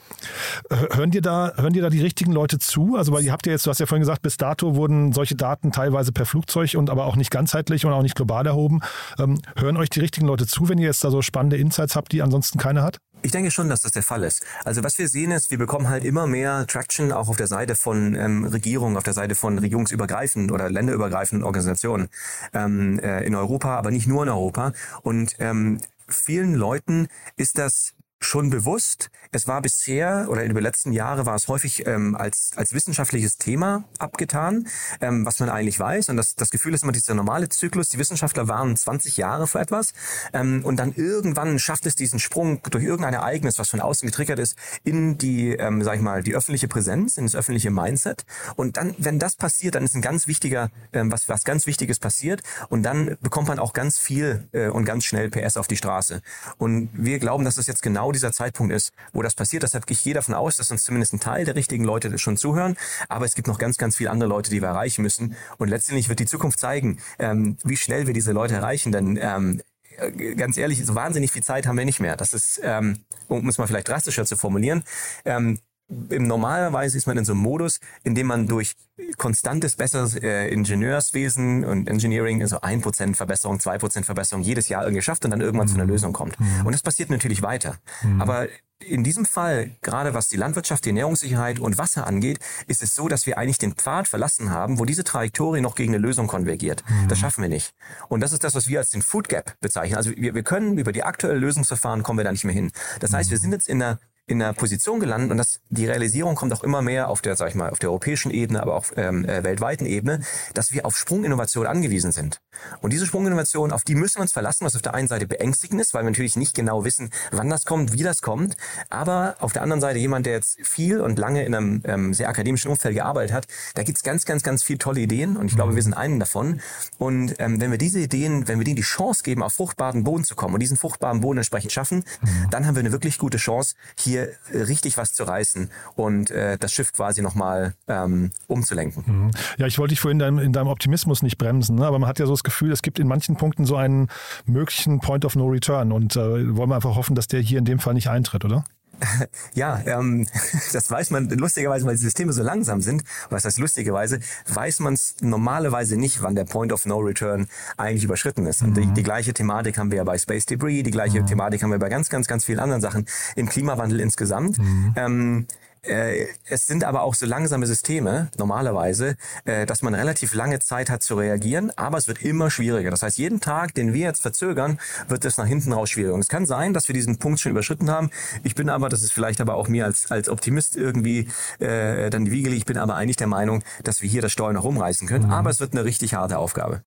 Hören 0.69 1.11
dir 1.11 1.21
da, 1.21 1.53
hören 1.55 1.73
dir 1.73 1.81
da 1.81 1.89
die 1.89 2.01
richtigen 2.01 2.31
Leute 2.31 2.59
zu? 2.59 2.95
Also, 2.95 3.11
weil 3.11 3.23
ihr 3.23 3.31
habt 3.31 3.45
ja 3.45 3.51
jetzt, 3.51 3.65
du 3.65 3.69
hast 3.69 3.79
ja 3.79 3.85
vorhin 3.85 4.01
gesagt, 4.01 4.21
bis 4.21 4.37
dato 4.37 4.75
wurden 4.75 5.11
solche 5.11 5.35
Daten 5.35 5.71
teilweise 5.71 6.11
per 6.11 6.25
Flugzeug 6.25 6.75
und 6.75 6.89
aber 6.89 7.05
auch 7.05 7.15
nicht 7.15 7.31
ganzheitlich 7.31 7.85
und 7.85 7.93
auch 7.93 8.03
nicht 8.03 8.15
global 8.15 8.45
erhoben. 8.45 8.81
Ähm, 9.19 9.39
hören 9.57 9.77
euch 9.77 9.89
die 9.89 9.99
richtigen 9.99 10.27
Leute 10.27 10.47
zu, 10.47 10.69
wenn 10.69 10.77
ihr 10.77 10.87
jetzt 10.87 11.03
da 11.03 11.11
so 11.11 11.21
spannende 11.21 11.57
Insights 11.57 11.95
habt, 11.95 12.11
die 12.11 12.21
ansonsten 12.21 12.59
keiner 12.59 12.83
hat? 12.83 12.99
Ich 13.25 13.31
denke 13.31 13.49
schon, 13.49 13.69
dass 13.69 13.81
das 13.81 13.91
der 13.91 14.03
Fall 14.03 14.23
ist. 14.23 14.45
Also 14.65 14.83
was 14.83 14.99
wir 14.99 15.07
sehen 15.07 15.31
ist, 15.31 15.49
wir 15.49 15.57
bekommen 15.57 15.89
halt 15.89 16.03
immer 16.03 16.27
mehr 16.27 16.67
Traction 16.67 17.11
auch 17.11 17.27
auf 17.27 17.37
der 17.37 17.47
Seite 17.47 17.73
von 17.73 18.13
ähm, 18.13 18.45
Regierungen, 18.45 18.97
auf 18.97 19.03
der 19.03 19.13
Seite 19.13 19.33
von 19.33 19.57
regierungsübergreifenden 19.57 20.51
oder 20.51 20.69
länderübergreifenden 20.69 21.43
Organisationen 21.43 22.09
ähm, 22.53 22.99
äh, 22.99 23.25
in 23.25 23.33
Europa, 23.33 23.77
aber 23.77 23.89
nicht 23.89 24.05
nur 24.05 24.21
in 24.21 24.29
Europa. 24.29 24.73
Und 25.01 25.37
ähm, 25.39 25.81
vielen 26.07 26.53
Leuten 26.53 27.07
ist 27.35 27.57
das 27.57 27.94
schon 28.19 28.49
bewusst. 28.49 29.09
Es 29.31 29.47
war 29.47 29.61
bisher 29.61 30.27
oder 30.29 30.43
in 30.43 30.53
den 30.53 30.63
letzten 30.63 30.91
Jahren 30.91 31.25
war 31.25 31.35
es 31.35 31.47
häufig 31.47 31.85
ähm, 31.85 32.15
als, 32.15 32.51
als 32.55 32.73
wissenschaftliches 32.73 33.37
Thema 33.37 33.83
abgetan, 33.99 34.67
ähm, 35.01 35.25
was 35.25 35.39
man 35.39 35.49
eigentlich 35.49 35.79
weiß. 35.79 36.09
Und 36.09 36.17
das, 36.17 36.35
das 36.35 36.49
Gefühl 36.49 36.73
ist 36.73 36.83
immer 36.83 36.91
dieser 36.91 37.13
normale 37.13 37.49
Zyklus. 37.49 37.89
Die 37.89 37.99
Wissenschaftler 37.99 38.47
waren 38.47 38.75
20 38.75 39.17
Jahre 39.17 39.47
für 39.47 39.59
etwas 39.59 39.93
ähm, 40.33 40.63
und 40.63 40.77
dann 40.77 40.93
irgendwann 40.93 41.59
schafft 41.59 41.85
es 41.85 41.95
diesen 41.95 42.19
Sprung 42.19 42.61
durch 42.69 42.83
irgendein 42.83 43.13
Ereignis, 43.13 43.59
was 43.59 43.69
von 43.69 43.81
außen 43.81 44.07
getriggert 44.07 44.39
ist, 44.39 44.55
in 44.83 45.17
die, 45.17 45.51
ähm, 45.51 45.83
sag 45.83 45.95
ich 45.95 46.01
mal, 46.01 46.23
die 46.23 46.35
öffentliche 46.35 46.67
Präsenz, 46.67 47.17
in 47.17 47.25
das 47.25 47.35
öffentliche 47.35 47.69
Mindset. 47.69 48.25
Und 48.55 48.77
dann, 48.77 48.95
wenn 48.97 49.19
das 49.19 49.35
passiert, 49.35 49.75
dann 49.75 49.83
ist 49.83 49.95
ein 49.95 50.01
ganz 50.01 50.27
wichtiger, 50.27 50.69
ähm, 50.93 51.11
was, 51.11 51.29
was 51.29 51.43
ganz 51.43 51.67
Wichtiges 51.67 51.99
passiert. 51.99 52.41
Und 52.69 52.83
dann 52.83 53.17
bekommt 53.21 53.47
man 53.47 53.59
auch 53.59 53.73
ganz 53.73 53.99
viel 53.99 54.47
äh, 54.51 54.69
und 54.69 54.85
ganz 54.85 55.05
schnell 55.05 55.29
PS 55.29 55.57
auf 55.57 55.67
die 55.67 55.77
Straße. 55.77 56.21
Und 56.57 56.89
wir 56.93 57.19
glauben, 57.19 57.45
dass 57.45 57.55
das 57.55 57.67
jetzt 57.67 57.83
genau 57.83 58.04
dieser 58.11 58.31
Zeitpunkt 58.31 58.73
ist, 58.73 58.91
wo 59.13 59.21
das 59.21 59.35
passiert. 59.35 59.63
Deshalb 59.63 59.85
gehe 59.85 59.97
ich 60.01 60.13
davon 60.13 60.35
aus, 60.35 60.57
dass 60.57 60.71
uns 60.71 60.83
zumindest 60.83 61.13
ein 61.13 61.19
Teil 61.19 61.45
der 61.45 61.55
richtigen 61.55 61.83
Leute 61.83 62.17
schon 62.17 62.37
zuhören. 62.37 62.77
Aber 63.09 63.25
es 63.25 63.35
gibt 63.35 63.47
noch 63.47 63.57
ganz, 63.57 63.77
ganz 63.77 63.97
viele 63.97 64.11
andere 64.11 64.29
Leute, 64.29 64.49
die 64.49 64.61
wir 64.61 64.69
erreichen 64.69 65.01
müssen. 65.01 65.35
Und 65.57 65.69
letztendlich 65.69 66.09
wird 66.09 66.19
die 66.19 66.25
Zukunft 66.25 66.59
zeigen, 66.59 66.99
ähm, 67.19 67.57
wie 67.63 67.77
schnell 67.77 68.07
wir 68.07 68.13
diese 68.13 68.31
Leute 68.31 68.55
erreichen. 68.55 68.91
Denn 68.91 69.17
ähm, 69.21 69.61
äh, 69.97 70.35
ganz 70.35 70.57
ehrlich, 70.57 70.85
so 70.85 70.95
wahnsinnig 70.95 71.31
viel 71.31 71.43
Zeit 71.43 71.67
haben 71.67 71.77
wir 71.77 71.85
nicht 71.85 71.99
mehr. 71.99 72.15
Das 72.15 72.33
ist, 72.33 72.59
ähm, 72.63 72.99
um 73.27 73.47
es 73.47 73.57
mal 73.57 73.67
vielleicht 73.67 73.87
drastischer 73.87 74.25
zu 74.25 74.35
formulieren, 74.37 74.83
ähm, 75.25 75.59
im 75.87 76.27
normalerweise 76.27 76.97
ist 76.97 77.05
man 77.05 77.17
in 77.17 77.25
so 77.25 77.33
einem 77.33 77.41
Modus, 77.41 77.79
in 78.03 78.15
dem 78.15 78.27
man 78.27 78.47
durch 78.47 78.75
konstantes 79.17 79.75
besseres 79.75 80.15
äh, 80.15 80.47
Ingenieurswesen 80.47 81.63
und 81.63 81.87
Engineering, 81.87 82.41
also 82.41 82.61
ein 82.61 82.81
Prozent 82.81 83.17
Verbesserung, 83.17 83.59
zwei 83.59 83.77
Prozent 83.77 84.05
Verbesserung 84.05 84.43
jedes 84.43 84.67
Jahr 84.67 84.83
irgendwie 84.83 85.03
schafft 85.03 85.25
und 85.25 85.31
dann 85.31 85.41
irgendwann 85.41 85.67
mhm. 85.67 85.71
zu 85.71 85.75
einer 85.75 85.85
mhm. 85.85 85.91
Lösung 85.91 86.13
kommt. 86.13 86.39
Mhm. 86.39 86.65
Und 86.65 86.71
das 86.71 86.81
passiert 86.81 87.09
natürlich 87.09 87.41
weiter. 87.41 87.75
Mhm. 88.01 88.21
Aber 88.21 88.47
in 88.79 89.03
diesem 89.03 89.25
Fall, 89.25 89.71
gerade 89.81 90.13
was 90.13 90.27
die 90.27 90.37
Landwirtschaft, 90.37 90.85
die 90.85 90.89
Ernährungssicherheit 90.89 91.59
und 91.59 91.77
Wasser 91.77 92.07
angeht, 92.07 92.39
ist 92.67 92.81
es 92.83 92.93
so, 92.93 93.07
dass 93.07 93.25
wir 93.25 93.37
eigentlich 93.37 93.57
den 93.57 93.73
Pfad 93.73 94.07
verlassen 94.07 94.49
haben, 94.49 94.79
wo 94.79 94.85
diese 94.85 95.03
Trajektorie 95.03 95.61
noch 95.61 95.75
gegen 95.75 95.93
eine 95.93 96.01
Lösung 96.01 96.27
konvergiert. 96.27 96.83
Mhm. 96.87 97.07
Das 97.07 97.19
schaffen 97.19 97.41
wir 97.41 97.49
nicht. 97.49 97.73
Und 98.09 98.21
das 98.21 98.33
ist 98.33 98.43
das, 98.43 98.55
was 98.55 98.67
wir 98.67 98.79
als 98.79 98.89
den 98.89 99.01
Food 99.01 99.29
Gap 99.29 99.55
bezeichnen. 99.61 99.97
Also 99.97 100.11
wir, 100.15 100.33
wir 100.33 100.43
können 100.43 100.77
über 100.77 100.91
die 100.91 101.03
aktuellen 101.03 101.41
Lösungsverfahren 101.41 102.03
kommen 102.03 102.19
wir 102.19 102.25
da 102.25 102.31
nicht 102.31 102.43
mehr 102.43 102.55
hin. 102.55 102.71
Das 102.99 103.13
heißt, 103.13 103.29
wir 103.29 103.37
mhm. 103.37 103.41
sind 103.41 103.51
jetzt 103.51 103.69
in 103.69 103.81
einer 103.81 103.99
in 104.27 104.41
einer 104.41 104.53
Position 104.53 104.99
gelandet 104.99 105.31
und 105.31 105.37
das, 105.37 105.59
die 105.69 105.85
Realisierung 105.85 106.35
kommt 106.35 106.51
auch 106.51 106.63
immer 106.63 106.81
mehr 106.81 107.09
auf 107.09 107.21
der, 107.21 107.35
sag 107.35 107.49
ich 107.49 107.55
mal, 107.55 107.69
auf 107.69 107.77
der 107.77 107.89
europäischen 107.89 108.31
Ebene, 108.31 108.61
aber 108.61 108.75
auch 108.75 108.85
ähm, 108.95 109.23
äh, 109.25 109.43
weltweiten 109.43 109.85
Ebene, 109.85 110.21
dass 110.55 110.71
wir 110.71 110.85
auf 110.85 110.97
Sprunginnovation 110.97 111.67
angewiesen 111.67 112.11
sind. 112.11 112.41
Und 112.81 112.91
diese 112.91 113.05
Sprunginnovation, 113.05 113.71
auf 113.71 113.83
die 113.83 113.93
müssen 113.93 114.17
wir 114.17 114.21
uns 114.21 114.33
verlassen, 114.33 114.65
was 114.65 114.75
auf 114.75 114.81
der 114.81 114.95
einen 114.95 115.07
Seite 115.07 115.27
beängstigend 115.27 115.79
ist, 115.79 115.93
weil 115.93 116.03
wir 116.03 116.09
natürlich 116.09 116.35
nicht 116.37 116.55
genau 116.55 116.85
wissen, 116.85 117.11
wann 117.31 117.49
das 117.49 117.65
kommt, 117.65 117.93
wie 117.93 118.01
das 118.01 118.21
kommt. 118.21 118.55
Aber 118.89 119.35
auf 119.39 119.53
der 119.53 119.61
anderen 119.61 119.81
Seite 119.81 119.99
jemand, 119.99 120.25
der 120.25 120.33
jetzt 120.33 120.57
viel 120.65 121.01
und 121.01 121.19
lange 121.19 121.45
in 121.45 121.53
einem 121.53 121.81
ähm, 121.85 122.13
sehr 122.13 122.29
akademischen 122.29 122.71
Umfeld 122.71 122.95
gearbeitet 122.95 123.31
hat, 123.31 123.45
da 123.75 123.83
gibt's 123.83 124.01
ganz, 124.01 124.25
ganz, 124.25 124.41
ganz 124.41 124.63
viele 124.63 124.79
tolle 124.79 125.01
Ideen 125.01 125.37
und 125.37 125.47
ich 125.47 125.55
glaube, 125.55 125.75
wir 125.75 125.83
sind 125.83 125.93
einen 125.93 126.19
davon. 126.19 126.61
Und 126.97 127.35
ähm, 127.37 127.61
wenn 127.61 127.69
wir 127.69 127.77
diese 127.77 127.99
Ideen, 127.99 128.47
wenn 128.47 128.57
wir 128.57 128.65
denen 128.65 128.77
die 128.77 128.81
Chance 128.81 129.21
geben, 129.21 129.43
auf 129.43 129.53
fruchtbaren 129.53 130.03
Boden 130.03 130.23
zu 130.23 130.35
kommen 130.35 130.55
und 130.55 130.61
diesen 130.61 130.77
fruchtbaren 130.77 131.21
Boden 131.21 131.37
entsprechend 131.37 131.71
schaffen, 131.71 132.03
mhm. 132.21 132.47
dann 132.49 132.65
haben 132.65 132.75
wir 132.75 132.79
eine 132.79 132.91
wirklich 132.91 133.19
gute 133.19 133.37
Chance, 133.37 133.75
hier 133.99 134.14
hier 134.15 134.29
richtig 134.67 134.97
was 134.97 135.13
zu 135.13 135.23
reißen 135.23 135.69
und 135.95 136.31
äh, 136.31 136.57
das 136.57 136.73
Schiff 136.73 136.93
quasi 136.93 137.21
nochmal 137.21 137.73
ähm, 137.87 138.31
umzulenken. 138.47 139.03
Mhm. 139.05 139.31
Ja, 139.57 139.67
ich 139.67 139.77
wollte 139.77 139.91
dich 139.93 139.99
vorhin 139.99 140.19
in 140.19 140.19
deinem, 140.19 140.39
in 140.39 140.53
deinem 140.53 140.67
Optimismus 140.67 141.21
nicht 141.23 141.37
bremsen, 141.37 141.75
ne? 141.75 141.85
aber 141.85 141.99
man 141.99 142.07
hat 142.07 142.19
ja 142.19 142.25
so 142.25 142.33
das 142.33 142.43
Gefühl, 142.43 142.71
es 142.71 142.81
gibt 142.81 142.99
in 142.99 143.07
manchen 143.07 143.35
Punkten 143.35 143.65
so 143.65 143.75
einen 143.75 144.09
möglichen 144.45 144.99
Point 144.99 145.25
of 145.25 145.35
No 145.35 145.47
Return 145.47 145.91
und 145.91 146.15
äh, 146.15 146.55
wollen 146.55 146.69
wir 146.69 146.75
einfach 146.75 146.95
hoffen, 146.95 147.15
dass 147.15 147.27
der 147.27 147.41
hier 147.41 147.59
in 147.59 147.65
dem 147.65 147.79
Fall 147.79 147.93
nicht 147.93 148.09
eintritt, 148.09 148.45
oder? 148.45 148.63
Ja, 149.53 149.81
ähm, 149.85 150.27
das 150.73 150.89
weiß 150.89 151.11
man 151.11 151.29
lustigerweise, 151.29 151.85
weil 151.85 151.95
die 151.95 152.01
Systeme 152.01 152.33
so 152.33 152.43
langsam 152.43 152.81
sind. 152.81 153.03
Was 153.29 153.45
heißt 153.45 153.59
lustigerweise? 153.59 154.19
Weiß 154.47 154.79
man 154.79 154.93
es 154.93 155.15
normalerweise 155.21 155.97
nicht, 155.97 156.21
wann 156.21 156.35
der 156.35 156.45
Point 156.45 156.73
of 156.73 156.85
No 156.85 156.99
Return 156.99 157.47
eigentlich 157.77 158.03
überschritten 158.03 158.45
ist. 158.45 158.61
Und 158.61 158.71
mhm. 158.71 158.73
die, 158.73 158.87
die, 158.87 159.03
gleiche 159.03 159.33
Thematik 159.33 159.77
haben 159.77 159.91
wir 159.91 159.97
ja 159.97 160.03
bei 160.03 160.17
Space 160.17 160.45
Debris, 160.45 160.83
die 160.83 160.91
gleiche 160.91 161.21
mhm. 161.21 161.27
Thematik 161.27 161.63
haben 161.63 161.71
wir 161.71 161.79
bei 161.79 161.89
ganz, 161.89 162.09
ganz, 162.09 162.27
ganz 162.27 162.45
vielen 162.45 162.59
anderen 162.59 162.81
Sachen 162.81 163.05
im 163.35 163.47
Klimawandel 163.47 163.99
insgesamt. 163.99 164.57
Mhm. 164.57 164.93
Ähm, 164.95 165.47
äh, 165.87 166.27
es 166.47 166.67
sind 166.67 166.83
aber 166.83 167.01
auch 167.01 167.15
so 167.15 167.25
langsame 167.25 167.67
Systeme 167.67 168.29
normalerweise, 168.37 169.15
äh, 169.45 169.65
dass 169.65 169.81
man 169.81 169.93
relativ 169.93 170.33
lange 170.33 170.59
Zeit 170.59 170.89
hat 170.89 171.03
zu 171.03 171.15
reagieren, 171.15 171.71
aber 171.75 171.97
es 171.97 172.07
wird 172.07 172.21
immer 172.23 172.49
schwieriger. 172.49 172.91
Das 172.91 173.01
heißt, 173.01 173.17
jeden 173.17 173.39
Tag, 173.39 173.73
den 173.73 173.93
wir 173.93 174.07
jetzt 174.07 174.21
verzögern, 174.21 174.79
wird 175.07 175.25
es 175.25 175.37
nach 175.37 175.45
hinten 175.45 175.73
raus 175.73 175.89
schwieriger. 175.89 176.13
Und 176.13 176.21
es 176.21 176.27
kann 176.27 176.45
sein, 176.45 176.73
dass 176.73 176.87
wir 176.87 176.93
diesen 176.93 177.17
Punkt 177.17 177.39
schon 177.39 177.51
überschritten 177.51 177.89
haben. 177.89 178.09
Ich 178.43 178.55
bin 178.55 178.69
aber, 178.69 178.89
das 178.89 179.03
ist 179.03 179.11
vielleicht 179.11 179.41
aber 179.41 179.55
auch 179.55 179.67
mir 179.67 179.85
als, 179.85 180.11
als 180.11 180.29
Optimist 180.29 180.75
irgendwie 180.75 181.27
äh, 181.59 182.09
dann 182.09 182.25
die 182.25 182.31
Wiege, 182.31 182.49
ich 182.49 182.65
bin 182.65 182.77
aber 182.77 182.95
eigentlich 182.95 183.17
der 183.17 183.27
Meinung, 183.27 183.63
dass 183.83 184.01
wir 184.01 184.09
hier 184.09 184.21
das 184.21 184.31
Steuer 184.31 184.53
noch 184.53 184.63
umreißen 184.63 185.07
können. 185.07 185.25
Mhm. 185.25 185.33
Aber 185.33 185.49
es 185.49 185.59
wird 185.59 185.73
eine 185.73 185.85
richtig 185.85 186.13
harte 186.13 186.37
Aufgabe. 186.37 186.81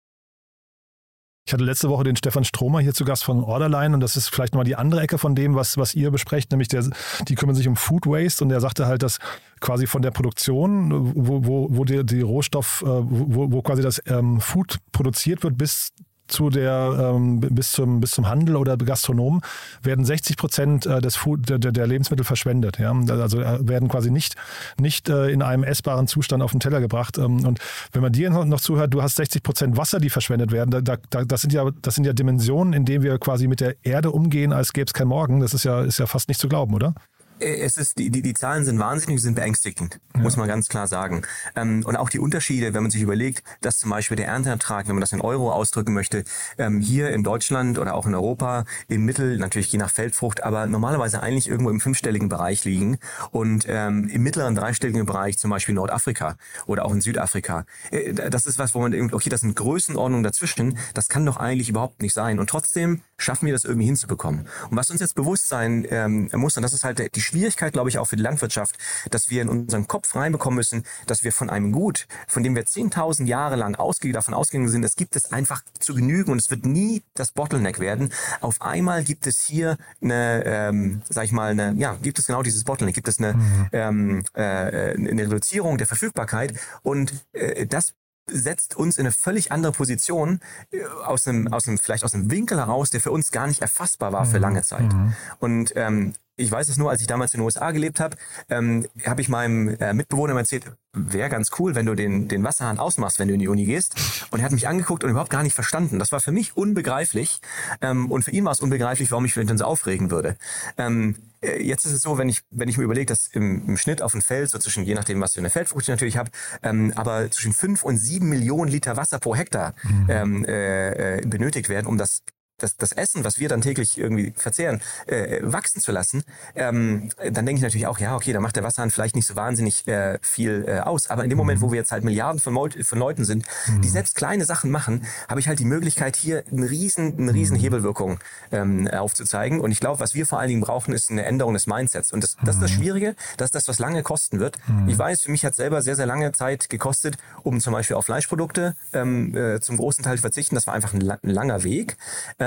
Ich 1.48 1.54
hatte 1.54 1.64
letzte 1.64 1.88
Woche 1.88 2.04
den 2.04 2.14
Stefan 2.14 2.44
Stromer 2.44 2.80
hier 2.80 2.92
zu 2.92 3.06
Gast 3.06 3.24
von 3.24 3.42
Orderline 3.42 3.94
und 3.94 4.00
das 4.00 4.16
ist 4.16 4.28
vielleicht 4.28 4.52
nochmal 4.52 4.66
die 4.66 4.76
andere 4.76 5.00
Ecke 5.00 5.16
von 5.16 5.34
dem, 5.34 5.54
was, 5.54 5.78
was 5.78 5.94
ihr 5.94 6.11
besprecht, 6.11 6.50
nämlich 6.50 6.68
der, 6.68 6.84
die 7.26 7.37
kümmern 7.37 7.54
sich 7.54 7.66
um 7.66 7.74
Food 7.74 8.04
Waste 8.04 8.44
und 8.44 8.50
der 8.50 8.61
sagte 8.61 8.84
halt, 8.84 9.02
dass 9.02 9.18
quasi 9.58 9.87
von 9.87 10.02
der 10.02 10.11
Produktion, 10.11 11.14
wo, 11.16 11.46
wo, 11.46 11.68
wo 11.70 11.87
die, 11.87 12.04
die 12.04 12.20
Rohstoff, 12.20 12.82
äh, 12.82 12.87
wo, 12.87 13.50
wo 13.50 13.62
quasi 13.62 13.80
das 13.80 14.02
ähm, 14.08 14.42
Food 14.42 14.76
produziert 14.92 15.42
wird, 15.42 15.56
bis 15.56 15.94
zu 16.28 16.50
der 16.50 17.12
ähm, 17.14 17.40
bis 17.40 17.72
zum 17.72 18.00
bis 18.00 18.12
zum 18.12 18.28
Handel 18.28 18.56
oder 18.56 18.76
Gastronomen 18.76 19.40
werden 19.82 20.04
60 20.04 20.36
Prozent 20.36 20.86
äh, 20.86 21.00
des 21.00 21.16
Food, 21.16 21.48
der, 21.48 21.58
der 21.58 21.86
Lebensmittel 21.86 22.24
verschwendet. 22.24 22.78
Ja? 22.78 22.92
Also 22.92 23.40
äh, 23.40 23.66
werden 23.66 23.88
quasi 23.88 24.10
nicht 24.10 24.36
nicht 24.78 25.08
äh, 25.08 25.30
in 25.30 25.42
einem 25.42 25.64
essbaren 25.64 26.06
Zustand 26.06 26.42
auf 26.42 26.50
den 26.50 26.60
Teller 26.60 26.80
gebracht. 26.80 27.18
Ähm, 27.18 27.44
und 27.44 27.58
wenn 27.92 28.02
man 28.02 28.12
dir 28.12 28.30
noch 28.30 28.60
zuhört, 28.60 28.94
du 28.94 29.02
hast 29.02 29.16
60 29.16 29.42
Prozent 29.42 29.76
Wasser, 29.76 29.98
die 29.98 30.10
verschwendet 30.10 30.52
werden. 30.52 30.70
Da, 30.84 30.96
da, 31.10 31.24
das 31.24 31.40
sind 31.40 31.52
ja 31.52 31.68
das 31.82 31.94
sind 31.94 32.04
ja 32.04 32.12
Dimensionen, 32.12 32.72
in 32.72 32.84
denen 32.84 33.02
wir 33.02 33.18
quasi 33.18 33.46
mit 33.46 33.60
der 33.60 33.76
Erde 33.82 34.10
umgehen, 34.10 34.52
als 34.52 34.72
gäbe 34.72 34.86
es 34.86 34.92
kein 34.92 35.08
Morgen. 35.08 35.40
Das 35.40 35.54
ist 35.54 35.64
ja 35.64 35.82
ist 35.82 35.98
ja 35.98 36.06
fast 36.06 36.28
nicht 36.28 36.40
zu 36.40 36.48
glauben, 36.48 36.74
oder? 36.74 36.94
Äh, 37.40 37.61
es 37.61 37.77
ist, 37.77 37.98
die, 37.98 38.11
die, 38.11 38.22
die 38.22 38.35
Zahlen 38.35 38.64
sind 38.64 38.79
wahnsinnig, 38.79 39.20
sind 39.20 39.35
beängstigend, 39.35 40.01
ja. 40.14 40.22
muss 40.22 40.37
man 40.37 40.48
ganz 40.48 40.68
klar 40.68 40.87
sagen. 40.87 41.22
Ähm, 41.57 41.85
und 41.85 41.96
auch 41.96 42.09
die 42.09 42.18
Unterschiede, 42.18 42.74
wenn 42.74 42.83
man 42.83 42.90
sich 42.90 43.03
überlegt, 43.03 43.42
dass 43.61 43.79
zum 43.79 43.90
Beispiel 43.90 44.16
der 44.16 44.27
Ernteertrag, 44.29 44.88
wenn 44.88 44.94
man 44.94 45.01
das 45.01 45.12
in 45.12 45.20
Euro 45.20 45.53
ausdrücken 45.53 45.94
möchte, 45.94 46.24
ähm, 46.59 46.81
hier 46.81 47.11
in 47.11 47.22
Deutschland 47.22 47.79
oder 47.79 47.94
auch 47.94 48.07
in 48.07 48.14
Europa 48.14 48.64
im 48.88 49.05
Mittel, 49.05 49.38
natürlich 49.38 49.70
je 49.72 49.79
nach 49.79 49.90
Feldfrucht, 49.90 50.42
aber 50.42 50.66
normalerweise 50.66 51.22
eigentlich 51.22 51.48
irgendwo 51.48 51.70
im 51.70 51.81
fünfstelligen 51.81 52.29
Bereich 52.29 52.64
liegen 52.64 52.98
und 53.31 53.64
ähm, 53.68 54.09
im 54.09 54.22
mittleren 54.22 54.55
dreistelligen 54.55 55.07
Bereich 55.07 55.38
zum 55.38 55.51
Beispiel 55.51 55.74
Nordafrika 55.74 56.37
oder 56.66 56.85
auch 56.85 56.92
in 56.92 57.01
Südafrika. 57.01 57.64
Äh, 57.90 58.14
das 58.14 58.46
ist 58.46 58.59
was, 58.59 58.74
wo 58.74 58.81
man 58.81 58.92
denkt, 58.92 59.14
okay, 59.14 59.31
das 59.31 59.40
sind 59.40 59.57
Größenordnungen 59.57 60.24
dazwischen, 60.24 60.79
das 60.94 61.09
kann 61.09 61.24
doch 61.27 61.37
eigentlich 61.37 61.68
überhaupt 61.68 62.03
nicht 62.03 62.14
sein. 62.14 62.38
Und 62.38 62.51
trotzdem 62.51 63.03
schaffen 63.16 63.46
wir 63.46 63.53
das 63.53 63.64
irgendwie 63.64 63.87
hinzubekommen. 63.87 64.46
Und 64.70 64.77
was 64.77 64.90
uns 64.90 65.01
jetzt 65.01 65.14
bewusst 65.14 65.48
sein 65.48 65.87
ähm, 65.90 66.31
muss, 66.35 66.57
und 66.57 66.62
das 66.62 66.72
ist 66.72 66.85
halt 66.85 67.14
die 67.14 67.20
Schwierigkeit, 67.28 67.72
glaube 67.72 67.88
ich, 67.88 67.98
auch 67.98 68.06
für 68.06 68.16
die 68.16 68.22
Landwirtschaft, 68.22 68.76
dass 69.10 69.30
wir 69.30 69.42
in 69.42 69.48
unseren 69.48 69.86
Kopf 69.86 70.14
reinbekommen 70.14 70.56
müssen, 70.56 70.84
dass 71.06 71.24
wir 71.24 71.32
von 71.32 71.50
einem 71.50 71.72
Gut, 71.72 72.06
von 72.26 72.42
dem 72.42 72.56
wir 72.56 72.64
10.000 72.64 73.26
Jahre 73.26 73.56
lang 73.56 73.74
ausge 73.76 74.12
davon 74.12 74.34
ausgegangen 74.34 74.68
sind, 74.68 74.82
das 74.82 74.96
gibt 74.96 75.16
es 75.16 75.32
einfach 75.32 75.62
zu 75.78 75.94
genügen 75.94 76.32
und 76.32 76.38
es 76.38 76.50
wird 76.50 76.64
nie 76.64 77.02
das 77.14 77.32
Bottleneck 77.32 77.80
werden. 77.80 78.12
Auf 78.40 78.62
einmal 78.62 79.04
gibt 79.04 79.26
es 79.26 79.44
hier 79.46 79.76
eine, 80.02 80.42
ähm, 80.44 81.02
sag 81.08 81.24
ich 81.24 81.32
mal, 81.32 81.50
eine, 81.50 81.74
ja, 81.76 81.96
gibt 82.02 82.18
es 82.18 82.26
genau 82.26 82.42
dieses 82.42 82.64
Bottleneck, 82.64 82.94
gibt 82.94 83.08
es 83.08 83.18
eine, 83.18 83.34
mhm. 83.34 83.68
ähm, 83.72 84.24
äh, 84.34 84.40
eine 84.40 85.22
Reduzierung 85.22 85.78
der 85.78 85.86
Verfügbarkeit 85.86 86.54
und 86.82 87.12
äh, 87.32 87.66
das 87.66 87.92
setzt 88.30 88.76
uns 88.76 88.96
in 88.96 89.06
eine 89.06 89.12
völlig 89.12 89.52
andere 89.52 89.72
Position 89.72 90.40
äh, 90.70 90.84
aus 90.84 91.26
einem, 91.26 91.48
aus 91.48 91.66
einem, 91.66 91.78
vielleicht 91.78 92.04
aus 92.04 92.14
einem 92.14 92.30
Winkel 92.30 92.58
heraus, 92.58 92.90
der 92.90 93.00
für 93.00 93.10
uns 93.10 93.30
gar 93.30 93.46
nicht 93.46 93.62
erfassbar 93.62 94.12
war 94.12 94.26
für 94.26 94.36
mhm. 94.36 94.42
lange 94.42 94.62
Zeit. 94.62 94.92
Mhm. 94.92 95.14
Und 95.38 95.72
ähm, 95.76 96.14
ich 96.38 96.51
weiß 96.51 96.68
es 96.68 96.79
nur, 96.79 96.90
als 96.90 97.01
ich 97.01 97.07
damals 97.07 97.35
in 97.35 97.40
den 97.40 97.44
USA 97.44 97.70
gelebt 97.72 98.01
habe, 98.01 98.16
ähm, 98.48 98.87
habe 99.05 99.20
ich 99.20 99.29
meinem 99.29 99.68
äh, 99.81 99.92
Mitbewohner 99.92 100.37
erzählt, 100.37 100.64
wäre 100.92 101.29
ganz 101.29 101.51
cool, 101.59 101.74
wenn 101.74 101.87
du 101.87 101.94
den, 101.94 102.29
den 102.29 102.44
Wasserhahn 102.44 102.79
ausmachst, 102.79 103.18
wenn 103.18 103.29
du 103.29 103.35
in 103.35 103.40
die 103.40 103.48
Uni 103.48 103.64
gehst. 103.64 103.94
Und 104.31 104.40
er 104.40 104.44
hat 104.44 104.53
mich 104.53 104.68
angeguckt 104.68 105.05
und 105.05 105.11
überhaupt 105.11 105.31
gar 105.31 105.42
nicht 105.42 105.55
verstanden. 105.55 105.98
Das 105.98 106.12
war 106.12 106.20
für 106.20 106.33
mich 106.33 106.57
unbegreiflich. 106.57 107.40
Ähm, 107.81 108.11
und 108.11 108.22
für 108.22 108.31
ihn 108.31 108.44
war 108.44 108.53
es 108.53 108.61
unbegreiflich, 108.61 109.11
warum 109.11 109.24
ich 109.24 109.37
mich 109.37 109.46
dann 109.46 109.59
so 109.59 109.64
aufregen 109.64 110.11
würde. 110.11 110.37
Ähm, 110.77 111.16
äh, 111.40 111.62
jetzt 111.62 111.85
ist 111.87 111.92
es 111.92 112.03
so, 112.03 112.18
wenn 112.18 112.29
ich, 112.29 112.42
wenn 112.51 112.68
ich 112.68 112.79
mir 112.79 112.85
überlege, 112.85 113.07
dass 113.07 113.27
im, 113.29 113.68
im 113.68 113.77
Schnitt 113.77 114.01
auf 114.01 114.12
dem 114.12 114.22
Feld, 114.22 114.48
so 114.51 114.59
zwischen, 114.59 114.85
je 114.85 114.94
nachdem, 114.94 115.20
was 115.20 115.35
für 115.35 115.40
eine 115.40 115.51
Feldfrucht 115.51 115.83
ich 115.83 115.88
natürlich 115.88 116.16
habe, 116.16 116.31
ähm, 116.62 116.92
aber 116.96 117.31
zwischen 117.31 117.53
fünf 117.53 117.85
und 117.85 117.98
sieben 117.98 118.29
Millionen 118.29 118.70
Liter 118.70 118.96
Wasser 118.96 119.18
pro 119.18 119.35
Hektar 119.35 119.74
mhm. 119.83 120.07
ähm, 120.09 120.44
äh, 120.44 121.18
äh, 121.18 121.27
benötigt 121.27 121.68
werden, 121.68 121.87
um 121.87 121.98
das 121.98 122.22
das, 122.58 122.76
das 122.76 122.92
Essen, 122.92 123.24
was 123.24 123.38
wir 123.38 123.48
dann 123.48 123.60
täglich 123.60 123.98
irgendwie 123.98 124.32
verzehren, 124.36 124.80
äh, 125.06 125.40
wachsen 125.42 125.80
zu 125.80 125.92
lassen, 125.92 126.24
ähm, 126.54 127.10
dann 127.18 127.46
denke 127.46 127.54
ich 127.54 127.62
natürlich 127.62 127.86
auch, 127.86 127.98
ja, 127.98 128.16
okay, 128.16 128.32
da 128.32 128.40
macht 128.40 128.56
der 128.56 128.64
Wasserhahn 128.64 128.90
vielleicht 128.90 129.16
nicht 129.16 129.26
so 129.26 129.36
wahnsinnig 129.36 129.86
äh, 129.86 130.18
viel 130.22 130.64
äh, 130.66 130.80
aus. 130.80 131.08
Aber 131.10 131.24
in 131.24 131.30
dem 131.30 131.38
Moment, 131.38 131.60
wo 131.60 131.70
wir 131.70 131.78
jetzt 131.78 131.92
halt 131.92 132.04
Milliarden 132.04 132.40
von, 132.40 132.54
von 132.54 132.98
Leuten 132.98 133.24
sind, 133.24 133.44
mhm. 133.66 133.82
die 133.82 133.88
selbst 133.88 134.16
kleine 134.16 134.44
Sachen 134.44 134.70
machen, 134.70 135.06
habe 135.28 135.40
ich 135.40 135.48
halt 135.48 135.58
die 135.58 135.64
Möglichkeit, 135.64 136.16
hier 136.16 136.44
eine 136.50 136.70
riesen, 136.70 137.18
eine 137.18 137.32
riesen 137.32 137.56
mhm. 137.56 137.60
Hebelwirkung 137.60 138.18
ähm, 138.52 138.88
aufzuzeigen. 138.88 139.60
Und 139.60 139.70
ich 139.70 139.80
glaube, 139.80 140.00
was 140.00 140.14
wir 140.14 140.26
vor 140.26 140.38
allen 140.38 140.48
Dingen 140.48 140.60
brauchen, 140.60 140.92
ist 140.92 141.10
eine 141.10 141.24
Änderung 141.24 141.54
des 141.54 141.66
Mindsets. 141.66 142.12
Und 142.12 142.24
das, 142.24 142.36
das 142.44 142.56
ist 142.56 142.62
das 142.62 142.70
mhm. 142.72 142.76
Schwierige, 142.76 143.16
das 143.36 143.46
ist 143.46 143.54
das, 143.54 143.68
was 143.68 143.78
lange 143.78 144.02
kosten 144.02 144.40
wird. 144.40 144.58
Mhm. 144.66 144.88
Ich 144.88 144.98
weiß, 144.98 145.22
für 145.22 145.30
mich 145.30 145.44
hat 145.44 145.54
selber 145.54 145.82
sehr, 145.82 145.96
sehr 145.96 146.06
lange 146.06 146.32
Zeit 146.32 146.68
gekostet, 146.68 147.16
um 147.42 147.60
zum 147.60 147.72
Beispiel 147.72 147.96
auf 147.96 148.06
Fleischprodukte 148.06 148.74
ähm, 148.92 149.36
äh, 149.36 149.60
zum 149.60 149.76
großen 149.76 150.04
Teil 150.04 150.16
zu 150.16 150.22
verzichten. 150.22 150.54
Das 150.54 150.66
war 150.66 150.74
einfach 150.74 150.94
ein, 150.94 151.10
ein 151.10 151.18
langer 151.22 151.64
Weg. 151.64 151.96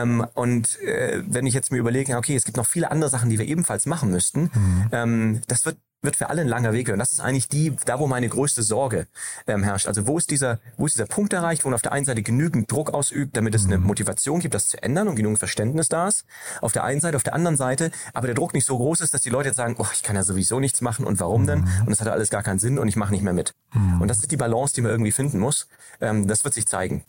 Ähm, 0.01 0.25
und 0.33 0.79
äh, 0.81 1.21
wenn 1.25 1.45
ich 1.45 1.53
jetzt 1.53 1.71
mir 1.71 1.77
überlege, 1.77 2.17
okay, 2.17 2.35
es 2.35 2.45
gibt 2.45 2.57
noch 2.57 2.67
viele 2.67 2.91
andere 2.91 3.09
Sachen, 3.09 3.29
die 3.29 3.39
wir 3.39 3.47
ebenfalls 3.47 3.85
machen 3.85 4.11
müssten, 4.11 4.51
mhm. 4.53 4.87
ähm, 4.91 5.41
das 5.47 5.65
wird 5.65 5.77
wird 6.01 6.15
für 6.15 6.29
alle 6.29 6.41
ein 6.41 6.47
langer 6.47 6.73
Weg. 6.73 6.89
Und 6.89 6.99
das 6.99 7.11
ist 7.11 7.19
eigentlich 7.19 7.47
die, 7.47 7.75
da 7.85 7.99
wo 7.99 8.07
meine 8.07 8.27
größte 8.27 8.63
Sorge 8.63 9.07
ähm, 9.47 9.63
herrscht. 9.63 9.87
Also 9.87 10.07
wo 10.07 10.17
ist 10.17 10.31
dieser, 10.31 10.59
wo 10.77 10.85
ist 10.85 10.95
dieser 10.95 11.05
Punkt 11.05 11.31
erreicht, 11.33 11.63
wo 11.63 11.69
man 11.69 11.75
auf 11.75 11.81
der 11.81 11.91
einen 11.91 12.05
Seite 12.05 12.23
genügend 12.23 12.71
Druck 12.71 12.93
ausübt, 12.93 13.37
damit 13.37 13.53
es 13.53 13.65
eine 13.65 13.77
mhm. 13.77 13.85
Motivation 13.85 14.39
gibt, 14.39 14.55
das 14.55 14.67
zu 14.67 14.81
ändern 14.81 15.07
und 15.07 15.15
genügend 15.15 15.37
Verständnis 15.39 15.89
da 15.89 16.07
ist. 16.07 16.25
Auf 16.61 16.71
der 16.71 16.83
einen 16.83 17.01
Seite, 17.01 17.17
auf 17.17 17.23
der 17.23 17.35
anderen 17.35 17.55
Seite, 17.55 17.91
aber 18.13 18.27
der 18.27 18.35
Druck 18.35 18.53
nicht 18.53 18.65
so 18.65 18.77
groß 18.77 19.01
ist, 19.01 19.13
dass 19.13 19.21
die 19.21 19.29
Leute 19.29 19.49
jetzt 19.49 19.57
sagen, 19.57 19.75
oh, 19.77 19.87
ich 19.93 20.01
kann 20.01 20.15
ja 20.15 20.23
sowieso 20.23 20.59
nichts 20.59 20.81
machen 20.81 21.05
und 21.05 21.19
warum 21.19 21.45
denn? 21.45 21.61
Mhm. 21.61 21.81
Und 21.81 21.89
das 21.91 22.01
hat 22.01 22.07
alles 22.07 22.29
gar 22.29 22.41
keinen 22.41 22.59
Sinn 22.59 22.79
und 22.79 22.87
ich 22.87 22.95
mache 22.95 23.11
nicht 23.11 23.23
mehr 23.23 23.33
mit. 23.33 23.53
Mhm. 23.73 24.01
Und 24.01 24.07
das 24.07 24.19
ist 24.19 24.31
die 24.31 24.37
Balance, 24.37 24.73
die 24.73 24.81
man 24.81 24.91
irgendwie 24.91 25.11
finden 25.11 25.39
muss. 25.39 25.67
Ähm, 25.99 26.27
das 26.27 26.43
wird 26.43 26.55
sich 26.55 26.65
zeigen. 26.65 27.03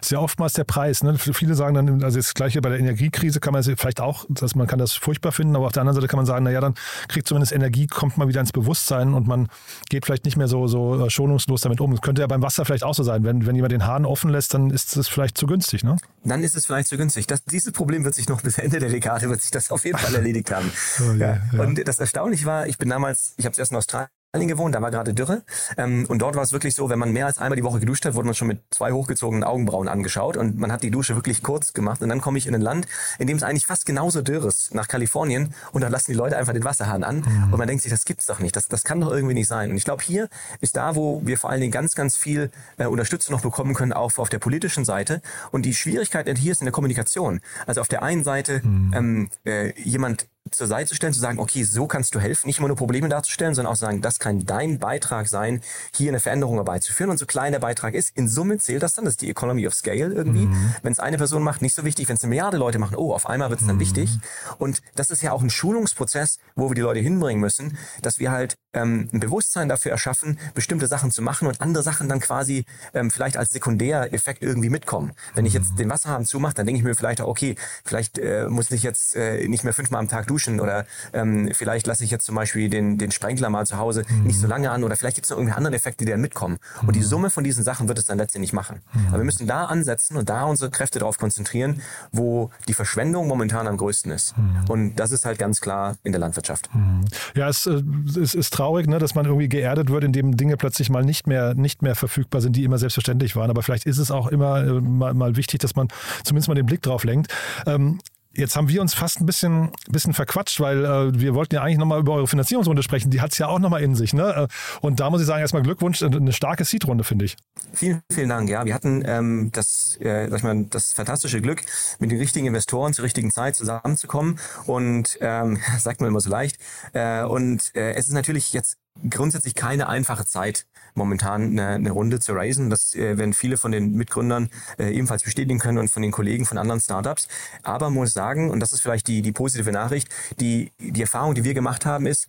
Ist 0.00 0.12
ja 0.12 0.20
oftmals 0.20 0.52
der 0.52 0.64
Preis. 0.64 1.02
Ne? 1.02 1.18
Viele 1.18 1.54
sagen 1.54 1.74
dann, 1.74 2.04
also 2.04 2.18
das 2.18 2.34
gleiche 2.34 2.60
bei 2.60 2.68
der 2.68 2.78
Energiekrise 2.78 3.40
kann 3.40 3.52
man 3.52 3.62
vielleicht 3.62 4.00
auch, 4.00 4.26
dass 4.28 4.54
man 4.54 4.66
kann 4.68 4.78
das 4.78 4.92
furchtbar 4.92 5.32
finden, 5.32 5.56
aber 5.56 5.66
auf 5.66 5.72
der 5.72 5.80
anderen 5.80 5.96
Seite 5.96 6.08
kann 6.08 6.18
man 6.18 6.26
sagen, 6.26 6.44
naja, 6.44 6.60
dann 6.60 6.74
kriegt 7.08 7.26
zumindest 7.26 7.52
Energie, 7.52 7.86
kommt 7.86 8.11
mal 8.16 8.28
wieder 8.28 8.40
ins 8.40 8.52
Bewusstsein 8.52 9.02
sein 9.02 9.14
und 9.14 9.26
man 9.26 9.48
geht 9.88 10.06
vielleicht 10.06 10.24
nicht 10.24 10.36
mehr 10.36 10.48
so, 10.48 10.66
so 10.66 11.06
äh, 11.06 11.10
schonungslos 11.10 11.60
damit 11.62 11.80
um. 11.80 11.92
Es 11.92 12.00
könnte 12.00 12.22
ja 12.22 12.26
beim 12.26 12.42
Wasser 12.42 12.64
vielleicht 12.64 12.84
auch 12.84 12.94
so 12.94 13.02
sein. 13.02 13.24
Wenn, 13.24 13.46
wenn 13.46 13.54
jemand 13.54 13.72
den 13.72 13.86
Hahn 13.86 14.04
offen 14.04 14.30
lässt, 14.30 14.54
dann 14.54 14.70
ist 14.70 14.96
es 14.96 15.08
vielleicht 15.08 15.36
zu 15.36 15.46
günstig, 15.46 15.84
ne? 15.84 15.96
Dann 16.24 16.42
ist 16.42 16.56
es 16.56 16.66
vielleicht 16.66 16.88
zu 16.88 16.96
günstig. 16.96 17.26
Das, 17.26 17.44
dieses 17.44 17.72
Problem 17.72 18.04
wird 18.04 18.14
sich 18.14 18.28
noch 18.28 18.42
bis 18.42 18.58
Ende 18.58 18.78
der 18.78 18.90
Dekade, 18.90 19.28
wird 19.28 19.40
sich 19.40 19.50
das 19.50 19.70
auf 19.70 19.84
jeden 19.84 19.98
Fall 19.98 20.14
erledigt 20.14 20.50
haben. 20.50 20.70
oh, 21.00 21.12
ja, 21.14 21.38
ja. 21.52 21.62
Und 21.62 21.86
das 21.86 21.98
Erstaunliche 21.98 22.46
war, 22.46 22.66
ich 22.66 22.78
bin 22.78 22.88
damals, 22.88 23.34
ich 23.36 23.44
habe 23.44 23.52
es 23.52 23.58
erst 23.58 23.72
in 23.72 23.78
Australien 23.78 24.08
gewohnt, 24.40 24.74
da 24.74 24.80
war 24.80 24.90
gerade 24.90 25.12
Dürre. 25.12 25.42
Ähm, 25.76 26.06
und 26.08 26.20
dort 26.20 26.36
war 26.36 26.42
es 26.42 26.52
wirklich 26.52 26.74
so, 26.74 26.88
wenn 26.88 26.98
man 26.98 27.12
mehr 27.12 27.26
als 27.26 27.36
einmal 27.36 27.56
die 27.56 27.64
Woche 27.64 27.80
geduscht 27.80 28.06
hat, 28.06 28.14
wurde 28.14 28.24
man 28.26 28.34
schon 28.34 28.48
mit 28.48 28.62
zwei 28.70 28.90
hochgezogenen 28.92 29.44
Augenbrauen 29.44 29.88
angeschaut 29.88 30.38
und 30.38 30.58
man 30.58 30.72
hat 30.72 30.82
die 30.82 30.90
Dusche 30.90 31.14
wirklich 31.16 31.42
kurz 31.42 31.74
gemacht. 31.74 32.00
Und 32.00 32.08
dann 32.08 32.22
komme 32.22 32.38
ich 32.38 32.46
in 32.46 32.54
ein 32.54 32.62
Land, 32.62 32.86
in 33.18 33.26
dem 33.26 33.36
es 33.36 33.42
eigentlich 33.42 33.66
fast 33.66 33.84
genauso 33.84 34.22
dürr 34.22 34.46
ist, 34.46 34.74
nach 34.74 34.88
Kalifornien. 34.88 35.52
Und 35.72 35.82
da 35.82 35.88
lassen 35.88 36.12
die 36.12 36.16
Leute 36.16 36.38
einfach 36.38 36.54
den 36.54 36.64
Wasserhahn 36.64 37.04
an. 37.04 37.16
Mhm. 37.16 37.52
Und 37.52 37.58
man 37.58 37.68
denkt 37.68 37.82
sich, 37.82 37.92
das 37.92 38.06
gibt's 38.06 38.24
doch 38.24 38.38
nicht. 38.38 38.56
Das, 38.56 38.68
das 38.68 38.84
kann 38.84 39.02
doch 39.02 39.10
irgendwie 39.10 39.34
nicht 39.34 39.48
sein. 39.48 39.70
Und 39.70 39.76
ich 39.76 39.84
glaube, 39.84 40.02
hier 40.02 40.30
ist 40.62 40.76
da, 40.76 40.96
wo 40.96 41.20
wir 41.26 41.36
vor 41.36 41.50
allen 41.50 41.60
Dingen 41.60 41.72
ganz, 41.72 41.94
ganz 41.94 42.16
viel 42.16 42.50
äh, 42.78 42.86
Unterstützung 42.86 43.34
noch 43.34 43.42
bekommen 43.42 43.74
können, 43.74 43.92
auch 43.92 44.16
auf 44.16 44.30
der 44.30 44.38
politischen 44.38 44.86
Seite. 44.86 45.20
Und 45.50 45.66
die 45.66 45.74
Schwierigkeit 45.74 46.26
hier 46.38 46.52
ist 46.52 46.62
in 46.62 46.64
der 46.64 46.72
Kommunikation. 46.72 47.42
Also 47.66 47.82
auf 47.82 47.88
der 47.88 48.02
einen 48.02 48.24
Seite 48.24 48.62
mhm. 48.64 48.94
ähm, 48.94 49.30
äh, 49.44 49.78
jemand 49.82 50.26
zur 50.50 50.66
Seite 50.66 50.94
stellen, 50.94 51.12
zu 51.12 51.20
sagen, 51.20 51.38
okay, 51.38 51.62
so 51.62 51.86
kannst 51.86 52.14
du 52.14 52.20
helfen, 52.20 52.46
nicht 52.46 52.58
immer 52.58 52.68
nur 52.68 52.76
Probleme 52.76 53.08
darzustellen, 53.08 53.54
sondern 53.54 53.72
auch 53.72 53.76
sagen, 53.76 54.02
das 54.02 54.18
kann 54.18 54.44
dein 54.44 54.78
Beitrag 54.78 55.28
sein, 55.28 55.62
hier 55.94 56.10
eine 56.10 56.20
Veränderung 56.20 56.56
herbeizuführen. 56.56 57.10
Und 57.10 57.18
so 57.18 57.26
klein 57.26 57.52
der 57.52 57.60
Beitrag 57.60 57.94
ist, 57.94 58.16
in 58.16 58.28
Summe 58.28 58.58
zählt 58.58 58.82
das 58.82 58.94
dann, 58.94 59.04
das 59.04 59.14
ist 59.14 59.22
die 59.22 59.30
Economy 59.30 59.66
of 59.66 59.74
Scale 59.74 60.12
irgendwie. 60.12 60.46
Mhm. 60.46 60.74
Wenn 60.82 60.92
es 60.92 60.98
eine 60.98 61.16
Person 61.16 61.42
macht, 61.42 61.62
nicht 61.62 61.74
so 61.74 61.84
wichtig, 61.84 62.08
wenn 62.08 62.16
es 62.16 62.22
eine 62.22 62.30
Milliarde 62.30 62.56
Leute 62.56 62.78
machen, 62.78 62.96
oh, 62.96 63.12
auf 63.14 63.28
einmal 63.28 63.50
wird 63.50 63.60
es 63.60 63.66
dann 63.66 63.76
mhm. 63.76 63.80
wichtig. 63.80 64.18
Und 64.58 64.82
das 64.94 65.10
ist 65.10 65.22
ja 65.22 65.32
auch 65.32 65.42
ein 65.42 65.50
Schulungsprozess, 65.50 66.38
wo 66.56 66.68
wir 66.68 66.74
die 66.74 66.80
Leute 66.80 67.00
hinbringen 67.00 67.40
müssen, 67.40 67.78
dass 68.02 68.18
wir 68.18 68.30
halt 68.30 68.56
ähm, 68.72 69.08
ein 69.12 69.20
Bewusstsein 69.20 69.68
dafür 69.68 69.92
erschaffen, 69.92 70.38
bestimmte 70.54 70.86
Sachen 70.86 71.10
zu 71.10 71.22
machen 71.22 71.46
und 71.46 71.60
andere 71.60 71.82
Sachen 71.82 72.08
dann 72.08 72.20
quasi 72.20 72.64
ähm, 72.94 73.10
vielleicht 73.10 73.36
als 73.36 73.50
Sekundäreffekt 73.50 74.42
irgendwie 74.42 74.70
mitkommen. 74.70 75.12
Wenn 75.34 75.46
ich 75.46 75.52
jetzt 75.52 75.78
den 75.78 75.90
Wasserhahn 75.90 76.24
zumache, 76.24 76.54
dann 76.54 76.66
denke 76.66 76.78
ich 76.78 76.84
mir 76.84 76.94
vielleicht 76.94 77.20
auch, 77.20 77.28
okay, 77.28 77.56
vielleicht 77.84 78.18
äh, 78.18 78.48
muss 78.48 78.70
ich 78.70 78.82
jetzt 78.82 79.14
äh, 79.14 79.46
nicht 79.48 79.64
mehr 79.64 79.72
fünfmal 79.72 80.00
am 80.00 80.08
Tag 80.08 80.26
duschen 80.32 80.60
oder 80.60 80.86
ähm, 81.12 81.50
vielleicht 81.52 81.86
lasse 81.86 82.04
ich 82.04 82.10
jetzt 82.10 82.24
zum 82.24 82.34
Beispiel 82.34 82.70
den, 82.70 82.96
den 82.96 83.10
Sprenkler 83.10 83.50
mal 83.50 83.66
zu 83.66 83.76
Hause 83.76 84.04
mhm. 84.08 84.24
nicht 84.24 84.38
so 84.38 84.46
lange 84.46 84.70
an 84.70 84.82
oder 84.82 84.96
vielleicht 84.96 85.16
gibt 85.16 85.26
es 85.26 85.30
noch 85.30 85.36
irgendwelche 85.36 85.58
anderen 85.58 85.74
Effekte, 85.74 86.04
die 86.04 86.10
dann 86.10 86.20
mitkommen. 86.20 86.58
Mhm. 86.80 86.88
Und 86.88 86.96
die 86.96 87.02
Summe 87.02 87.30
von 87.30 87.44
diesen 87.44 87.62
Sachen 87.64 87.88
wird 87.88 87.98
es 87.98 88.06
dann 88.06 88.18
letztendlich 88.18 88.52
machen. 88.52 88.80
Mhm. 88.92 89.08
Aber 89.08 89.18
wir 89.18 89.24
müssen 89.24 89.46
da 89.46 89.66
ansetzen 89.66 90.16
und 90.16 90.28
da 90.28 90.44
unsere 90.44 90.70
Kräfte 90.70 90.98
darauf 90.98 91.18
konzentrieren, 91.18 91.82
wo 92.12 92.50
die 92.66 92.74
Verschwendung 92.74 93.28
momentan 93.28 93.66
am 93.66 93.76
größten 93.76 94.10
ist. 94.10 94.36
Mhm. 94.36 94.64
Und 94.68 94.96
das 94.96 95.12
ist 95.12 95.24
halt 95.26 95.38
ganz 95.38 95.60
klar 95.60 95.96
in 96.02 96.12
der 96.12 96.20
Landwirtschaft. 96.20 96.70
Mhm. 96.74 97.04
Ja, 97.34 97.48
es, 97.48 97.66
äh, 97.66 97.82
es 98.20 98.34
ist 98.34 98.54
traurig, 98.54 98.86
ne, 98.86 98.98
dass 98.98 99.14
man 99.14 99.26
irgendwie 99.26 99.48
geerdet 99.48 99.90
wird, 99.90 100.04
indem 100.04 100.36
Dinge 100.36 100.56
plötzlich 100.56 100.88
mal 100.88 101.04
nicht 101.04 101.26
mehr, 101.26 101.54
nicht 101.54 101.82
mehr 101.82 101.94
verfügbar 101.94 102.40
sind, 102.40 102.56
die 102.56 102.64
immer 102.64 102.78
selbstverständlich 102.78 103.36
waren. 103.36 103.50
Aber 103.50 103.62
vielleicht 103.62 103.86
ist 103.86 103.98
es 103.98 104.10
auch 104.10 104.28
immer 104.28 104.64
äh, 104.64 104.80
mal, 104.80 105.12
mal 105.12 105.36
wichtig, 105.36 105.60
dass 105.60 105.76
man 105.76 105.88
zumindest 106.24 106.48
mal 106.48 106.54
den 106.54 106.66
Blick 106.66 106.82
drauf 106.82 107.04
lenkt. 107.04 107.32
Ähm, 107.66 107.98
Jetzt 108.34 108.56
haben 108.56 108.68
wir 108.68 108.80
uns 108.80 108.94
fast 108.94 109.20
ein 109.20 109.26
bisschen, 109.26 109.70
bisschen 109.90 110.14
verquatscht, 110.14 110.58
weil 110.60 110.84
äh, 110.84 111.20
wir 111.20 111.34
wollten 111.34 111.54
ja 111.54 111.62
eigentlich 111.62 111.78
nochmal 111.78 112.00
über 112.00 112.14
eure 112.14 112.26
Finanzierungsrunde 112.26 112.82
sprechen. 112.82 113.10
Die 113.10 113.20
hat 113.20 113.32
es 113.32 113.38
ja 113.38 113.48
auch 113.48 113.58
nochmal 113.58 113.82
in 113.82 113.94
sich. 113.94 114.14
Ne? 114.14 114.48
Äh, 114.48 114.48
und 114.80 115.00
da 115.00 115.10
muss 115.10 115.20
ich 115.20 115.26
sagen, 115.26 115.40
erstmal 115.40 115.62
Glückwunsch, 115.62 116.00
äh, 116.00 116.06
eine 116.06 116.32
starke 116.32 116.64
Seed-Runde, 116.64 117.04
finde 117.04 117.26
ich. 117.26 117.36
Vielen, 117.74 118.02
vielen 118.10 118.30
Dank. 118.30 118.48
Ja, 118.48 118.64
wir 118.64 118.74
hatten 118.74 119.02
ähm, 119.06 119.50
das, 119.52 119.98
äh, 120.00 120.28
sag 120.28 120.38
ich 120.38 120.44
mal, 120.44 120.64
das 120.70 120.92
fantastische 120.92 121.40
Glück, 121.40 121.62
mit 121.98 122.10
den 122.10 122.18
richtigen 122.18 122.46
Investoren 122.46 122.94
zur 122.94 123.04
richtigen 123.04 123.30
Zeit 123.30 123.54
zusammenzukommen. 123.54 124.38
Und 124.66 125.18
ähm, 125.20 125.58
sagt 125.78 126.00
man 126.00 126.08
immer 126.08 126.20
so 126.20 126.30
leicht. 126.30 126.56
Äh, 126.94 127.24
und 127.24 127.74
äh, 127.74 127.92
es 127.94 128.08
ist 128.08 128.14
natürlich 128.14 128.52
jetzt 128.52 128.78
grundsätzlich 129.08 129.54
keine 129.54 129.88
einfache 129.88 130.24
Zeit, 130.24 130.66
momentan 130.94 131.52
eine, 131.52 131.68
eine 131.68 131.90
Runde 131.90 132.20
zu 132.20 132.32
raisen. 132.32 132.70
Das 132.70 132.94
äh, 132.94 133.18
werden 133.18 133.32
viele 133.32 133.56
von 133.56 133.72
den 133.72 133.92
Mitgründern 133.92 134.50
äh, 134.78 134.90
ebenfalls 134.90 135.22
bestätigen 135.22 135.58
können 135.58 135.78
und 135.78 135.90
von 135.90 136.02
den 136.02 136.12
Kollegen 136.12 136.44
von 136.44 136.58
anderen 136.58 136.80
Startups. 136.80 137.28
Aber 137.62 137.90
muss 137.90 138.12
sagen, 138.12 138.50
und 138.50 138.60
das 138.60 138.72
ist 138.72 138.80
vielleicht 138.80 139.08
die, 139.08 139.22
die 139.22 139.32
positive 139.32 139.72
Nachricht, 139.72 140.08
die, 140.40 140.72
die 140.78 141.00
Erfahrung, 141.00 141.34
die 141.34 141.44
wir 141.44 141.54
gemacht 141.54 141.86
haben, 141.86 142.06
ist, 142.06 142.28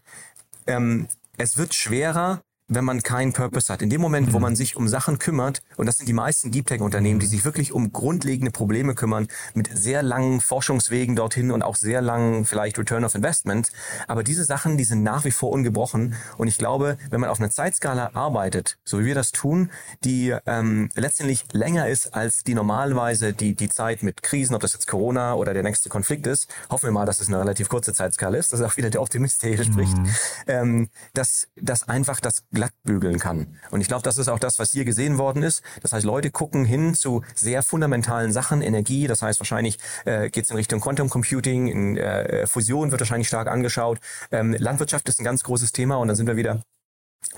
ähm, 0.67 1.07
es 1.37 1.57
wird 1.57 1.73
schwerer, 1.73 2.41
wenn 2.67 2.85
man 2.85 3.03
keinen 3.03 3.33
Purpose 3.33 3.71
hat. 3.71 3.81
In 3.81 3.89
dem 3.89 4.01
Moment, 4.01 4.33
wo 4.33 4.37
mhm. 4.37 4.43
man 4.43 4.55
sich 4.55 4.75
um 4.75 4.87
Sachen 4.87 5.19
kümmert, 5.19 5.61
und 5.77 5.85
das 5.85 5.97
sind 5.97 6.07
die 6.07 6.13
meisten 6.13 6.51
Deep 6.51 6.67
Tech 6.67 6.81
Unternehmen, 6.81 7.19
die 7.19 7.25
sich 7.25 7.45
wirklich 7.45 7.71
um 7.71 7.91
grundlegende 7.91 8.51
Probleme 8.51 8.95
kümmern, 8.95 9.27
mit 9.53 9.69
sehr 9.73 10.03
langen 10.03 10.41
Forschungswegen 10.41 11.15
dorthin 11.15 11.51
und 11.51 11.61
auch 11.61 11.75
sehr 11.75 12.01
langen 12.01 12.45
vielleicht 12.45 12.77
Return 12.77 13.03
of 13.03 13.15
Investment. 13.15 13.69
Aber 14.07 14.23
diese 14.23 14.45
Sachen, 14.45 14.77
die 14.77 14.83
sind 14.83 15.03
nach 15.03 15.25
wie 15.25 15.31
vor 15.31 15.51
ungebrochen. 15.51 16.15
Und 16.37 16.47
ich 16.47 16.57
glaube, 16.57 16.97
wenn 17.09 17.19
man 17.19 17.29
auf 17.29 17.39
einer 17.39 17.49
Zeitskala 17.49 18.11
arbeitet, 18.13 18.77
so 18.85 18.99
wie 18.99 19.05
wir 19.05 19.15
das 19.15 19.31
tun, 19.31 19.69
die 20.03 20.35
ähm, 20.45 20.89
letztendlich 20.95 21.45
länger 21.51 21.87
ist 21.87 22.13
als 22.13 22.43
die 22.43 22.53
normalerweise 22.53 23.33
die, 23.33 23.55
die 23.55 23.69
Zeit 23.69 24.03
mit 24.03 24.23
Krisen, 24.23 24.55
ob 24.55 24.61
das 24.61 24.73
jetzt 24.73 24.87
Corona 24.87 25.33
oder 25.33 25.53
der 25.53 25.63
nächste 25.63 25.89
Konflikt 25.89 26.27
ist, 26.27 26.47
hoffen 26.69 26.87
wir 26.87 26.91
mal, 26.91 27.05
dass 27.05 27.19
es 27.19 27.27
eine 27.27 27.39
relativ 27.39 27.69
kurze 27.69 27.93
Zeitskala 27.93 28.37
ist. 28.37 28.53
Das 28.53 28.59
ist 28.59 28.65
auch 28.65 28.77
wieder 28.77 28.89
der 28.89 29.01
Optimist, 29.01 29.41
hier 29.41 29.63
spricht. 29.63 29.97
Mhm. 29.97 30.09
Ähm, 30.47 30.89
dass, 31.13 31.47
dass 31.55 31.87
einfach 31.87 32.19
das 32.19 32.43
bügeln 32.83 33.19
kann. 33.19 33.47
Und 33.71 33.81
ich 33.81 33.87
glaube, 33.87 34.03
das 34.03 34.17
ist 34.17 34.27
auch 34.27 34.39
das, 34.39 34.59
was 34.59 34.71
hier 34.71 34.85
gesehen 34.85 35.17
worden 35.17 35.43
ist. 35.43 35.63
Das 35.81 35.93
heißt, 35.93 36.05
Leute 36.05 36.31
gucken 36.31 36.65
hin 36.65 36.93
zu 36.93 37.23
sehr 37.35 37.63
fundamentalen 37.63 38.31
Sachen, 38.31 38.61
Energie, 38.61 39.07
das 39.07 39.21
heißt 39.21 39.39
wahrscheinlich 39.39 39.77
äh, 40.05 40.29
geht 40.29 40.45
es 40.45 40.49
in 40.49 40.57
Richtung 40.57 40.81
Quantum 40.81 41.09
Computing, 41.09 41.67
in 41.67 41.97
äh, 41.97 42.47
Fusion 42.47 42.91
wird 42.91 43.01
wahrscheinlich 43.01 43.27
stark 43.27 43.47
angeschaut. 43.47 43.99
Ähm, 44.31 44.55
Landwirtschaft 44.57 45.07
ist 45.09 45.19
ein 45.19 45.23
ganz 45.25 45.43
großes 45.43 45.71
Thema 45.71 45.95
und 45.95 46.07
dann 46.07 46.15
sind 46.15 46.27
wir 46.27 46.37
wieder 46.37 46.61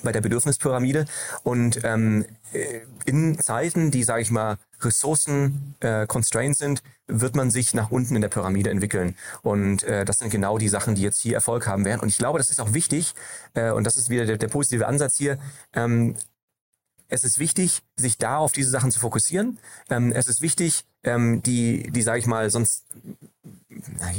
bei 0.03 0.11
der 0.11 0.21
Bedürfnispyramide. 0.21 1.05
Und 1.43 1.79
ähm, 1.83 2.25
äh, 2.53 2.81
in 3.05 3.39
Zeiten, 3.39 3.91
die, 3.91 4.03
sage 4.03 4.21
ich 4.21 4.31
mal, 4.31 4.57
Ressourcen 4.81 5.75
äh, 5.79 6.05
constrained 6.07 6.57
sind, 6.57 6.81
wird 7.07 7.35
man 7.35 7.51
sich 7.51 7.73
nach 7.73 7.91
unten 7.91 8.15
in 8.15 8.21
der 8.21 8.29
Pyramide 8.29 8.69
entwickeln. 8.69 9.15
Und 9.41 9.83
äh, 9.83 10.05
das 10.05 10.17
sind 10.17 10.29
genau 10.29 10.57
die 10.57 10.69
Sachen, 10.69 10.95
die 10.95 11.01
jetzt 11.01 11.21
hier 11.21 11.35
Erfolg 11.35 11.67
haben 11.67 11.85
werden. 11.85 12.01
Und 12.01 12.09
ich 12.09 12.17
glaube, 12.17 12.37
das 12.39 12.49
ist 12.49 12.59
auch 12.59 12.73
wichtig, 12.73 13.13
äh, 13.53 13.71
und 13.71 13.85
das 13.85 13.95
ist 13.95 14.09
wieder 14.09 14.25
der, 14.25 14.37
der 14.37 14.47
positive 14.47 14.87
Ansatz 14.87 15.17
hier, 15.17 15.37
ähm, 15.73 16.15
es 17.07 17.23
ist 17.23 17.37
wichtig, 17.37 17.81
sich 17.97 18.17
da 18.17 18.37
auf 18.37 18.51
diese 18.51 18.69
Sachen 18.69 18.91
zu 18.91 18.99
fokussieren. 18.99 19.59
Ähm, 19.89 20.11
es 20.11 20.27
ist 20.27 20.41
wichtig, 20.41 20.85
ähm, 21.05 21.41
die, 21.43 21.89
die 21.91 22.01
sage 22.01 22.19
ich 22.19 22.27
mal, 22.27 22.49
sonst 22.49 22.83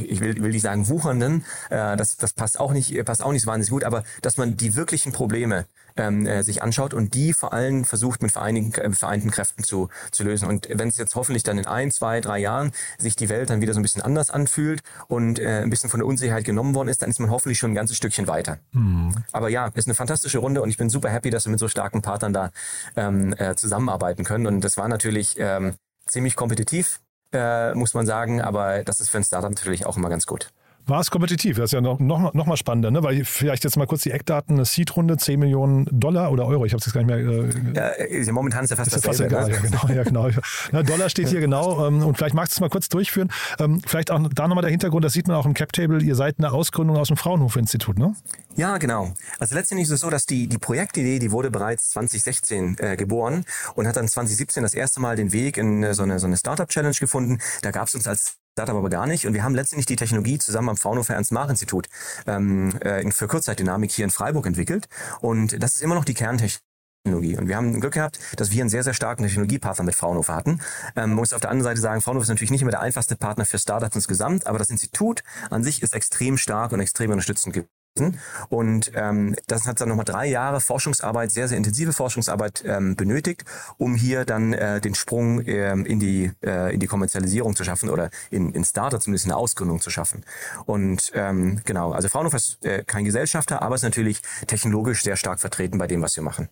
ich 0.02 0.20
will, 0.20 0.42
will 0.42 0.50
nicht 0.50 0.62
sagen 0.62 0.88
wuchernden, 0.88 1.44
äh, 1.70 1.96
das, 1.96 2.16
das 2.16 2.32
passt 2.32 2.60
auch 2.60 2.72
nicht, 2.72 3.04
passt 3.04 3.22
auch 3.22 3.32
nicht 3.32 3.42
so 3.42 3.48
wahnsinnig 3.48 3.70
gut, 3.70 3.84
aber 3.84 4.04
dass 4.22 4.36
man 4.36 4.56
die 4.56 4.76
wirklichen 4.76 5.12
Probleme 5.12 5.66
ähm, 5.96 6.26
äh, 6.26 6.42
sich 6.42 6.62
anschaut 6.62 6.94
und 6.94 7.14
die 7.14 7.32
vor 7.32 7.52
allem 7.52 7.84
versucht 7.84 8.22
mit 8.22 8.32
vereinigen, 8.32 8.72
äh, 8.74 8.90
vereinten 8.92 9.30
Kräften 9.30 9.64
zu, 9.64 9.88
zu 10.10 10.24
lösen. 10.24 10.48
Und 10.48 10.68
wenn 10.70 10.88
es 10.88 10.98
jetzt 10.98 11.14
hoffentlich 11.14 11.42
dann 11.42 11.58
in 11.58 11.66
ein, 11.66 11.90
zwei, 11.90 12.20
drei 12.20 12.38
Jahren 12.38 12.72
sich 12.98 13.16
die 13.16 13.28
Welt 13.28 13.50
dann 13.50 13.60
wieder 13.60 13.72
so 13.72 13.80
ein 13.80 13.82
bisschen 13.82 14.02
anders 14.02 14.30
anfühlt 14.30 14.82
und 15.08 15.38
äh, 15.38 15.62
ein 15.62 15.70
bisschen 15.70 15.90
von 15.90 16.00
der 16.00 16.06
Unsicherheit 16.06 16.44
genommen 16.44 16.74
worden 16.74 16.88
ist, 16.88 17.02
dann 17.02 17.10
ist 17.10 17.20
man 17.20 17.30
hoffentlich 17.30 17.58
schon 17.58 17.72
ein 17.72 17.74
ganzes 17.74 17.96
Stückchen 17.96 18.26
weiter. 18.26 18.58
Mhm. 18.72 19.14
Aber 19.32 19.48
ja, 19.48 19.68
ist 19.74 19.86
eine 19.86 19.94
fantastische 19.94 20.38
Runde 20.38 20.62
und 20.62 20.68
ich 20.68 20.76
bin 20.76 20.90
super 20.90 21.08
happy, 21.08 21.30
dass 21.30 21.46
wir 21.46 21.50
mit 21.50 21.60
so 21.60 21.68
starken 21.68 22.02
Partnern 22.02 22.32
da 22.32 22.50
ähm, 22.96 23.34
äh, 23.38 23.54
zusammenarbeiten 23.54 24.24
können. 24.24 24.46
Und 24.46 24.60
das 24.62 24.76
war 24.76 24.88
natürlich 24.88 25.36
ähm, 25.38 25.74
ziemlich 26.06 26.36
kompetitiv, 26.36 27.00
äh, 27.32 27.74
muss 27.74 27.94
man 27.94 28.06
sagen, 28.06 28.40
aber 28.40 28.84
das 28.84 29.00
ist 29.00 29.08
für 29.08 29.18
ein 29.18 29.24
Startup 29.24 29.50
natürlich 29.50 29.86
auch 29.86 29.96
immer 29.96 30.08
ganz 30.08 30.26
gut 30.26 30.50
war 30.86 31.00
es 31.00 31.10
kompetitiv. 31.10 31.56
Das 31.56 31.66
ist 31.66 31.72
ja 31.72 31.80
noch, 31.80 31.98
noch, 31.98 32.32
noch 32.32 32.46
mal 32.46 32.56
spannender, 32.56 32.90
ne? 32.90 33.02
weil 33.02 33.24
vielleicht 33.24 33.64
jetzt 33.64 33.76
mal 33.76 33.86
kurz 33.86 34.02
die 34.02 34.12
Eckdaten, 34.12 34.56
eine 34.56 34.64
Seed-Runde, 34.64 35.16
10 35.16 35.38
Millionen 35.38 35.86
Dollar 35.90 36.30
oder 36.30 36.46
Euro, 36.46 36.64
ich 36.64 36.72
habe 36.72 36.80
es 36.80 36.86
jetzt 36.86 36.94
gar 36.94 37.02
nicht 37.02 37.74
mehr... 37.74 38.00
Äh, 38.10 38.22
ja, 38.22 38.32
momentan 38.32 38.64
ist 38.64 38.70
ja 38.70 38.76
fast 38.76 38.94
ist 38.94 39.04
ja. 39.04 39.10
Fast 39.10 39.20
egal, 39.20 39.48
ne? 39.48 39.54
ja, 39.54 39.60
genau. 39.60 39.88
Ja, 39.88 40.02
genau. 40.02 40.28
Na, 40.72 40.82
Dollar 40.82 41.08
steht 41.08 41.28
hier 41.28 41.40
genau 41.40 41.86
ähm, 41.86 42.02
und 42.02 42.16
vielleicht 42.16 42.34
magst 42.34 42.52
du 42.52 42.56
es 42.56 42.60
mal 42.60 42.70
kurz 42.70 42.88
durchführen. 42.88 43.30
Ähm, 43.58 43.80
vielleicht 43.86 44.10
auch 44.10 44.20
da 44.34 44.48
nochmal 44.48 44.62
der 44.62 44.70
Hintergrund, 44.70 45.04
das 45.04 45.12
sieht 45.12 45.28
man 45.28 45.36
auch 45.36 45.46
im 45.46 45.54
Cap-Table, 45.54 46.02
ihr 46.02 46.14
seid 46.14 46.36
eine 46.38 46.52
Ausgründung 46.52 46.96
aus 46.96 47.08
dem 47.08 47.16
Fraunhofer-Institut, 47.16 47.98
ne? 47.98 48.14
Ja, 48.54 48.78
genau. 48.78 49.12
Also 49.38 49.54
letztendlich 49.54 49.88
ist 49.88 49.92
es 49.92 50.00
so, 50.00 50.10
dass 50.10 50.24
die, 50.24 50.46
die 50.46 50.58
Projektidee, 50.58 51.18
die 51.18 51.30
wurde 51.30 51.50
bereits 51.50 51.90
2016 51.90 52.76
äh, 52.78 52.96
geboren 52.96 53.44
und 53.74 53.86
hat 53.86 53.96
dann 53.96 54.08
2017 54.08 54.62
das 54.62 54.74
erste 54.74 55.00
Mal 55.00 55.16
den 55.16 55.32
Weg 55.32 55.58
in 55.58 55.82
äh, 55.82 55.94
so 55.94 56.04
eine, 56.04 56.18
so 56.18 56.26
eine 56.26 56.36
Startup-Challenge 56.36 56.96
gefunden. 56.98 57.38
Da 57.62 57.70
gab 57.70 57.88
es 57.88 57.94
uns 57.94 58.06
als 58.06 58.38
Startup 58.56 58.76
aber 58.76 58.88
gar 58.88 59.06
nicht. 59.06 59.26
Und 59.26 59.34
wir 59.34 59.42
haben 59.42 59.54
letztendlich 59.54 59.84
die 59.84 59.96
Technologie 59.96 60.38
zusammen 60.38 60.70
am 60.70 60.78
Fraunhofer 60.78 61.12
Ernst-Mach-Institut 61.12 61.90
ähm, 62.26 62.74
äh, 62.80 63.10
für 63.10 63.28
Kurzzeitdynamik 63.28 63.90
hier 63.90 64.06
in 64.06 64.10
Freiburg 64.10 64.46
entwickelt. 64.46 64.88
Und 65.20 65.62
das 65.62 65.74
ist 65.74 65.82
immer 65.82 65.94
noch 65.94 66.06
die 66.06 66.14
Kerntechnologie. 66.14 67.36
Und 67.36 67.48
wir 67.48 67.56
haben 67.56 67.78
Glück 67.82 67.92
gehabt, 67.92 68.18
dass 68.36 68.52
wir 68.52 68.62
einen 68.62 68.70
sehr, 68.70 68.82
sehr 68.82 68.94
starken 68.94 69.24
Technologiepartner 69.24 69.84
mit 69.84 69.94
Fraunhofer 69.94 70.34
hatten. 70.34 70.62
Ähm, 70.96 71.12
muss 71.12 71.34
auf 71.34 71.42
der 71.42 71.50
anderen 71.50 71.64
Seite 71.64 71.82
sagen, 71.82 72.00
Fraunhofer 72.00 72.22
ist 72.22 72.28
natürlich 72.30 72.50
nicht 72.50 72.62
immer 72.62 72.70
der 72.70 72.80
einfachste 72.80 73.14
Partner 73.14 73.44
für 73.44 73.58
Startups 73.58 73.94
insgesamt, 73.94 74.46
aber 74.46 74.58
das 74.58 74.70
Institut 74.70 75.22
an 75.50 75.62
sich 75.62 75.82
ist 75.82 75.94
extrem 75.94 76.38
stark 76.38 76.72
und 76.72 76.80
extrem 76.80 77.10
unterstützend 77.10 77.54
und 78.48 78.92
ähm, 78.94 79.34
das 79.46 79.66
hat 79.66 79.80
dann 79.80 79.88
nochmal 79.88 80.04
drei 80.04 80.26
Jahre 80.26 80.60
Forschungsarbeit, 80.60 81.30
sehr, 81.30 81.48
sehr 81.48 81.58
intensive 81.58 81.92
Forschungsarbeit 81.92 82.64
ähm, 82.66 82.96
benötigt, 82.96 83.44
um 83.78 83.94
hier 83.94 84.24
dann 84.24 84.52
äh, 84.52 84.80
den 84.80 84.94
Sprung 84.94 85.46
ähm, 85.46 85.86
in, 85.86 86.00
die, 86.00 86.32
äh, 86.44 86.72
in 86.72 86.80
die 86.80 86.86
Kommerzialisierung 86.86 87.56
zu 87.56 87.64
schaffen 87.64 87.90
oder 87.90 88.10
in, 88.30 88.52
in 88.52 88.64
Starter 88.64 89.00
zumindest 89.00 89.26
eine 89.26 89.36
Ausgründung 89.36 89.80
zu 89.80 89.90
schaffen. 89.90 90.24
Und 90.64 91.12
ähm, 91.14 91.60
genau, 91.64 91.92
also 91.92 92.08
Fraunhofer 92.08 92.36
ist 92.36 92.64
äh, 92.64 92.84
kein 92.84 93.04
Gesellschafter, 93.04 93.62
aber 93.62 93.74
ist 93.74 93.82
natürlich 93.82 94.22
technologisch 94.46 95.02
sehr 95.02 95.16
stark 95.16 95.40
vertreten 95.40 95.78
bei 95.78 95.86
dem, 95.86 96.02
was 96.02 96.16
wir 96.16 96.22
machen. 96.22 96.48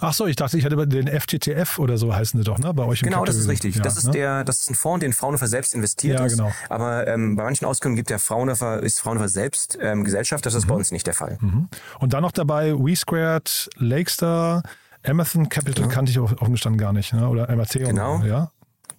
Ach 0.00 0.14
so, 0.14 0.26
ich 0.26 0.36
dachte, 0.36 0.56
ich 0.56 0.64
hätte 0.64 0.86
den 0.86 1.08
FTTF 1.08 1.78
oder 1.78 1.98
so 1.98 2.14
heißen 2.14 2.38
sie 2.40 2.44
doch, 2.44 2.58
ne? 2.58 2.72
Bei 2.72 2.84
euch 2.84 3.02
im 3.02 3.08
Genau, 3.08 3.24
das 3.24 3.36
ist 3.36 3.48
richtig. 3.48 3.76
Ja, 3.76 3.82
das 3.82 3.96
ist 3.96 4.06
ne? 4.06 4.12
der, 4.12 4.44
das 4.44 4.62
ist 4.62 4.70
ein 4.70 4.74
Fonds, 4.74 5.04
den 5.04 5.12
Fraunhofer 5.12 5.46
selbst 5.46 5.74
investiert 5.74 6.18
ja, 6.18 6.26
ist. 6.26 6.36
Genau. 6.36 6.50
Aber 6.68 7.06
ähm, 7.06 7.36
bei 7.36 7.44
manchen 7.44 7.66
Ausgründungen 7.66 7.96
gibt 7.96 8.10
der 8.10 8.18
Fraunhofer, 8.18 8.82
ist 8.82 9.00
Fraunhofer 9.00 9.28
selbst 9.28 9.78
ähm, 9.80 10.04
Gesellschaft. 10.04 10.46
Das 10.46 10.54
ist 10.54 10.64
mhm. 10.64 10.68
bei 10.68 10.74
uns 10.76 10.90
nicht 10.90 11.06
der 11.06 11.14
Fall. 11.14 11.38
Mhm. 11.40 11.68
Und 11.98 12.12
dann 12.12 12.22
noch 12.22 12.32
dabei 12.32 12.72
WeSquared, 12.72 13.68
Lakestar, 13.76 14.62
Amazon 15.04 15.48
Capital 15.48 15.84
genau. 15.84 15.94
kannte 15.94 16.12
ich 16.12 16.18
offen 16.18 16.52
gestanden 16.52 16.78
gar 16.78 16.92
nicht, 16.92 17.12
ne? 17.12 17.28
Oder 17.28 17.54
MRT. 17.54 17.72
Genau. 17.74 18.22
Ja. 18.22 18.50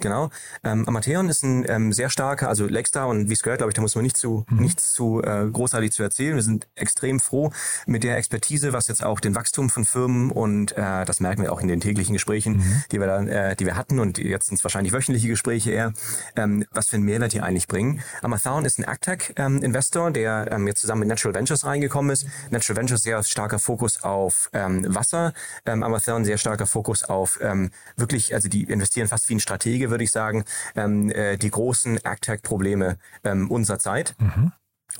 Genau. 0.01 0.29
Ähm, 0.63 0.87
Amateon 0.87 1.29
ist 1.29 1.43
ein 1.43 1.65
ähm, 1.69 1.93
sehr 1.93 2.09
starker, 2.09 2.49
also 2.49 2.65
Lexstar 2.65 3.07
und 3.07 3.29
wie 3.29 3.33
es 3.33 3.43
gehört, 3.43 3.59
glaube 3.59 3.71
ich, 3.71 3.75
da 3.75 3.81
muss 3.81 3.95
man 3.95 4.03
nicht 4.03 4.17
zu, 4.17 4.45
mhm. 4.49 4.61
nichts 4.61 4.93
zu 4.93 5.21
äh, 5.21 5.47
großartig 5.49 5.91
zu 5.91 6.03
erzählen. 6.03 6.35
Wir 6.35 6.43
sind 6.43 6.67
extrem 6.75 7.19
froh 7.19 7.51
mit 7.85 8.03
der 8.03 8.17
Expertise, 8.17 8.73
was 8.73 8.87
jetzt 8.87 9.03
auch 9.03 9.19
den 9.19 9.35
Wachstum 9.35 9.69
von 9.69 9.85
Firmen 9.85 10.31
und 10.31 10.73
äh, 10.73 11.05
das 11.05 11.19
merken 11.19 11.43
wir 11.43 11.53
auch 11.53 11.61
in 11.61 11.67
den 11.67 11.79
täglichen 11.79 12.13
Gesprächen, 12.13 12.57
mhm. 12.57 12.83
die 12.91 12.99
wir 12.99 13.07
da, 13.07 13.21
äh, 13.23 13.55
die 13.55 13.65
wir 13.65 13.75
hatten 13.75 13.99
und 13.99 14.17
jetzt 14.17 14.47
sind 14.47 14.57
es 14.57 14.63
wahrscheinlich 14.63 14.91
wöchentliche 14.91 15.27
Gespräche 15.27 15.71
eher, 15.71 15.93
ähm, 16.35 16.65
was 16.71 16.87
für 16.87 16.95
einen 16.95 17.05
Mehrwert 17.05 17.33
die 17.33 17.41
eigentlich 17.41 17.67
bringen. 17.67 18.01
Amathon 18.21 18.65
ist 18.65 18.79
ein 18.79 18.85
Agtech-Investor, 18.85 20.07
ähm, 20.07 20.13
der 20.13 20.51
ähm, 20.51 20.67
jetzt 20.67 20.81
zusammen 20.81 21.01
mit 21.01 21.09
Natural 21.09 21.35
Ventures 21.35 21.65
reingekommen 21.65 22.11
ist. 22.11 22.25
Natural 22.49 22.77
Ventures 22.77 23.03
sehr 23.03 23.21
starker 23.23 23.59
Fokus 23.59 24.03
auf 24.03 24.49
ähm, 24.53 24.83
Wasser, 24.93 25.33
ähm, 25.65 25.83
Amathon 25.83 26.25
sehr 26.25 26.37
starker 26.37 26.65
Fokus 26.65 27.03
auf 27.03 27.39
ähm, 27.41 27.69
wirklich, 27.97 28.33
also 28.33 28.49
die 28.49 28.63
investieren 28.63 29.07
fast 29.07 29.29
wie 29.29 29.35
ein 29.35 29.39
Stratege 29.39 29.90
würde 29.91 30.03
ich 30.03 30.11
sagen, 30.11 30.45
ähm, 30.75 31.11
äh, 31.11 31.37
die 31.37 31.51
großen 31.51 32.03
AgTech-Probleme 32.03 32.97
ähm, 33.23 33.51
unserer 33.51 33.77
Zeit. 33.77 34.15
Mhm. 34.19 34.51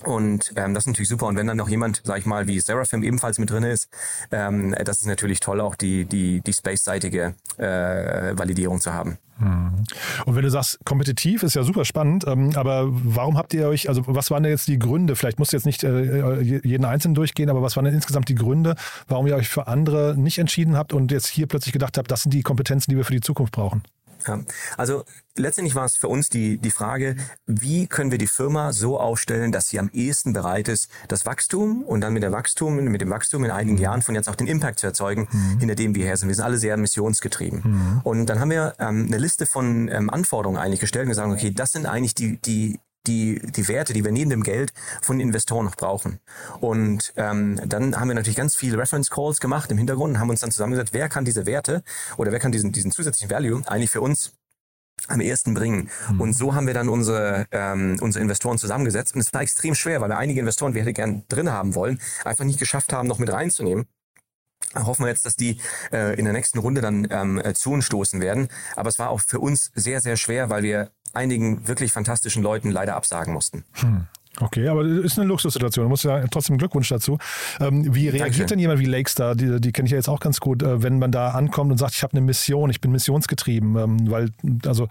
Und 0.03 0.53
ähm, 0.55 0.73
das 0.73 0.83
ist 0.83 0.87
natürlich 0.87 1.09
super. 1.09 1.27
Und 1.27 1.35
wenn 1.35 1.47
dann 1.47 1.57
noch 1.57 1.69
jemand, 1.69 2.01
sag 2.03 2.17
ich 2.17 2.25
mal, 2.25 2.47
wie 2.47 2.59
Seraphim 2.59 3.03
ebenfalls 3.03 3.39
mit 3.39 3.49
drin 3.49 3.63
ist, 3.63 3.89
ähm, 4.31 4.75
das 4.83 5.01
ist 5.01 5.05
natürlich 5.05 5.39
toll, 5.39 5.59
auch 5.61 5.75
die, 5.75 6.05
die, 6.05 6.41
die 6.41 6.53
space-seitige 6.53 7.35
äh, 7.57 8.37
Validierung 8.37 8.79
zu 8.79 8.93
haben. 8.93 9.17
Mhm. 9.37 9.85
Und 10.25 10.35
wenn 10.35 10.43
du 10.43 10.49
sagst, 10.49 10.79
kompetitiv 10.85 11.43
ist 11.43 11.55
ja 11.55 11.63
super 11.63 11.85
spannend, 11.85 12.25
ähm, 12.27 12.51
aber 12.55 12.87
warum 12.89 13.37
habt 13.37 13.53
ihr 13.53 13.67
euch, 13.67 13.89
also 13.89 14.03
was 14.07 14.31
waren 14.31 14.43
denn 14.43 14.51
jetzt 14.51 14.67
die 14.67 14.79
Gründe? 14.79 15.15
Vielleicht 15.15 15.39
musst 15.39 15.51
du 15.51 15.57
jetzt 15.57 15.65
nicht 15.65 15.83
äh, 15.83 16.41
jeden 16.41 16.85
einzelnen 16.85 17.15
durchgehen, 17.15 17.49
aber 17.49 17.61
was 17.61 17.75
waren 17.75 17.85
denn 17.85 17.93
insgesamt 17.93 18.29
die 18.29 18.35
Gründe, 18.35 18.75
warum 19.07 19.27
ihr 19.27 19.35
euch 19.35 19.49
für 19.49 19.67
andere 19.67 20.15
nicht 20.17 20.37
entschieden 20.37 20.77
habt 20.77 20.93
und 20.93 21.11
jetzt 21.11 21.27
hier 21.27 21.47
plötzlich 21.47 21.73
gedacht 21.73 21.97
habt, 21.97 22.09
das 22.11 22.23
sind 22.23 22.33
die 22.33 22.43
Kompetenzen, 22.43 22.91
die 22.91 22.97
wir 22.97 23.05
für 23.05 23.13
die 23.13 23.21
Zukunft 23.21 23.53
brauchen? 23.53 23.83
Ja, 24.27 24.39
also 24.77 25.03
letztendlich 25.37 25.75
war 25.75 25.85
es 25.85 25.95
für 25.95 26.07
uns 26.07 26.29
die, 26.29 26.57
die 26.57 26.71
Frage, 26.71 27.15
wie 27.45 27.87
können 27.87 28.11
wir 28.11 28.17
die 28.17 28.27
Firma 28.27 28.73
so 28.73 28.99
aufstellen, 28.99 29.51
dass 29.51 29.67
sie 29.67 29.79
am 29.79 29.89
ehesten 29.93 30.33
bereit 30.33 30.67
ist, 30.67 30.89
das 31.07 31.25
Wachstum 31.25 31.83
und 31.83 32.01
dann 32.01 32.13
mit, 32.13 32.23
der 32.23 32.31
Wachstum, 32.31 32.75
mit 32.75 33.01
dem 33.01 33.09
Wachstum 33.09 33.43
in 33.43 33.51
einigen 33.51 33.77
mhm. 33.77 33.83
Jahren 33.83 34.01
von 34.01 34.15
jetzt 34.15 34.29
auch 34.29 34.35
den 34.35 34.47
Impact 34.47 34.79
zu 34.79 34.87
erzeugen, 34.87 35.27
mhm. 35.31 35.59
hinter 35.59 35.75
dem 35.75 35.95
wir 35.95 36.05
her 36.05 36.17
sind. 36.17 36.27
Wir 36.27 36.35
sind 36.35 36.45
alle 36.45 36.57
sehr 36.57 36.77
missionsgetrieben. 36.77 37.61
Mhm. 37.63 38.01
Und 38.03 38.25
dann 38.27 38.39
haben 38.39 38.51
wir 38.51 38.75
ähm, 38.79 39.05
eine 39.07 39.17
Liste 39.17 39.45
von 39.45 39.87
ähm, 39.89 40.09
Anforderungen 40.09 40.59
eigentlich 40.59 40.79
gestellt 40.79 41.05
und 41.05 41.09
gesagt, 41.09 41.31
okay, 41.31 41.51
das 41.51 41.71
sind 41.71 41.85
eigentlich 41.85 42.15
die, 42.15 42.37
die 42.37 42.79
die, 43.07 43.41
die 43.43 43.67
Werte, 43.67 43.93
die 43.93 44.03
wir 44.03 44.11
neben 44.11 44.29
dem 44.29 44.43
Geld 44.43 44.73
von 45.01 45.19
Investoren 45.19 45.65
noch 45.65 45.75
brauchen. 45.75 46.19
Und 46.59 47.13
ähm, 47.15 47.59
dann 47.65 47.99
haben 47.99 48.07
wir 48.07 48.15
natürlich 48.15 48.37
ganz 48.37 48.55
viele 48.55 48.77
Reference 48.77 49.09
Calls 49.09 49.39
gemacht 49.39 49.71
im 49.71 49.77
Hintergrund 49.77 50.13
und 50.13 50.19
haben 50.19 50.29
uns 50.29 50.41
dann 50.41 50.51
zusammengesetzt, 50.51 50.93
wer 50.93 51.09
kann 51.09 51.25
diese 51.25 51.45
Werte 51.45 51.83
oder 52.17 52.31
wer 52.31 52.39
kann 52.39 52.51
diesen, 52.51 52.71
diesen 52.71 52.91
zusätzlichen 52.91 53.29
Value 53.29 53.61
eigentlich 53.67 53.91
für 53.91 54.01
uns 54.01 54.33
am 55.07 55.19
ersten 55.19 55.53
bringen. 55.53 55.89
Mhm. 56.09 56.21
Und 56.21 56.33
so 56.33 56.53
haben 56.53 56.67
wir 56.67 56.73
dann 56.73 56.89
unsere, 56.89 57.47
ähm, 57.51 57.97
unsere 58.01 58.21
Investoren 58.21 58.57
zusammengesetzt. 58.57 59.15
Und 59.15 59.21
es 59.21 59.33
war 59.33 59.41
extrem 59.41 59.75
schwer, 59.75 60.01
weil 60.01 60.09
wir 60.09 60.17
einige 60.17 60.39
Investoren, 60.39 60.73
wir 60.73 60.81
hätten 60.81 60.93
gern 60.93 61.23
drin 61.27 61.51
haben 61.51 61.75
wollen, 61.75 61.99
einfach 62.23 62.45
nicht 62.45 62.59
geschafft 62.59 62.93
haben, 62.93 63.07
noch 63.07 63.19
mit 63.19 63.31
reinzunehmen. 63.31 63.85
Hoffen 64.75 65.03
wir 65.03 65.09
jetzt, 65.09 65.25
dass 65.25 65.35
die 65.35 65.59
äh, 65.91 66.17
in 66.17 66.25
der 66.25 66.33
nächsten 66.33 66.59
Runde 66.59 66.81
dann 66.81 67.07
ähm, 67.09 67.41
äh, 67.43 67.53
zu 67.53 67.71
uns 67.71 67.85
stoßen 67.85 68.21
werden. 68.21 68.47
Aber 68.75 68.89
es 68.89 68.99
war 68.99 69.09
auch 69.09 69.19
für 69.19 69.39
uns 69.39 69.71
sehr, 69.75 70.01
sehr 70.01 70.17
schwer, 70.17 70.49
weil 70.49 70.63
wir 70.63 70.91
einigen 71.13 71.67
wirklich 71.67 71.91
fantastischen 71.91 72.43
Leuten 72.43 72.71
leider 72.71 72.95
absagen 72.95 73.33
mussten. 73.33 73.65
Hm. 73.73 74.07
Okay, 74.39 74.69
aber 74.69 74.85
das 74.85 75.05
ist 75.05 75.19
eine 75.19 75.27
Luxussituation. 75.27 75.85
Du 75.85 75.89
musst 75.89 76.05
ja 76.05 76.25
trotzdem 76.27 76.57
Glückwunsch 76.57 76.87
dazu. 76.87 77.17
Ähm, 77.59 77.93
wie 77.93 78.07
reagiert 78.07 78.21
Dankeschön. 78.21 78.47
denn 78.47 78.59
jemand 78.59 78.79
wie 78.79 78.85
Lakestar, 78.85 79.35
die, 79.35 79.59
die 79.59 79.71
kenne 79.73 79.87
ich 79.87 79.91
ja 79.91 79.97
jetzt 79.97 80.07
auch 80.07 80.21
ganz 80.21 80.39
gut, 80.39 80.63
äh, 80.63 80.81
wenn 80.81 80.99
man 80.99 81.11
da 81.11 81.31
ankommt 81.31 81.69
und 81.69 81.77
sagt, 81.77 81.95
ich 81.95 82.03
habe 82.03 82.13
eine 82.13 82.21
Mission, 82.21 82.69
ich 82.69 82.79
bin 82.79 82.91
missionsgetrieben? 82.91 83.75
Ähm, 83.75 84.09
weil, 84.09 84.31
also 84.65 84.87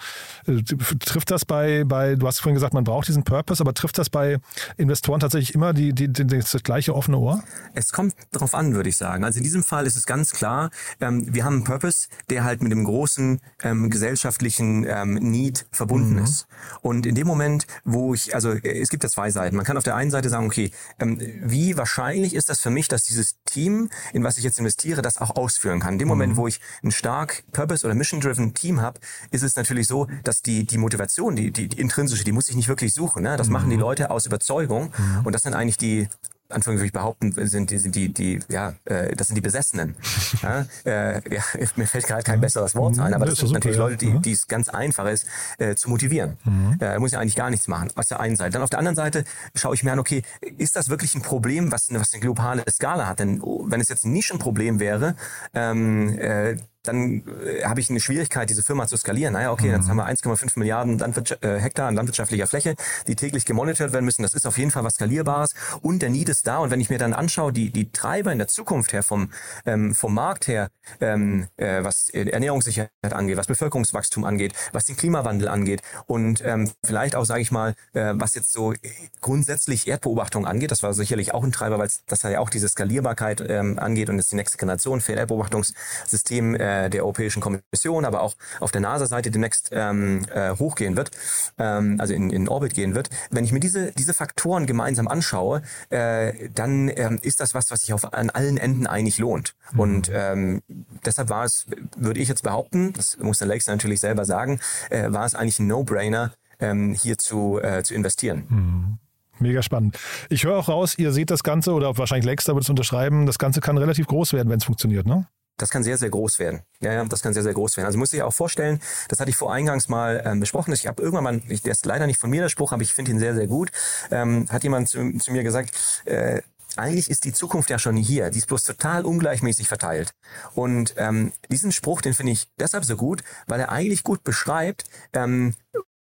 äh, 0.47 0.63
trifft 0.99 1.31
das 1.31 1.47
bei, 1.47 1.85
bei, 1.85 2.17
du 2.17 2.27
hast 2.27 2.41
vorhin 2.41 2.55
gesagt, 2.55 2.75
man 2.75 2.85
braucht 2.85 3.09
diesen 3.09 3.25
Purpose, 3.25 3.63
aber 3.63 3.73
trifft 3.73 3.97
das 3.97 4.11
bei 4.11 4.39
Investoren 4.77 5.21
tatsächlich 5.21 5.55
immer 5.55 5.73
die, 5.73 5.95
die, 5.95 6.13
die, 6.13 6.27
das 6.27 6.63
gleiche 6.63 6.95
offene 6.95 7.17
Ohr? 7.17 7.43
Es 7.75 7.93
kommt 7.93 8.15
darauf 8.33 8.55
an, 8.55 8.75
würde 8.75 8.91
ich 8.91 8.99
sagen. 8.99 9.25
Also 9.25 9.39
in 9.39 9.45
diesem 9.45 9.63
Fall 9.63 9.87
ist 9.87 9.97
es 9.97 10.05
ganz 10.05 10.33
klar, 10.33 10.71
ähm, 11.01 11.27
wir 11.33 11.45
haben 11.45 11.55
einen 11.55 11.65
Purpose, 11.65 12.09
der 12.29 12.45
halt 12.45 12.63
mit 12.63 12.73
dem 12.73 12.85
großen 12.85 13.41
ähm, 13.63 13.89
gesellschaftlichen 13.89 14.85
ähm, 14.87 15.15
Need 15.15 15.67
verbunden 15.73 16.17
mhm. 16.17 16.25
ist. 16.25 16.47
Und 16.83 17.07
in 17.07 17.15
dem 17.15 17.27
Moment, 17.27 17.67
wo 17.85 18.13
ich, 18.13 18.35
also 18.35 18.51
es 18.51 18.91
gibt 18.91 19.03
ja 19.03 19.09
zwei 19.09 19.30
Seiten. 19.33 19.57
Man 19.57 19.65
kann 19.65 19.77
auf 19.77 19.85
der 19.85 19.97
einen 19.97 20.11
Seite 20.11 20.29
sagen, 20.29 20.47
okay, 20.47 20.71
ähm, 20.99 21.19
wie 21.43 21.77
wahrscheinlich 21.77 22.35
ist 22.35 22.49
das 22.49 22.61
für 22.61 22.71
mich, 22.71 22.89
dass 22.89 23.03
dieses 23.03 23.37
Team, 23.45 23.91
in 24.13 24.25
was 24.25 24.39
ich 24.39 24.45
jetzt 24.45 24.59
investiere, 24.59 25.03
das 25.03 25.19
auch 25.19 25.37
ausführen 25.37 25.81
kann. 25.81 25.95
In 25.95 25.99
dem 25.99 26.07
mhm. 26.07 26.11
Moment, 26.11 26.37
wo 26.37 26.47
ich 26.47 26.61
ein 26.83 26.91
stark 26.91 27.45
Purpose- 27.53 27.85
oder 27.87 27.95
Mission-driven 27.95 28.55
Team 28.55 28.81
habe, 28.81 29.01
ist 29.31 29.43
es 29.43 29.57
natürlich 29.57 29.87
so, 29.87 30.07
dass 30.25 30.43
die, 30.43 30.65
die 30.65 30.79
Motivation, 30.79 31.37
die, 31.37 31.51
die, 31.51 31.69
die 31.69 31.81
intrinsische, 31.81 32.25
die 32.25 32.33
muss 32.33 32.49
ich 32.49 32.57
nicht 32.57 32.69
wirklich 32.69 32.93
suchen. 32.93 33.23
Ne? 33.23 33.37
Das 33.37 33.49
mhm. 33.49 33.55
machen 33.55 33.71
die 33.71 33.77
Leute 33.77 34.11
aus 34.11 34.27
Überzeugung. 34.27 34.93
Mhm. 34.97 35.27
Und 35.27 35.33
das 35.33 35.43
sind 35.43 35.55
eigentlich 35.55 35.79
die, 35.79 36.09
Anführungszeichen 36.53 36.93
behaupten, 36.93 37.33
sind 37.47 37.71
die, 37.71 37.79
sind 37.79 37.95
die, 37.95 38.13
die, 38.13 38.41
ja, 38.49 38.75
äh, 38.85 39.15
das 39.15 39.29
sind 39.29 39.37
die 39.37 39.41
Besessenen. 39.41 39.97
ja, 40.43 40.67
äh, 40.85 41.35
ja, 41.35 41.43
mir 41.77 41.87
fällt 41.87 42.07
gerade 42.07 42.23
kein 42.23 42.41
besseres 42.41 42.75
Wort 42.75 42.99
ein, 42.99 43.15
aber 43.15 43.27
das, 43.27 43.37
das 43.37 43.49
sind 43.49 43.55
natürlich 43.55 43.79
Leute, 43.79 43.97
die, 43.97 44.19
die 44.21 44.33
es 44.33 44.47
ganz 44.47 44.69
einfach 44.69 45.07
ist, 45.07 45.27
äh, 45.59 45.75
zu 45.75 45.91
motivieren. 45.91 46.37
Mhm. 46.45 46.79
Äh, 46.81 46.99
muss 46.99 47.13
ja 47.13 47.21
eigentlich 47.21 47.37
gar 47.37 47.51
nichts 47.51 47.69
machen, 47.69 47.91
aus 47.95 48.09
der 48.09 48.21
einen 48.21 48.37
Seite. 48.37 48.53
Dann 48.53 48.63
auf 48.63 48.71
der 48.71 48.79
anderen 48.79 48.97
Seite 48.97 49.25
schaue 49.55 49.75
ich 49.75 49.83
mir 49.83 49.93
an, 49.93 49.99
okay, 49.99 50.23
ist 50.59 50.77
das 50.77 50.89
wirklich 50.89 51.15
ein 51.15 51.23
Problem, 51.23 51.73
was, 51.73 51.93
was 51.93 52.13
eine 52.13 52.21
globale 52.21 52.65
Skala 52.71 53.07
hat? 53.07 53.21
Denn 53.21 53.41
oh, 53.41 53.65
wenn 53.67 53.81
es 53.81 53.89
jetzt 53.89 54.05
ein 54.05 54.13
Nischenproblem 54.13 54.81
wäre, 54.81 55.17
ähm, 55.55 56.19
äh, 56.19 56.57
dann 56.83 57.23
äh, 57.45 57.65
habe 57.65 57.81
ich 57.81 57.91
eine 57.91 58.01
Schwierigkeit, 58.01 58.49
diese 58.49 58.63
Firma 58.63 58.87
zu 58.87 58.97
skalieren. 58.97 59.35
Naja, 59.35 59.53
okay, 59.53 59.69
mhm. 59.69 59.75
jetzt 59.75 59.89
haben 59.89 59.97
wir 59.97 60.07
1,5 60.07 60.59
Milliarden 60.59 60.99
Landwirtschaft, 60.99 61.45
äh, 61.45 61.59
Hektar 61.59 61.89
an 61.89 61.95
landwirtschaftlicher 61.95 62.47
Fläche, 62.47 62.75
die 63.07 63.17
täglich 63.17 63.45
gemonitort 63.45 63.93
werden 63.93 64.05
müssen. 64.05 64.23
Das 64.23 64.35
ist 64.35 64.47
auf 64.47 64.59
jeden 64.59 64.71
Fall 64.71 64.85
was 64.85 64.95
Skalierbares 64.95 65.55
und 65.83 66.01
der 66.03 66.11
Need 66.11 66.29
ist 66.29 66.47
da. 66.47 66.59
Und 66.59 66.71
wenn 66.71 66.81
ich 66.81 66.91
mir 66.91 66.99
dann 66.99 67.13
anschaue, 67.13 67.53
die, 67.53 67.71
die 67.71 67.91
Treiber 67.93 68.33
in 68.33 68.39
der 68.39 68.49
Zukunft 68.49 68.93
her, 68.93 69.03
vom, 69.03 69.31
ähm, 69.67 69.95
vom 69.95 70.15
Markt 70.15 70.49
her, 70.49 70.71
ähm, 71.01 71.49
äh, 71.57 71.85
was 71.85 72.09
Ernährungssicherheit 72.09 72.91
angeht, 73.13 73.37
was 73.37 73.47
Bevölkerungswachstum 73.47 74.25
angeht, 74.25 74.55
was 74.73 74.87
den 74.87 74.97
Klimawandel 74.97 75.49
angeht 75.49 75.83
und 76.07 76.43
ähm, 76.45 76.71
vielleicht 76.85 77.15
auch, 77.15 77.25
sage 77.25 77.43
ich 77.43 77.53
mal, 77.53 77.75
äh, 77.93 78.13
was 78.15 78.35
jetzt 78.35 78.53
so 78.53 78.73
grundsätzlich 79.21 79.87
Erdbeobachtung 79.87 80.47
angeht, 80.47 80.71
das 80.71 80.83
war 80.83 80.95
sicherlich 80.95 81.35
auch 81.35 81.45
ein 81.45 81.53
Treiber, 81.53 81.79
weil 81.79 81.91
das 82.07 82.23
ja 82.23 82.39
auch 82.41 82.51
diese 82.51 82.69
Skalierbarkeit 82.69 83.45
ähm, 83.47 83.79
angeht 83.79 84.09
und 84.09 84.19
ist 84.19 84.33
die 84.33 84.37
nächste 84.37 84.57
Generation 84.57 85.01
für 85.01 85.13
Erdbeobachtungssystem 85.13 86.55
äh, 86.55 86.70
der 86.91 87.03
Europäischen 87.03 87.41
Kommission, 87.41 88.05
aber 88.05 88.23
auch 88.23 88.35
auf 88.61 88.71
der 88.71 88.81
NASA-Seite 88.81 89.31
demnächst 89.31 89.71
ähm, 89.73 90.25
äh, 90.33 90.51
hochgehen 90.57 90.97
wird, 90.97 91.11
ähm, 91.59 91.97
also 91.99 92.15
in, 92.15 92.31
in 92.31 92.49
Orbit 92.49 92.75
gehen 92.75 92.95
wird. 92.95 93.11
Wenn 93.31 93.45
ich 93.45 93.53
mir 93.53 93.61
diese, 93.61 93.93
diese 93.93 94.15
Faktoren 94.15 94.67
gemeinsam 94.67 95.09
anschaue, 95.09 95.63
äh, 95.91 96.49
dann 96.55 96.89
ähm, 96.89 97.19
ist 97.23 97.41
das 97.41 97.55
was, 97.55 97.71
was 97.71 97.81
sich 97.81 97.93
auf, 97.93 98.13
an 98.13 98.31
allen 98.31 98.57
Enden 98.57 98.87
eigentlich 98.87 99.19
lohnt. 99.19 99.55
Mhm. 99.73 99.81
Und 99.81 100.11
ähm, 100.13 100.63
deshalb 101.05 101.29
war 101.29 101.45
es, 101.45 101.67
würde 101.97 102.21
ich 102.21 102.29
jetzt 102.29 102.43
behaupten, 102.43 102.93
das 102.93 103.17
muss 103.19 103.39
der 103.39 103.49
Lakes 103.49 103.67
natürlich 103.67 104.01
selber 104.01 104.25
sagen, 104.25 104.61
äh, 104.91 105.11
war 105.13 105.25
es 105.25 105.35
eigentlich 105.35 105.59
ein 105.59 105.67
No-Brainer, 105.67 106.33
ähm, 106.61 106.95
hier 106.95 107.19
zu, 107.19 107.61
äh, 107.63 107.83
zu 107.83 107.95
investieren. 107.95 108.45
Mhm. 108.49 108.99
Mega 109.41 109.63
spannend. 109.63 109.99
Ich 110.29 110.45
höre 110.45 110.59
auch 110.59 110.69
raus, 110.69 110.99
ihr 110.99 111.13
seht 111.13 111.31
das 111.31 111.43
Ganze, 111.43 111.73
oder 111.73 111.97
wahrscheinlich 111.97 112.27
Lexter 112.27 112.55
wird 112.55 112.65
es 112.65 112.71
unterschreiben, 112.71 113.25
das 113.25 113.39
Ganze 113.39 113.61
kann 113.61 113.79
relativ 113.79 114.07
groß 114.07 114.35
werden, 114.35 114.51
wenn 114.51 114.59
es 114.59 114.65
funktioniert, 114.65 115.07
ne? 115.07 115.27
Das 115.61 115.71
kann 115.71 115.83
sehr, 115.83 115.99
sehr 115.99 116.11
groß 116.11 116.39
werden. 116.39 116.63
Ja, 116.81 116.93
ja, 116.93 117.05
das 117.05 117.23
kann 117.23 117.35
sehr, 117.35 117.43
sehr 117.43 117.53
groß 117.53 117.77
werden. 117.77 117.87
Also 117.87 117.99
muss 117.99 118.13
ich 118.13 118.23
auch 118.23 118.33
vorstellen, 118.33 118.81
das 119.09 119.21
hatte 119.21 119.31
ich 119.31 119.37
vor 119.37 119.53
eingangs 119.53 119.89
mal 119.89 120.23
ähm, 120.25 120.41
besprochen. 120.41 120.73
Ich 120.73 120.87
habe 120.87 121.03
irgendwann 121.03 121.25
mal, 121.25 121.43
ich, 121.49 121.63
der 121.63 121.73
ist 121.73 121.85
leider 121.85 122.07
nicht 122.07 122.19
von 122.19 122.31
mir 122.31 122.41
der 122.41 122.49
Spruch, 122.49 122.73
aber 122.73 122.83
ich 122.83 122.95
finde 122.95 123.11
ihn 123.11 123.19
sehr, 123.19 123.35
sehr 123.35 123.47
gut. 123.47 123.71
Ähm, 124.11 124.47
hat 124.49 124.63
jemand 124.63 124.89
zu, 124.89 125.19
zu 125.19 125.33
mir 125.33 125.43
gesagt, 125.43 125.75
äh, 126.07 126.41
eigentlich 126.77 127.11
ist 127.11 127.25
die 127.25 127.33
Zukunft 127.33 127.69
ja 127.69 127.79
schon 127.79 127.97
hier. 127.97 128.31
Die 128.31 128.39
ist 128.39 128.47
bloß 128.47 128.65
total 128.65 129.05
ungleichmäßig 129.05 129.69
verteilt. 129.69 130.15
Und 130.55 130.95
ähm, 130.97 131.33
diesen 131.51 131.73
Spruch, 131.73 132.01
den 132.01 132.15
finde 132.15 132.33
ich 132.33 132.49
deshalb 132.59 132.85
so 132.85 132.97
gut, 132.97 133.23
weil 133.47 133.61
er 133.61 133.71
eigentlich 133.71 134.03
gut 134.03 134.25
beschreibt, 134.25 134.85
ähm, 135.13 135.55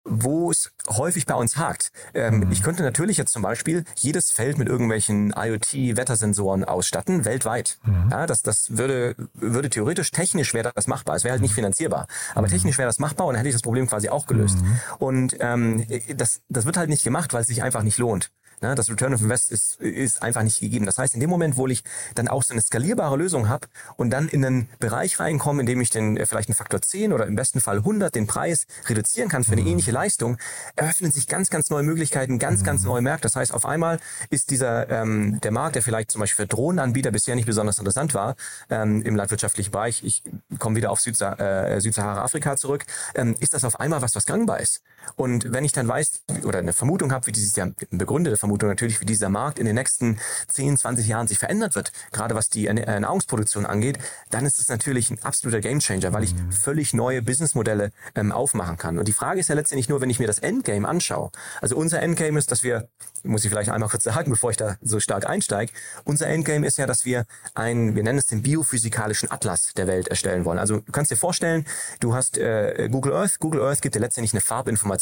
wo 0.06 0.50
es 0.50 0.72
häufig 0.88 1.26
bei 1.26 1.34
uns 1.34 1.56
hakt. 1.56 1.90
Ähm, 2.14 2.40
mhm. 2.40 2.52
Ich 2.52 2.62
könnte 2.62 2.82
natürlich 2.82 3.16
jetzt 3.16 3.32
zum 3.32 3.42
Beispiel 3.42 3.84
jedes 3.96 4.30
Feld 4.30 4.58
mit 4.58 4.68
irgendwelchen 4.68 5.34
IoT-Wettersensoren 5.36 6.64
ausstatten, 6.64 7.24
weltweit. 7.24 7.78
Mhm. 7.84 8.08
Ja, 8.10 8.26
das, 8.26 8.42
das 8.42 8.76
würde, 8.76 9.16
würde 9.34 9.68
theoretisch, 9.68 10.10
technisch 10.10 10.54
wäre 10.54 10.72
das 10.74 10.86
machbar. 10.86 11.16
Es 11.16 11.24
wäre 11.24 11.32
halt 11.32 11.42
nicht 11.42 11.52
mhm. 11.52 11.56
finanzierbar. 11.56 12.06
Aber 12.34 12.46
mhm. 12.46 12.52
technisch 12.52 12.78
wäre 12.78 12.88
das 12.88 12.98
machbar 12.98 13.26
und 13.26 13.34
dann 13.34 13.38
hätte 13.38 13.48
ich 13.48 13.54
das 13.54 13.62
Problem 13.62 13.86
quasi 13.86 14.08
auch 14.08 14.26
gelöst. 14.26 14.58
Mhm. 14.58 14.80
Und 14.98 15.36
ähm, 15.40 15.86
das, 16.16 16.40
das 16.48 16.64
wird 16.64 16.76
halt 16.76 16.88
nicht 16.88 17.04
gemacht, 17.04 17.32
weil 17.34 17.42
es 17.42 17.48
sich 17.48 17.62
einfach 17.62 17.82
nicht 17.82 17.98
lohnt. 17.98 18.30
Ne? 18.60 18.74
Das 18.74 18.90
Return 18.90 19.14
of 19.14 19.20
Invest 19.20 19.50
ist, 19.50 19.80
ist 19.80 20.22
einfach 20.22 20.42
nicht 20.42 20.60
gegeben. 20.60 20.86
Das 20.86 20.98
heißt, 20.98 21.14
in 21.14 21.20
dem 21.20 21.30
Moment, 21.30 21.56
wo 21.56 21.66
ich 21.66 21.82
dann 22.14 22.28
auch 22.28 22.42
so 22.42 22.52
eine 22.52 22.60
skalierbare 22.60 23.16
Lösung 23.16 23.48
habe 23.48 23.68
und 23.96 24.10
dann 24.10 24.28
in 24.28 24.44
einen 24.44 24.68
Bereich 24.78 25.20
reinkomme, 25.20 25.60
in 25.60 25.66
dem 25.66 25.80
ich 25.80 25.90
den 25.90 26.16
äh, 26.16 26.26
vielleicht 26.26 26.48
einen 26.48 26.56
Faktor 26.56 26.80
10 26.80 27.12
oder 27.12 27.26
im 27.26 27.36
besten 27.36 27.60
Fall 27.60 27.78
100 27.78 28.14
den 28.14 28.26
Preis 28.26 28.66
reduzieren 28.86 29.28
kann 29.28 29.44
für 29.44 29.52
eine 29.52 29.62
mhm. 29.62 29.68
ähnliche 29.68 29.92
Leistung, 29.92 30.38
eröffnen 30.74 31.12
sich 31.12 31.26
ganz, 31.28 31.50
ganz 31.50 31.70
neue 31.70 31.82
Möglichkeiten, 31.82 32.38
ganz, 32.38 32.64
ganz 32.64 32.82
mhm. 32.82 32.88
neue 32.88 33.02
Märkte. 33.02 33.22
Das 33.22 33.36
heißt, 33.36 33.52
auf 33.52 33.66
einmal 33.66 33.98
ist 34.30 34.50
dieser 34.50 34.88
ähm, 34.90 35.40
der 35.42 35.50
Markt, 35.50 35.74
der 35.74 35.82
vielleicht 35.82 36.10
zum 36.10 36.20
Beispiel 36.20 36.44
für 36.44 36.48
Drohnenanbieter 36.48 37.10
bisher 37.10 37.34
nicht 37.34 37.46
besonders 37.46 37.78
interessant 37.78 38.14
war 38.14 38.36
ähm, 38.70 39.02
im 39.02 39.16
landwirtschaftlichen 39.16 39.70
Bereich, 39.70 40.02
ich 40.04 40.22
komme 40.58 40.76
wieder 40.76 40.90
auf 40.90 41.00
Südsa 41.00 41.34
äh, 41.34 41.80
Südsahara-Afrika 41.80 42.56
zurück, 42.56 42.84
ähm, 43.14 43.34
ist 43.40 43.54
das 43.54 43.64
auf 43.64 43.80
einmal 43.80 44.02
was, 44.02 44.14
was 44.14 44.26
gangbar 44.26 44.60
ist. 44.60 44.82
Und 45.14 45.52
wenn 45.52 45.64
ich 45.64 45.72
dann 45.72 45.88
weiß 45.88 46.22
oder 46.44 46.58
eine 46.58 46.72
Vermutung 46.72 47.12
habe, 47.12 47.26
wie 47.26 47.32
dieses 47.32 47.56
ja 47.56 47.68
begründete 47.90 48.36
Vermutung 48.36 48.68
natürlich, 48.68 49.00
wie 49.00 49.06
dieser 49.06 49.28
Markt 49.28 49.58
in 49.58 49.66
den 49.66 49.76
nächsten 49.76 50.18
10, 50.48 50.76
20 50.76 51.06
Jahren 51.06 51.28
sich 51.28 51.38
verändert 51.38 51.74
wird, 51.74 51.92
gerade 52.12 52.34
was 52.34 52.48
die 52.48 52.66
äh, 52.66 53.00
Nahrungsproduktion 53.00 53.66
angeht, 53.66 53.98
dann 54.30 54.44
ist 54.44 54.58
es 54.58 54.68
natürlich 54.68 55.10
ein 55.10 55.22
absoluter 55.22 55.60
Gamechanger, 55.60 56.12
weil 56.12 56.24
ich 56.24 56.34
mhm. 56.34 56.52
völlig 56.52 56.92
neue 56.92 57.22
Businessmodelle 57.22 57.92
ähm, 58.14 58.32
aufmachen 58.32 58.76
kann. 58.76 58.98
Und 58.98 59.08
die 59.08 59.12
Frage 59.12 59.40
ist 59.40 59.48
ja 59.48 59.54
letztendlich 59.54 59.88
nur, 59.88 60.00
wenn 60.00 60.10
ich 60.10 60.18
mir 60.18 60.26
das 60.26 60.38
Endgame 60.38 60.86
anschaue. 60.88 61.30
Also 61.60 61.76
unser 61.76 62.02
Endgame 62.02 62.38
ist, 62.38 62.50
dass 62.50 62.62
wir, 62.62 62.88
muss 63.22 63.44
ich 63.44 63.50
vielleicht 63.50 63.70
einmal 63.70 63.88
kurz 63.88 64.04
sagen, 64.04 64.30
bevor 64.36 64.50
ich 64.50 64.56
da 64.56 64.76
so 64.82 65.00
stark 65.00 65.28
einsteige, 65.28 65.72
unser 66.04 66.26
Endgame 66.26 66.66
ist 66.66 66.78
ja, 66.78 66.86
dass 66.86 67.04
wir 67.04 67.26
einen, 67.54 67.94
wir 67.94 68.02
nennen 68.02 68.18
es 68.18 68.26
den 68.26 68.42
biophysikalischen 68.42 69.30
Atlas 69.30 69.72
der 69.76 69.86
Welt 69.86 70.08
erstellen 70.08 70.44
wollen. 70.44 70.58
Also 70.58 70.80
du 70.80 70.92
kannst 70.92 71.10
dir 71.10 71.16
vorstellen, 71.16 71.64
du 72.00 72.14
hast 72.14 72.38
äh, 72.38 72.88
Google 72.90 73.12
Earth. 73.14 73.38
Google 73.38 73.62
Earth 73.62 73.82
gibt 73.82 73.94
dir 73.94 74.00
letztendlich 74.00 74.32
eine 74.32 74.40
Farbinformation. 74.40 74.95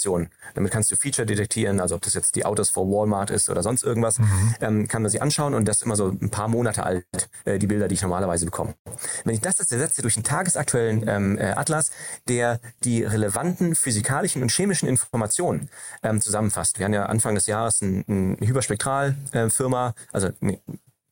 Damit 0.55 0.73
kannst 0.73 0.91
du 0.91 0.97
Feature 0.97 1.27
detektieren, 1.27 1.81
also 1.81 1.95
ob 1.95 2.03
das 2.03 2.15
jetzt 2.15 2.37
die 2.37 2.45
Autos 2.45 2.71
vor 2.71 2.87
Walmart 2.87 3.31
ist 3.31 3.49
oder 3.49 3.63
sonst 3.63 3.83
irgendwas, 3.83 4.19
mhm. 4.19 4.55
ähm, 4.61 4.89
kann 4.89 5.03
man 5.03 5.11
sich 5.11 5.23
anschauen 5.23 5.55
und 5.55 5.67
das 5.67 5.79
ist 5.79 5.83
immer 5.83 5.97
so 5.97 6.09
ein 6.09 6.31
paar 6.31 6.49
Monate 6.49 6.85
alt, 6.85 7.05
äh, 7.45 7.59
die 7.59 7.67
Bilder, 7.67 7.89
die 7.89 7.95
ich 7.95 8.03
normalerweise 8.03 8.45
bekomme. 8.45 8.75
Wenn 9.25 9.35
ich 9.35 9.41
das 9.41 9.59
jetzt 9.59 9.73
ersetze 9.73 10.03
durch 10.03 10.17
einen 10.17 10.25
tagesaktuellen 10.25 11.05
ähm, 11.07 11.39
äh, 11.39 11.53
Atlas, 11.53 11.91
der 12.29 12.61
die 12.85 13.05
relevanten 13.05 13.75
physikalischen 13.75 14.43
und 14.43 14.51
chemischen 14.51 14.89
Informationen 14.89 15.69
ähm, 16.03 16.21
zusammenfasst. 16.21 16.79
Wir 16.79 16.87
haben 16.87 16.95
ja 16.95 17.07
Anfang 17.07 17.35
des 17.35 17.47
Jahres 17.47 17.81
ein, 17.83 18.05
ein 18.09 18.39
Hyperspektralfirma, 18.41 19.89
äh, 19.89 19.93
also 20.13 20.31
nee, 20.41 20.61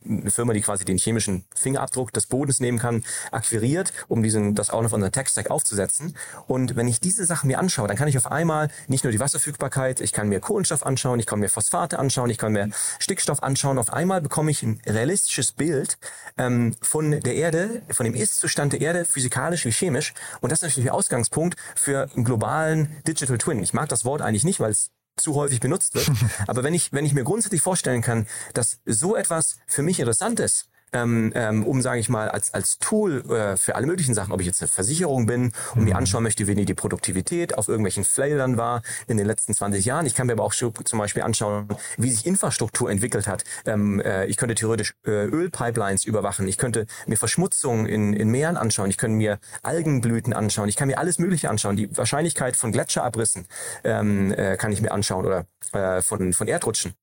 eine 0.09 0.31
Firma, 0.31 0.53
die 0.53 0.61
quasi 0.61 0.85
den 0.85 0.99
chemischen 0.99 1.45
Fingerabdruck 1.55 2.13
des 2.13 2.27
Bodens 2.27 2.61
nehmen 2.61 2.79
kann, 2.79 3.05
akquiriert, 3.31 3.93
um 4.09 4.23
diesen, 4.23 4.55
das 4.55 4.71
auch 4.71 4.83
noch 4.83 4.93
auf 4.93 4.95
unseren 4.95 5.13
Tech-Stack 5.13 5.51
aufzusetzen. 5.51 6.15
Und 6.47 6.77
wenn 6.77 6.89
ich 6.89 7.01
diese 7.01 7.25
Sachen 7.25 7.47
mir 7.49 7.59
anschaue, 7.59 7.89
dann 7.89 7.97
kann 7.97 8.09
ich 8.09 8.19
auf 8.19 8.31
einmal 8.31 8.69
nicht 8.89 9.05
nur 9.05 9.13
die 9.13 9.21
Wasserverfügbarkeit, 9.21 10.01
ich 10.01 10.13
kann 10.13 10.29
mir 10.29 10.41
Kohlenstoff 10.41 10.85
anschauen, 10.85 11.19
ich 11.19 11.27
kann 11.27 11.41
mir 11.41 11.49
Phosphate 11.49 11.99
anschauen, 11.99 12.31
ich 12.31 12.39
kann 12.39 12.53
mir 12.53 12.71
Stickstoff 12.99 13.43
anschauen. 13.43 13.79
Auf 13.79 13.93
einmal 13.93 14.21
bekomme 14.21 14.51
ich 14.51 14.63
ein 14.63 14.81
realistisches 14.87 15.53
Bild 15.53 15.99
ähm, 16.37 16.75
von 16.83 17.11
der 17.11 17.35
Erde, 17.35 17.83
von 17.91 18.05
dem 18.05 18.15
Ist-Zustand 18.15 18.75
der 18.75 18.81
Erde, 18.81 19.05
physikalisch 19.05 19.65
wie 19.65 19.73
chemisch. 19.73 20.15
Und 20.41 20.53
das 20.53 20.59
ist 20.59 20.63
natürlich 20.63 20.85
der 20.85 20.95
Ausgangspunkt 20.95 21.57
für 21.75 22.09
einen 22.15 22.25
globalen 22.25 22.97
Digital 23.07 23.39
Twin. 23.39 23.63
Ich 23.63 23.73
mag 23.73 23.89
das 23.89 24.05
Wort 24.05 24.23
eigentlich 24.23 24.45
nicht, 24.45 24.61
weil 24.61 24.71
es 24.71 24.91
zu 25.17 25.35
häufig 25.35 25.61
benutzt 25.61 25.95
wird. 25.95 26.11
Aber 26.47 26.63
wenn 26.63 26.75
ich, 26.75 26.93
wenn 26.93 27.05
ich 27.05 27.15
mir 27.15 27.25
grundsätzlich 27.25 27.61
vorstellen 27.61 28.03
kann, 28.03 28.27
dass 28.55 28.81
so 28.85 29.17
etwas 29.17 29.57
für 29.67 29.83
mich 29.83 30.01
interessant 30.01 30.41
ist, 30.41 30.69
ähm, 30.93 31.33
ähm, 31.35 31.65
um, 31.65 31.83
sage 31.83 32.01
ich 32.01 32.09
mal, 32.09 32.29
als, 32.29 32.55
als 32.55 32.79
Tool 32.79 33.25
äh, 33.31 33.57
für 33.57 33.75
alle 33.75 33.87
möglichen 33.87 34.15
Sachen, 34.15 34.33
ob 34.33 34.41
ich 34.41 34.47
jetzt 34.47 34.61
eine 34.63 34.69
Versicherung 34.69 35.27
bin 35.27 35.53
und 35.75 35.81
mhm. 35.81 35.85
mir 35.85 35.97
anschauen 35.97 36.23
möchte, 36.23 36.47
wie 36.47 36.55
die 36.65 36.75
Produktivität 36.75 37.57
auf 37.57 37.69
irgendwelchen 37.69 38.05
Flailern 38.05 38.57
war 38.57 38.83
in 39.07 39.17
den 39.17 39.27
letzten 39.27 39.55
20 39.55 39.85
Jahren. 39.85 40.07
Ich 40.07 40.15
kann 40.15 40.27
mir 40.27 40.35
aber 40.35 40.45
auch 40.45 40.53
zum 40.53 40.99
Beispiel 40.99 41.23
anschauen, 41.23 41.69
wie 41.97 42.11
sich 42.11 42.27
Infrastruktur 42.27 42.91
entwickelt 42.91 43.27
hat. 43.27 43.45
Ähm, 43.65 44.01
äh, 44.01 44.27
ich 44.27 44.37
könnte 44.37 44.55
theoretisch 44.55 44.95
äh, 45.07 45.11
Ölpipelines 45.11 46.05
überwachen. 46.05 46.47
Ich 46.49 46.59
könnte 46.59 46.87
mir 47.07 47.17
Verschmutzung 47.17 47.87
in, 47.87 48.13
in 48.13 48.29
Meeren 48.29 48.57
anschauen. 48.57 48.91
Ich 48.91 48.99
könnte 48.99 49.17
mir 49.17 49.39
Algenblüten 49.63 50.33
anschauen. 50.33 50.69
Ich 50.69 50.77
kann 50.77 50.89
mir 50.89 50.99
alles 50.99 51.19
Mögliche 51.19 51.51
anschauen. 51.51 51.77
Die 51.77 51.97
Wahrscheinlichkeit 51.97 52.57
von 52.57 52.73
Gletscherabrissen 52.73 53.47
ähm, 53.85 54.33
äh, 54.33 54.57
kann 54.57 54.73
ich 54.73 54.81
mir 54.81 54.93
anschauen 54.93 55.27
oder 55.27 55.47
äh, 55.73 56.03
von, 56.03 56.33
von 56.33 56.49
Erdrutschen. 56.49 56.95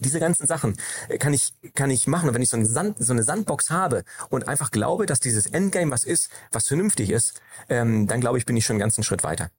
Diese 0.00 0.20
ganzen 0.20 0.46
Sachen 0.46 0.76
äh, 1.08 1.18
kann 1.18 1.34
ich, 1.34 1.52
kann 1.74 1.90
ich 1.90 2.06
machen. 2.06 2.28
Und 2.28 2.34
wenn 2.34 2.42
ich 2.42 2.50
so, 2.50 2.56
einen 2.56 2.66
Sand, 2.66 2.96
so 2.98 3.12
eine 3.12 3.22
Sandbox 3.22 3.70
habe 3.70 4.04
und 4.30 4.48
einfach 4.48 4.70
glaube, 4.70 5.06
dass 5.06 5.20
dieses 5.20 5.46
Endgame 5.46 5.90
was 5.90 6.04
ist, 6.04 6.30
was 6.52 6.66
vernünftig 6.66 7.10
ist, 7.10 7.40
ähm, 7.68 8.06
dann 8.06 8.20
glaube 8.20 8.38
ich, 8.38 8.46
bin 8.46 8.56
ich 8.56 8.64
schon 8.64 8.74
einen 8.74 8.80
ganzen 8.80 9.02
Schritt 9.02 9.24
weiter. 9.24 9.50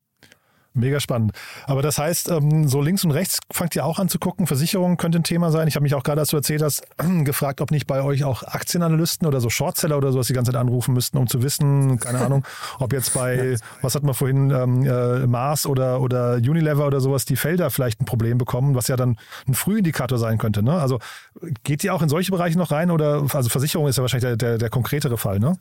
Mega 0.76 1.00
spannend. 1.00 1.32
Aber 1.68 1.82
das 1.82 1.98
heißt, 1.98 2.30
ähm, 2.32 2.68
so 2.68 2.82
links 2.82 3.06
und 3.06 3.12
rechts 3.12 3.40
fangt 3.50 3.76
ihr 3.78 3.86
auch 3.86 3.98
an 3.98 4.10
zu 4.10 4.20
gucken. 4.20 4.46
Versicherung 4.46 4.98
könnte 4.98 5.20
ein 5.20 5.24
Thema 5.24 5.50
sein. 5.50 5.70
Ich 5.70 5.76
habe 5.76 5.84
mich 5.84 5.96
auch 5.96 6.04
gerade, 6.04 6.20
als 6.20 6.30
du 6.30 6.38
erzählt 6.38 6.62
hast, 6.62 6.84
gefragt, 7.24 7.62
ob 7.62 7.72
nicht 7.72 7.88
bei 7.88 8.02
euch 8.02 8.26
auch 8.26 8.44
Aktienanalysten 8.44 9.26
oder 9.26 9.40
so 9.40 9.50
Shortseller 9.50 9.96
oder 9.98 10.12
sowas 10.12 10.28
die 10.28 10.34
ganze 10.34 10.52
Zeit 10.52 10.60
anrufen 10.60 10.94
müssten, 10.94 11.18
um 11.18 11.28
zu 11.28 11.42
wissen, 11.42 11.98
keine 12.00 12.20
Ahnung, 12.20 12.46
ob 12.80 12.92
jetzt 12.92 13.14
bei, 13.14 13.56
was 13.82 13.96
hatten 13.96 14.06
wir 14.06 14.14
vorhin, 14.14 14.52
ähm, 14.52 14.84
äh, 14.84 15.26
Mars 15.26 15.66
oder, 15.66 16.02
oder 16.02 16.36
Unilever 16.36 16.86
oder 16.86 17.00
sowas, 17.00 17.24
die 17.24 17.38
Felder 17.38 17.70
vielleicht 17.70 18.02
ein 18.02 18.06
Problem 18.06 18.38
bekommen, 18.38 18.76
was 18.76 18.90
ja 18.90 18.98
dann 18.98 19.18
ein 19.48 19.54
Frühindikator 19.54 20.18
sein 20.18 20.38
könnte. 20.38 20.62
Ne? 20.62 20.74
Also 20.74 21.00
geht 21.64 21.86
ihr 21.86 21.94
auch 21.94 22.02
in 22.02 22.10
solche 22.10 22.32
Bereiche 22.32 22.58
noch 22.58 22.72
rein 22.72 22.92
oder, 22.92 23.26
also 23.34 23.48
Versicherung 23.48 23.88
ist 23.88 23.96
ja 23.96 24.02
wahrscheinlich 24.02 24.28
der, 24.28 24.36
der, 24.36 24.58
der 24.58 24.70
konkretere 24.70 25.18
Fall, 25.18 25.40
ne? 25.40 25.58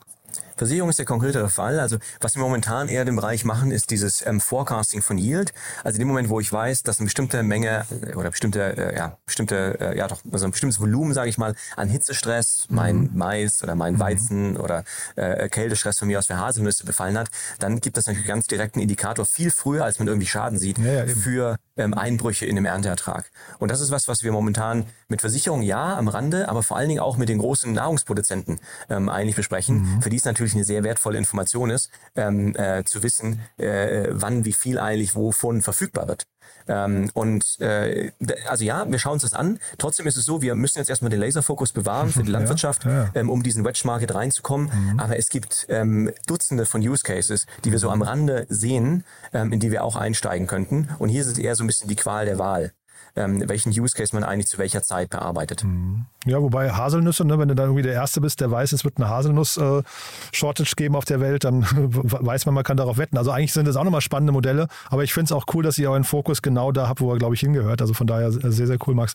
Versicherung 0.56 0.90
ist 0.90 0.98
der 0.98 1.06
konkretere 1.06 1.48
Fall. 1.48 1.80
Also 1.80 1.98
was 2.20 2.34
wir 2.34 2.42
momentan 2.42 2.88
eher 2.88 3.06
im 3.06 3.16
Bereich 3.16 3.44
machen, 3.44 3.70
ist 3.70 3.90
dieses 3.90 4.24
ähm, 4.26 4.40
Forecasting 4.40 5.02
von 5.02 5.18
Yield. 5.18 5.52
Also 5.82 5.96
in 5.96 6.00
dem 6.00 6.08
Moment, 6.08 6.28
wo 6.28 6.40
ich 6.40 6.52
weiß, 6.52 6.82
dass 6.82 6.98
eine 6.98 7.06
bestimmte 7.06 7.42
Menge 7.42 7.84
äh, 8.06 8.14
oder 8.14 8.30
bestimmte, 8.30 8.76
äh, 8.76 8.96
ja, 8.96 9.18
bestimmte, 9.26 9.78
äh, 9.80 9.98
ja 9.98 10.08
doch, 10.08 10.20
also 10.30 10.46
ein 10.46 10.50
bestimmtes 10.50 10.80
Volumen, 10.80 11.14
sage 11.14 11.30
ich 11.30 11.38
mal, 11.38 11.54
an 11.76 11.88
Hitzestress, 11.88 12.66
mein 12.68 12.96
mhm. 12.96 13.10
Mais 13.14 13.62
oder 13.62 13.74
mein 13.74 13.94
mhm. 13.94 14.00
Weizen 14.00 14.50
mhm. 14.52 14.60
oder 14.60 14.84
äh, 15.16 15.48
Kältestress 15.48 15.98
von 15.98 16.08
mir 16.08 16.18
aus 16.18 16.26
für 16.26 16.38
Haselnüsse 16.38 16.84
befallen 16.84 17.18
hat, 17.18 17.30
dann 17.58 17.80
gibt 17.80 17.96
das 17.96 18.06
natürlich 18.06 18.28
ganz 18.28 18.46
direkten 18.46 18.80
Indikator 18.80 19.26
viel 19.26 19.50
früher, 19.50 19.84
als 19.84 19.98
man 19.98 20.08
irgendwie 20.08 20.26
Schaden 20.26 20.58
sieht, 20.58 20.78
ja, 20.78 21.04
ja, 21.04 21.06
für 21.06 21.56
ähm, 21.76 21.94
Einbrüche 21.94 22.46
in 22.46 22.56
dem 22.56 22.64
Ernteertrag. 22.64 23.30
Und 23.58 23.70
das 23.70 23.80
ist 23.80 23.90
was, 23.90 24.08
was 24.08 24.22
wir 24.22 24.32
momentan 24.32 24.86
mit 25.08 25.20
Versicherungen 25.20 25.64
ja 25.64 25.96
am 25.96 26.08
Rande, 26.08 26.48
aber 26.48 26.62
vor 26.62 26.76
allen 26.76 26.88
Dingen 26.88 27.00
auch 27.00 27.16
mit 27.16 27.28
den 27.28 27.38
großen 27.38 27.72
Nahrungsproduzenten 27.72 28.60
ähm, 28.88 29.08
eigentlich 29.08 29.36
besprechen, 29.36 29.96
mhm. 29.96 30.02
für 30.02 30.10
die 30.10 30.16
es 30.16 30.24
natürlich 30.24 30.54
eine 30.54 30.64
sehr 30.64 30.84
wertvolle 30.84 31.18
Information 31.18 31.70
ist, 31.70 31.90
ähm, 32.14 32.54
äh, 32.56 32.84
zu 32.84 33.02
wissen, 33.02 33.40
äh, 33.56 34.08
wann 34.10 34.44
wie 34.44 34.52
viel 34.52 34.78
eigentlich 34.78 35.14
wovon 35.14 35.62
verfügbar 35.62 36.08
wird. 36.08 36.26
Ähm, 36.66 37.10
und 37.14 37.60
äh, 37.60 38.12
also 38.48 38.64
ja, 38.64 38.90
wir 38.90 38.98
schauen 38.98 39.14
uns 39.14 39.22
das 39.22 39.34
an. 39.34 39.58
Trotzdem 39.78 40.06
ist 40.06 40.16
es 40.16 40.24
so, 40.24 40.42
wir 40.42 40.54
müssen 40.54 40.78
jetzt 40.78 40.88
erstmal 40.88 41.10
den 41.10 41.20
Laserfokus 41.20 41.72
bewahren 41.72 42.10
für 42.10 42.22
die 42.22 42.30
Landwirtschaft, 42.32 42.84
ja, 42.84 43.04
ja. 43.04 43.10
Ähm, 43.14 43.30
um 43.30 43.42
diesen 43.42 43.64
Wedge 43.64 43.82
Market 43.84 44.14
reinzukommen. 44.14 44.70
Mhm. 44.72 45.00
Aber 45.00 45.18
es 45.18 45.28
gibt 45.28 45.66
ähm, 45.68 46.10
Dutzende 46.26 46.66
von 46.66 46.80
Use 46.80 47.02
Cases, 47.02 47.46
die 47.64 47.72
wir 47.72 47.78
so 47.78 47.90
am 47.90 48.02
Rande 48.02 48.46
sehen, 48.48 49.04
ähm, 49.32 49.52
in 49.52 49.60
die 49.60 49.70
wir 49.70 49.84
auch 49.84 49.96
einsteigen 49.96 50.46
könnten. 50.46 50.88
Und 50.98 51.08
hier 51.08 51.20
ist 51.20 51.28
es 51.28 51.38
eher 51.38 51.54
so 51.54 51.64
ein 51.64 51.66
bisschen 51.66 51.88
die 51.88 51.96
Qual 51.96 52.24
der 52.24 52.38
Wahl 52.38 52.72
ähm, 53.16 53.48
welchen 53.48 53.70
Use 53.70 53.94
Case 53.94 54.14
man 54.14 54.24
eigentlich 54.24 54.48
zu 54.48 54.58
welcher 54.58 54.82
Zeit 54.82 55.10
bearbeitet. 55.10 55.64
Mhm. 55.64 56.06
Ja, 56.26 56.40
wobei 56.42 56.70
Haselnüsse, 56.72 57.24
ne, 57.24 57.38
wenn 57.38 57.48
du 57.48 57.54
dann 57.54 57.66
irgendwie 57.66 57.82
der 57.82 57.92
Erste 57.92 58.20
bist, 58.20 58.40
der 58.40 58.50
weiß, 58.50 58.72
es 58.72 58.84
wird 58.84 58.96
eine 58.96 59.08
Haselnuss-Shortage 59.08 60.72
äh, 60.72 60.76
geben 60.76 60.96
auf 60.96 61.04
der 61.04 61.20
Welt, 61.20 61.44
dann 61.44 61.62
weiß 61.70 62.46
man, 62.46 62.54
man 62.54 62.64
kann 62.64 62.76
darauf 62.76 62.98
wetten. 62.98 63.16
Also 63.16 63.30
eigentlich 63.30 63.52
sind 63.52 63.68
das 63.68 63.76
auch 63.76 63.84
nochmal 63.84 64.00
spannende 64.00 64.32
Modelle, 64.32 64.68
aber 64.90 65.04
ich 65.04 65.12
finde 65.12 65.26
es 65.26 65.32
auch 65.32 65.44
cool, 65.54 65.62
dass 65.62 65.78
ihr 65.78 65.90
euren 65.90 66.04
Fokus 66.04 66.42
genau 66.42 66.72
da 66.72 66.88
habt, 66.88 67.00
wo 67.00 67.12
er, 67.12 67.18
glaube 67.18 67.34
ich, 67.34 67.40
hingehört. 67.40 67.80
Also 67.80 67.94
von 67.94 68.06
daher 68.06 68.32
sehr, 68.32 68.66
sehr 68.66 68.78
cool, 68.86 68.94
Max. 68.94 69.14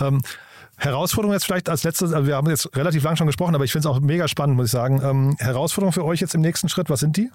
Ähm, 0.00 0.22
Herausforderung 0.76 1.32
jetzt 1.32 1.44
vielleicht 1.44 1.68
als 1.68 1.84
letztes, 1.84 2.12
also 2.12 2.26
wir 2.26 2.36
haben 2.36 2.48
jetzt 2.48 2.74
relativ 2.76 3.04
lang 3.04 3.16
schon 3.16 3.26
gesprochen, 3.26 3.54
aber 3.54 3.64
ich 3.64 3.72
finde 3.72 3.88
es 3.88 3.94
auch 3.94 4.00
mega 4.00 4.26
spannend, 4.26 4.56
muss 4.56 4.66
ich 4.66 4.72
sagen. 4.72 5.00
Ähm, 5.02 5.36
Herausforderung 5.38 5.92
für 5.92 6.04
euch 6.04 6.20
jetzt 6.20 6.34
im 6.34 6.40
nächsten 6.40 6.68
Schritt, 6.68 6.90
was 6.90 7.00
sind 7.00 7.16
die? 7.16 7.30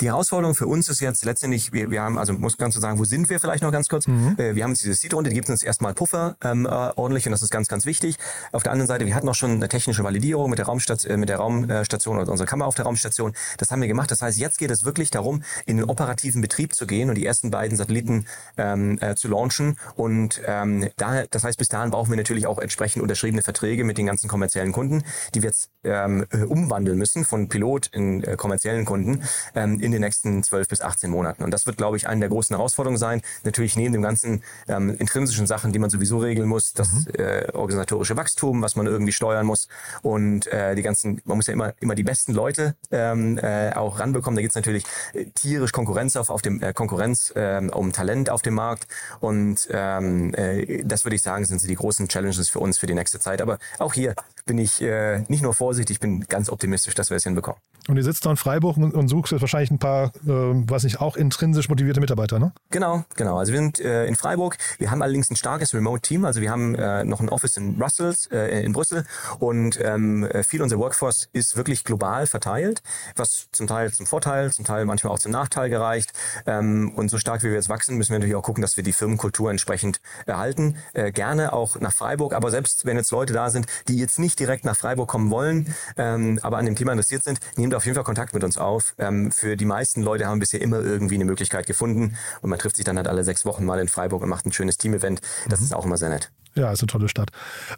Die 0.00 0.06
Herausforderung 0.06 0.54
für 0.54 0.66
uns 0.66 0.88
ist 0.88 1.00
jetzt 1.00 1.24
letztendlich, 1.24 1.72
wir, 1.72 1.90
wir 1.90 2.02
haben, 2.02 2.18
also 2.18 2.32
muss 2.32 2.56
ganz 2.56 2.74
so 2.74 2.80
sagen, 2.80 2.98
wo 2.98 3.04
sind 3.04 3.30
wir 3.30 3.40
vielleicht 3.40 3.62
noch 3.62 3.72
ganz 3.72 3.88
kurz? 3.88 4.06
Mhm. 4.06 4.36
Äh, 4.38 4.54
wir 4.54 4.64
haben 4.64 4.70
jetzt 4.70 4.82
diese 4.82 4.94
Seed-Runde, 4.94 5.30
die 5.30 5.34
gibt 5.34 5.48
uns 5.50 5.62
erstmal 5.62 5.94
Puffer 5.94 6.36
ähm, 6.42 6.66
äh, 6.66 6.68
ordentlich 6.68 7.26
und 7.26 7.32
das 7.32 7.42
ist 7.42 7.50
ganz, 7.50 7.68
ganz 7.68 7.86
wichtig. 7.86 8.16
Auf 8.52 8.62
der 8.62 8.72
anderen 8.72 8.88
Seite, 8.88 9.06
wir 9.06 9.14
hatten 9.14 9.28
auch 9.28 9.34
schon 9.34 9.52
eine 9.52 9.68
technische 9.68 10.04
Validierung 10.04 10.50
mit 10.50 10.58
der 10.58 10.66
Raumstation, 10.66 11.12
äh, 11.12 11.16
mit 11.16 11.28
der 11.28 11.36
Raumstation 11.36 12.18
oder 12.18 12.30
unserer 12.30 12.46
Kammer 12.46 12.66
auf 12.66 12.74
der 12.74 12.84
Raumstation. 12.84 13.32
Das 13.58 13.70
haben 13.70 13.80
wir 13.80 13.88
gemacht. 13.88 14.10
Das 14.10 14.22
heißt, 14.22 14.38
jetzt 14.38 14.58
geht 14.58 14.70
es 14.70 14.84
wirklich 14.84 15.10
darum, 15.10 15.42
in 15.66 15.76
den 15.76 15.88
operativen 15.88 16.40
Betrieb 16.40 16.74
zu 16.74 16.86
gehen 16.86 17.08
und 17.08 17.16
die 17.16 17.26
ersten 17.26 17.50
beiden 17.50 17.76
Satelliten 17.76 18.26
ähm, 18.56 18.98
äh, 19.00 19.14
zu 19.14 19.28
launchen. 19.28 19.76
Und 19.94 20.40
ähm, 20.46 20.88
da, 20.96 21.24
das 21.30 21.44
heißt, 21.44 21.58
bis 21.58 21.68
dahin 21.68 21.90
brauchen 21.90 22.10
wir 22.10 22.16
natürlich 22.16 22.46
auch 22.46 22.58
entsprechend 22.58 23.02
unterschriebene 23.02 23.42
Verträge 23.42 23.84
mit 23.84 23.98
den 23.98 24.06
ganzen 24.06 24.28
kommerziellen 24.28 24.72
Kunden, 24.72 25.04
die 25.34 25.42
wir 25.42 25.50
jetzt 25.50 25.70
ähm, 25.84 26.26
äh, 26.30 26.44
umwandeln 26.44 26.98
müssen 26.98 27.24
von 27.24 27.48
Pilot 27.48 27.88
in 27.88 28.22
äh, 28.24 28.36
kommerziellen 28.36 28.84
Kunden 28.84 29.22
ähm, 29.54 29.80
in 29.82 29.92
den 29.92 30.00
nächsten 30.00 30.42
12 30.42 30.68
bis 30.68 30.80
18 30.80 31.10
Monaten. 31.10 31.42
Und 31.42 31.50
das 31.50 31.66
wird, 31.66 31.76
glaube 31.76 31.96
ich, 31.96 32.08
eine 32.08 32.20
der 32.20 32.28
großen 32.28 32.54
Herausforderungen 32.56 32.98
sein. 32.98 33.22
Natürlich 33.44 33.76
neben 33.76 33.92
dem 33.92 34.02
ganzen 34.02 34.42
ähm, 34.68 34.96
intrinsischen 34.96 35.46
Sachen, 35.46 35.72
die 35.72 35.78
man 35.78 35.90
sowieso 35.90 36.18
regeln 36.18 36.48
muss, 36.48 36.72
das 36.72 36.92
mhm. 36.92 37.06
äh, 37.18 37.50
organisatorische 37.52 38.16
Wachstum, 38.16 38.62
was 38.62 38.76
man 38.76 38.86
irgendwie 38.86 39.12
steuern 39.12 39.46
muss 39.46 39.68
und 40.02 40.46
äh, 40.46 40.74
die 40.74 40.82
ganzen, 40.82 41.20
man 41.24 41.36
muss 41.36 41.46
ja 41.46 41.52
immer, 41.52 41.74
immer 41.80 41.94
die 41.94 42.02
besten 42.02 42.32
Leute 42.32 42.74
ähm, 42.90 43.38
äh, 43.38 43.72
auch 43.72 43.98
ranbekommen. 43.98 44.36
Da 44.36 44.42
gibt 44.42 44.52
es 44.52 44.56
natürlich 44.56 44.84
äh, 45.12 45.26
tierisch 45.34 45.72
Konkurrenz 45.72 46.16
auf, 46.16 46.30
auf 46.30 46.42
dem 46.42 46.62
äh, 46.62 46.72
Konkurrenz 46.72 47.32
äh, 47.34 47.60
um 47.72 47.92
Talent 47.92 48.30
auf 48.30 48.42
dem 48.42 48.54
Markt. 48.54 48.86
Und 49.20 49.68
ähm, 49.70 50.34
äh, 50.34 50.82
das 50.84 51.04
würde 51.04 51.16
ich 51.16 51.22
sagen, 51.22 51.44
sind 51.44 51.60
so 51.60 51.68
die 51.68 51.74
großen 51.74 52.08
Challenges 52.08 52.48
für 52.48 52.60
uns 52.60 52.78
für 52.78 52.86
die 52.86 52.94
nächste 52.94 53.18
Zeit. 53.18 53.42
Aber 53.42 53.58
auch 53.78 53.94
hier 53.94 54.14
bin 54.46 54.58
ich 54.58 54.80
äh, 54.82 55.20
nicht 55.28 55.42
nur 55.42 55.54
vorsichtig, 55.54 55.96
ich 55.96 56.00
bin 56.00 56.20
ganz 56.28 56.50
optimistisch, 56.50 56.94
dass 56.94 57.10
wir 57.10 57.16
es 57.16 57.24
hinbekommen. 57.24 57.60
Und 57.88 57.96
ihr 57.96 58.04
sitzt 58.04 58.24
da 58.24 58.30
in 58.30 58.36
Freiburg 58.36 58.76
und, 58.76 58.94
und 58.94 59.08
sucht 59.08 59.32
jetzt 59.32 59.40
wahrscheinlich 59.40 59.71
ein 59.72 59.78
paar, 59.78 60.12
äh, 60.24 60.28
weiß 60.28 60.84
nicht, 60.84 61.00
auch 61.00 61.16
intrinsisch 61.16 61.68
motivierte 61.68 62.00
Mitarbeiter, 62.00 62.38
ne? 62.38 62.52
Genau, 62.70 63.04
genau. 63.16 63.38
Also 63.38 63.52
wir 63.52 63.58
sind 63.58 63.80
äh, 63.80 64.06
in 64.06 64.16
Freiburg. 64.16 64.56
Wir 64.78 64.90
haben 64.90 65.02
allerdings 65.02 65.30
ein 65.30 65.36
starkes 65.36 65.74
Remote-Team. 65.74 66.24
Also 66.24 66.40
wir 66.40 66.50
haben 66.50 66.74
äh, 66.74 67.04
noch 67.04 67.20
ein 67.20 67.28
Office 67.28 67.56
in 67.56 67.78
Brussels, 67.78 68.26
äh, 68.30 68.62
in 68.64 68.72
Brüssel 68.72 69.04
und 69.38 69.78
ähm, 69.82 70.28
viel 70.46 70.62
unserer 70.62 70.80
Workforce 70.80 71.28
ist 71.32 71.56
wirklich 71.56 71.84
global 71.84 72.26
verteilt, 72.26 72.82
was 73.16 73.48
zum 73.52 73.66
Teil 73.66 73.92
zum 73.92 74.06
Vorteil, 74.06 74.52
zum 74.52 74.64
Teil 74.64 74.84
manchmal 74.84 75.12
auch 75.12 75.18
zum 75.18 75.32
Nachteil 75.32 75.68
gereicht. 75.70 76.12
Ähm, 76.46 76.92
und 76.94 77.10
so 77.10 77.18
stark 77.18 77.42
wie 77.42 77.48
wir 77.48 77.54
jetzt 77.54 77.68
wachsen, 77.68 77.96
müssen 77.96 78.10
wir 78.10 78.18
natürlich 78.18 78.36
auch 78.36 78.42
gucken, 78.42 78.62
dass 78.62 78.76
wir 78.76 78.84
die 78.84 78.92
Firmenkultur 78.92 79.50
entsprechend 79.50 80.00
erhalten. 80.26 80.76
Äh, 80.92 81.12
gerne 81.12 81.52
auch 81.52 81.80
nach 81.80 81.92
Freiburg, 81.92 82.34
aber 82.34 82.50
selbst 82.50 82.84
wenn 82.84 82.96
jetzt 82.96 83.10
Leute 83.10 83.32
da 83.32 83.50
sind, 83.50 83.66
die 83.88 83.96
jetzt 83.96 84.18
nicht 84.18 84.38
direkt 84.38 84.64
nach 84.64 84.76
Freiburg 84.76 85.08
kommen 85.08 85.30
wollen, 85.30 85.74
ähm, 85.96 86.38
aber 86.42 86.58
an 86.58 86.66
dem 86.66 86.76
Thema 86.76 86.92
interessiert 86.92 87.24
sind, 87.24 87.38
nehmt 87.56 87.74
auf 87.74 87.84
jeden 87.84 87.94
Fall 87.94 88.04
Kontakt 88.04 88.34
mit 88.34 88.44
uns 88.44 88.58
auf. 88.58 88.94
Ähm, 88.98 89.30
für 89.30 89.56
die 89.56 89.61
meisten 89.64 90.02
Leute 90.02 90.26
haben 90.26 90.40
bisher 90.40 90.60
immer 90.60 90.80
irgendwie 90.80 91.16
eine 91.16 91.24
Möglichkeit 91.24 91.66
gefunden 91.66 92.16
und 92.40 92.50
man 92.50 92.58
trifft 92.58 92.76
sich 92.76 92.84
dann 92.84 92.96
halt 92.96 93.08
alle 93.08 93.24
sechs 93.24 93.44
Wochen 93.44 93.64
mal 93.64 93.78
in 93.78 93.88
Freiburg 93.88 94.22
und 94.22 94.28
macht 94.28 94.46
ein 94.46 94.52
schönes 94.52 94.78
Team-Event. 94.78 95.20
Das 95.48 95.60
mhm. 95.60 95.66
ist 95.66 95.74
auch 95.74 95.84
immer 95.84 95.96
sehr 95.96 96.08
nett. 96.08 96.30
Ja, 96.54 96.70
ist 96.70 96.80
eine 96.80 96.88
tolle 96.88 97.08
Stadt. 97.08 97.30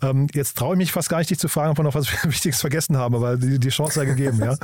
Ähm, 0.03 0.27
jetzt 0.33 0.59
traue 0.59 0.75
ich 0.75 0.79
mich 0.79 0.93
fast 0.93 1.09
gar 1.09 1.19
nicht, 1.19 1.31
dich 1.31 1.39
zu 1.39 1.49
fragen, 1.49 1.71
ob 1.71 1.79
wir 1.79 1.85
noch 1.85 1.95
was 1.95 2.07
Wichtiges 2.25 2.61
vergessen 2.61 2.97
haben, 2.97 3.15
aber 3.15 3.37
die, 3.37 3.59
die 3.59 3.69
Chance 3.69 3.95
sei 3.95 4.07
gegeben, 4.07 4.41
ja. 4.41 4.57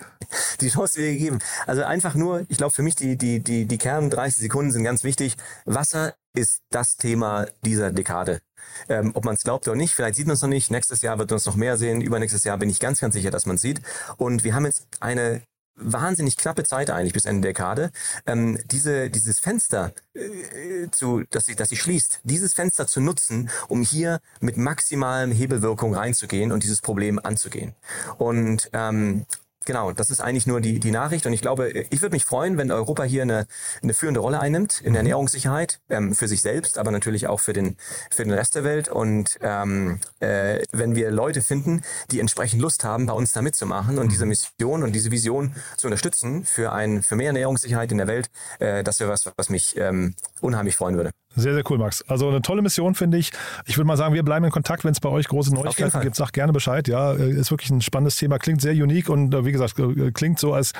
die 0.60 0.70
Chance 0.70 0.98
wäre 0.98 1.12
gegeben. 1.12 1.38
Also 1.66 1.84
einfach 1.84 2.14
nur, 2.14 2.46
ich 2.48 2.56
glaube 2.56 2.72
für 2.72 2.82
mich 2.82 2.94
die, 2.94 3.16
die, 3.16 3.40
die, 3.40 3.66
die 3.66 3.78
Kern 3.78 4.10
30 4.10 4.40
Sekunden 4.40 4.72
sind 4.72 4.84
ganz 4.84 5.04
wichtig. 5.04 5.36
Wasser 5.64 6.14
ist 6.34 6.60
das 6.70 6.96
Thema 6.96 7.46
dieser 7.64 7.90
Dekade. 7.90 8.40
Ähm, 8.88 9.12
ob 9.14 9.24
man 9.24 9.34
es 9.34 9.42
glaubt 9.42 9.66
oder 9.68 9.76
nicht, 9.76 9.94
vielleicht 9.94 10.16
sieht 10.16 10.26
man 10.26 10.34
es 10.34 10.42
noch 10.42 10.48
nicht. 10.48 10.70
Nächstes 10.70 11.02
Jahr 11.02 11.18
wird 11.18 11.30
man 11.30 11.36
es 11.36 11.46
noch 11.46 11.56
mehr 11.56 11.76
sehen. 11.76 12.00
Übernächstes 12.00 12.44
Jahr 12.44 12.58
bin 12.58 12.70
ich 12.70 12.80
ganz, 12.80 13.00
ganz 13.00 13.14
sicher, 13.14 13.30
dass 13.30 13.46
man 13.46 13.56
es 13.56 13.62
sieht. 13.62 13.80
Und 14.16 14.44
wir 14.44 14.54
haben 14.54 14.64
jetzt 14.64 14.86
eine 15.00 15.42
wahnsinnig 15.80 16.36
knappe 16.36 16.64
Zeit 16.64 16.90
eigentlich 16.90 17.12
bis 17.12 17.24
Ende 17.24 17.42
der 17.42 17.52
Dekade, 17.52 17.90
ähm, 18.26 18.58
diese, 18.66 19.10
dieses 19.10 19.38
Fenster 19.38 19.92
äh, 20.14 20.88
zu, 20.90 21.22
dass 21.30 21.46
sie, 21.46 21.56
dass 21.56 21.68
sie 21.68 21.76
schließt, 21.76 22.20
dieses 22.24 22.54
Fenster 22.54 22.86
zu 22.86 23.00
nutzen, 23.00 23.50
um 23.68 23.82
hier 23.82 24.20
mit 24.40 24.56
maximalem 24.56 25.32
Hebelwirkung 25.32 25.94
reinzugehen 25.94 26.52
und 26.52 26.62
dieses 26.62 26.80
Problem 26.80 27.18
anzugehen. 27.22 27.74
Und 28.18 28.70
ähm, 28.72 29.26
Genau, 29.64 29.92
das 29.92 30.08
ist 30.08 30.20
eigentlich 30.20 30.46
nur 30.46 30.60
die, 30.60 30.80
die 30.80 30.90
Nachricht. 30.90 31.26
Und 31.26 31.32
ich 31.32 31.42
glaube, 31.42 31.70
ich 31.70 32.00
würde 32.00 32.14
mich 32.14 32.24
freuen, 32.24 32.56
wenn 32.56 32.70
Europa 32.70 33.02
hier 33.02 33.22
eine, 33.22 33.46
eine 33.82 33.92
führende 33.92 34.20
Rolle 34.20 34.40
einnimmt 34.40 34.80
in 34.80 34.94
der 34.94 35.02
mhm. 35.02 35.08
Ernährungssicherheit, 35.08 35.80
ähm, 35.90 36.14
für 36.14 36.26
sich 36.26 36.40
selbst, 36.40 36.78
aber 36.78 36.90
natürlich 36.90 37.26
auch 37.26 37.40
für 37.40 37.52
den, 37.52 37.76
für 38.10 38.24
den 38.24 38.32
Rest 38.32 38.54
der 38.54 38.64
Welt. 38.64 38.88
Und 38.88 39.38
ähm, 39.42 40.00
äh, 40.20 40.62
wenn 40.72 40.94
wir 40.94 41.10
Leute 41.10 41.42
finden, 41.42 41.82
die 42.10 42.20
entsprechend 42.20 42.62
Lust 42.62 42.82
haben, 42.84 43.06
bei 43.06 43.12
uns 43.12 43.32
da 43.32 43.42
mitzumachen 43.42 43.98
und 43.98 44.06
mhm. 44.06 44.10
diese 44.10 44.26
Mission 44.26 44.82
und 44.82 44.92
diese 44.92 45.10
Vision 45.10 45.54
zu 45.76 45.88
unterstützen 45.88 46.44
für, 46.44 46.72
ein, 46.72 47.02
für 47.02 47.16
mehr 47.16 47.28
Ernährungssicherheit 47.28 47.92
in 47.92 47.98
der 47.98 48.06
Welt, 48.06 48.30
äh, 48.60 48.82
das 48.82 49.00
wäre 49.00 49.10
was, 49.10 49.30
was 49.36 49.50
mich 49.50 49.76
ähm, 49.76 50.14
unheimlich 50.40 50.76
freuen 50.76 50.96
würde. 50.96 51.10
Sehr, 51.36 51.54
sehr 51.54 51.62
cool, 51.70 51.78
Max. 51.78 52.02
Also 52.08 52.28
eine 52.28 52.42
tolle 52.42 52.62
Mission, 52.62 52.94
finde 52.94 53.18
ich. 53.18 53.30
Ich 53.66 53.76
würde 53.76 53.86
mal 53.86 53.96
sagen, 53.96 54.14
wir 54.14 54.22
bleiben 54.22 54.44
in 54.44 54.50
Kontakt, 54.50 54.84
wenn 54.84 54.92
es 54.92 55.00
bei 55.00 55.08
euch 55.08 55.28
große 55.28 55.54
Neuigkeiten 55.54 56.00
gibt. 56.00 56.16
Sag 56.16 56.32
gerne 56.32 56.52
Bescheid. 56.52 56.88
Ja, 56.88 57.12
äh, 57.12 57.30
ist 57.30 57.50
wirklich 57.50 57.70
ein 57.70 57.80
spannendes 57.80 58.16
Thema. 58.16 58.38
Klingt 58.38 58.60
sehr 58.60 58.72
unique 58.72 59.08
und 59.08 59.34
äh, 59.34 59.44
wie 59.44 59.52
gesagt, 59.52 59.78
äh, 59.78 60.10
klingt 60.10 60.38
so, 60.38 60.52
als 60.52 60.72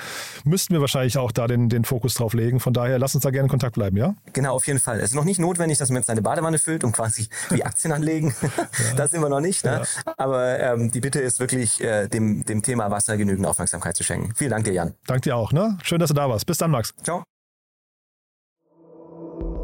müssten 0.44 0.74
wir 0.74 0.80
wahrscheinlich 0.80 1.16
auch 1.18 1.32
da 1.32 1.46
den, 1.46 1.68
den 1.68 1.84
Fokus 1.84 2.14
drauf 2.14 2.34
legen. 2.34 2.60
Von 2.60 2.72
daher, 2.72 2.98
lass 2.98 3.14
uns 3.14 3.22
da 3.22 3.30
gerne 3.30 3.44
in 3.44 3.50
Kontakt 3.50 3.74
bleiben, 3.74 3.96
ja? 3.96 4.14
Genau, 4.32 4.54
auf 4.54 4.66
jeden 4.66 4.80
Fall. 4.80 4.98
Es 4.98 5.10
ist 5.10 5.14
noch 5.14 5.24
nicht 5.24 5.38
notwendig, 5.38 5.78
dass 5.78 5.90
man 5.90 5.98
jetzt 5.98 6.06
seine 6.06 6.22
Badewanne 6.22 6.58
füllt 6.58 6.82
und 6.82 6.92
quasi 6.92 7.28
die 7.50 7.64
Aktien 7.64 7.92
anlegen. 7.92 8.34
ja. 8.42 8.94
Das 8.96 9.10
sind 9.10 9.20
wir 9.20 9.28
noch 9.28 9.40
nicht. 9.40 9.64
Ne? 9.64 9.82
Ja. 9.82 10.12
Aber 10.16 10.58
ähm, 10.58 10.90
die 10.90 11.00
Bitte 11.00 11.20
ist 11.20 11.40
wirklich, 11.40 11.80
äh, 11.82 12.08
dem, 12.08 12.44
dem 12.44 12.62
Thema 12.62 12.90
Wasser 12.90 13.16
genügend 13.16 13.46
Aufmerksamkeit 13.46 13.96
zu 13.96 14.02
schenken. 14.02 14.34
Vielen 14.34 14.50
Dank 14.50 14.64
dir, 14.64 14.72
Jan. 14.72 14.94
Dank 15.06 15.22
dir 15.22 15.36
auch. 15.36 15.52
Ne? 15.52 15.78
Schön, 15.82 15.98
dass 15.98 16.08
du 16.08 16.14
da 16.14 16.28
warst. 16.28 16.46
Bis 16.46 16.58
dann, 16.58 16.70
Max. 16.70 16.94
Ciao. 17.02 17.22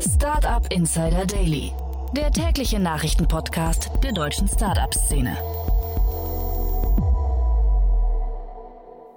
Startup 0.00 0.66
Insider 0.72 1.24
Daily, 1.24 1.72
der 2.16 2.30
tägliche 2.30 2.78
Nachrichtenpodcast 2.78 3.90
der 4.02 4.12
deutschen 4.12 4.48
Startup-Szene. 4.48 5.36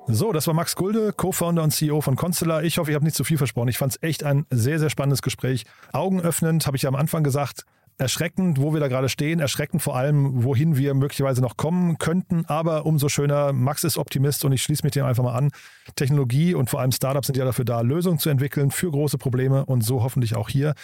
So, 0.08 0.32
das 0.32 0.48
war 0.48 0.54
Max 0.54 0.76
Gulde, 0.76 1.12
Co-Founder 1.14 1.64
und 1.64 1.72
CEO 1.72 2.02
von 2.02 2.16
Constellar. 2.16 2.64
Ich 2.64 2.78
hoffe, 2.78 2.92
ich 2.92 2.96
habe 2.96 3.04
nicht 3.04 3.18
zu 3.18 3.24
viel 3.24 3.38
versprochen. 3.38 3.68
Ich 3.68 3.78
fand 3.78 3.94
es 3.94 4.04
echt 4.04 4.24
ein 4.24 4.46
sehr, 4.50 4.80
sehr 4.80 4.90
spannendes 4.90 5.22
Gespräch. 5.22 5.66
Augenöffnend, 5.92 6.66
habe 6.66 6.78
ich 6.78 6.84
ja 6.84 6.90
am 6.90 6.96
Anfang 6.96 7.24
gesagt 7.24 7.66
erschreckend, 7.98 8.62
wo 8.62 8.74
wir 8.74 8.80
da 8.80 8.88
gerade 8.88 9.10
stehen, 9.10 9.40
erschreckend 9.40 9.82
vor 9.82 9.96
allem, 9.96 10.44
wohin 10.44 10.78
wir 10.78 10.94
möglicherweise 10.94 11.42
noch 11.42 11.58
kommen 11.58 11.98
könnten, 11.98 12.46
aber 12.46 12.86
umso 12.86 13.10
schöner, 13.10 13.54
Max 13.54 13.84
ist 13.84 13.98
Optimist 13.98 14.46
und 14.46 14.52
ich 14.52 14.62
schließe 14.62 14.84
mich 14.84 14.94
dem 14.94 15.06
einfach 15.06 15.24
mal 15.24 15.36
an. 15.36 15.50
Technologie 15.96 16.54
und 16.54 16.70
vor 16.70 16.80
allem 16.80 16.92
Startups 16.92 17.28
sind 17.28 17.38
ja 17.38 17.46
dafür 17.46 17.66
da, 17.66 17.82
Lösungen 17.82 18.20
zu 18.20 18.30
entwickeln 18.30 18.72
für 18.72 18.92
große 18.92 19.18
Probleme 19.18 19.66
und 19.66 19.82
so 19.84 20.04
hoffentlich 20.04 20.36
auch 20.36 20.50
hier. 20.50 20.76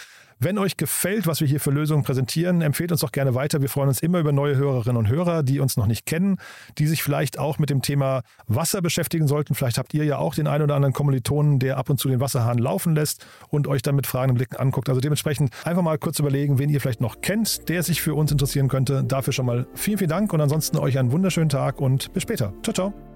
Wenn 0.44 0.58
euch 0.58 0.76
gefällt, 0.76 1.26
was 1.26 1.40
wir 1.40 1.48
hier 1.48 1.62
für 1.62 1.72
Lösungen 1.72 2.04
präsentieren, 2.04 2.62
empfehlt 2.62 2.92
uns 2.92 3.00
doch 3.00 3.14
gerne 3.14 3.34
weiter. 3.34 3.62
Wir 3.62 3.70
freuen 3.70 3.88
uns 3.88 4.02
immer 4.02 4.20
über 4.20 4.34
neue 4.34 4.58
Hörerinnen 4.58 4.98
und 4.98 5.08
Hörer, 5.08 5.42
die 5.42 5.62
uns 5.62 5.78
noch 5.78 5.88
nicht 5.88 6.06
kennen, 6.06 6.36
die 6.78 6.86
sich 6.86 7.02
vielleicht 7.02 7.40
auch 7.40 7.60
mit 7.60 7.70
dem 7.70 7.82
Thema 7.82 8.24
Wasser 8.48 8.82
beschäftigen 8.82 9.26
sollten. 9.26 9.56
Vielleicht 9.56 9.78
habt 9.78 9.94
ihr 9.94 10.04
ja 10.04 10.18
auch 10.18 10.36
den 10.36 10.48
einen 10.48 10.66
oder 10.66 10.76
anderen 10.76 10.92
Kommilitonen, 10.92 11.60
der 11.60 11.78
ab 11.78 11.90
und 11.90 11.98
zu 11.98 12.10
den 12.10 12.20
Wasserhahn 12.20 12.58
laufen 12.58 12.94
lässt 12.94 13.26
und 13.48 13.68
euch 13.68 13.84
dann 13.84 13.96
mit 13.96 14.06
fragenden 14.06 14.36
Blicken 14.36 14.58
anguckt. 14.58 14.90
Also 14.90 15.00
dementsprechend 15.00 15.50
einfach 15.64 15.82
mal 15.82 15.98
kurz 15.98 16.20
überlegen, 16.20 16.60
wen 16.60 16.70
ihr 16.70 16.82
vielleicht 16.82 17.00
noch 17.00 17.22
kennt, 17.22 17.70
der 17.70 17.82
sich 17.82 18.02
für 18.02 18.14
uns 18.14 18.30
interessieren 18.30 18.68
könnte. 18.68 19.06
Dafür 19.06 19.32
schon 19.32 19.46
mal 19.46 19.66
vielen, 19.76 19.98
vielen 19.98 20.10
Dank 20.10 20.34
und 20.34 20.42
ansonsten 20.42 20.78
euch 20.78 21.00
einen 21.00 21.14
wunderschönen 21.14 21.50
Tag 21.50 21.80
und 21.80 22.12
bis 22.12 22.24
später. 22.24 22.52
Ciao, 22.64 22.74
ciao. 22.74 23.13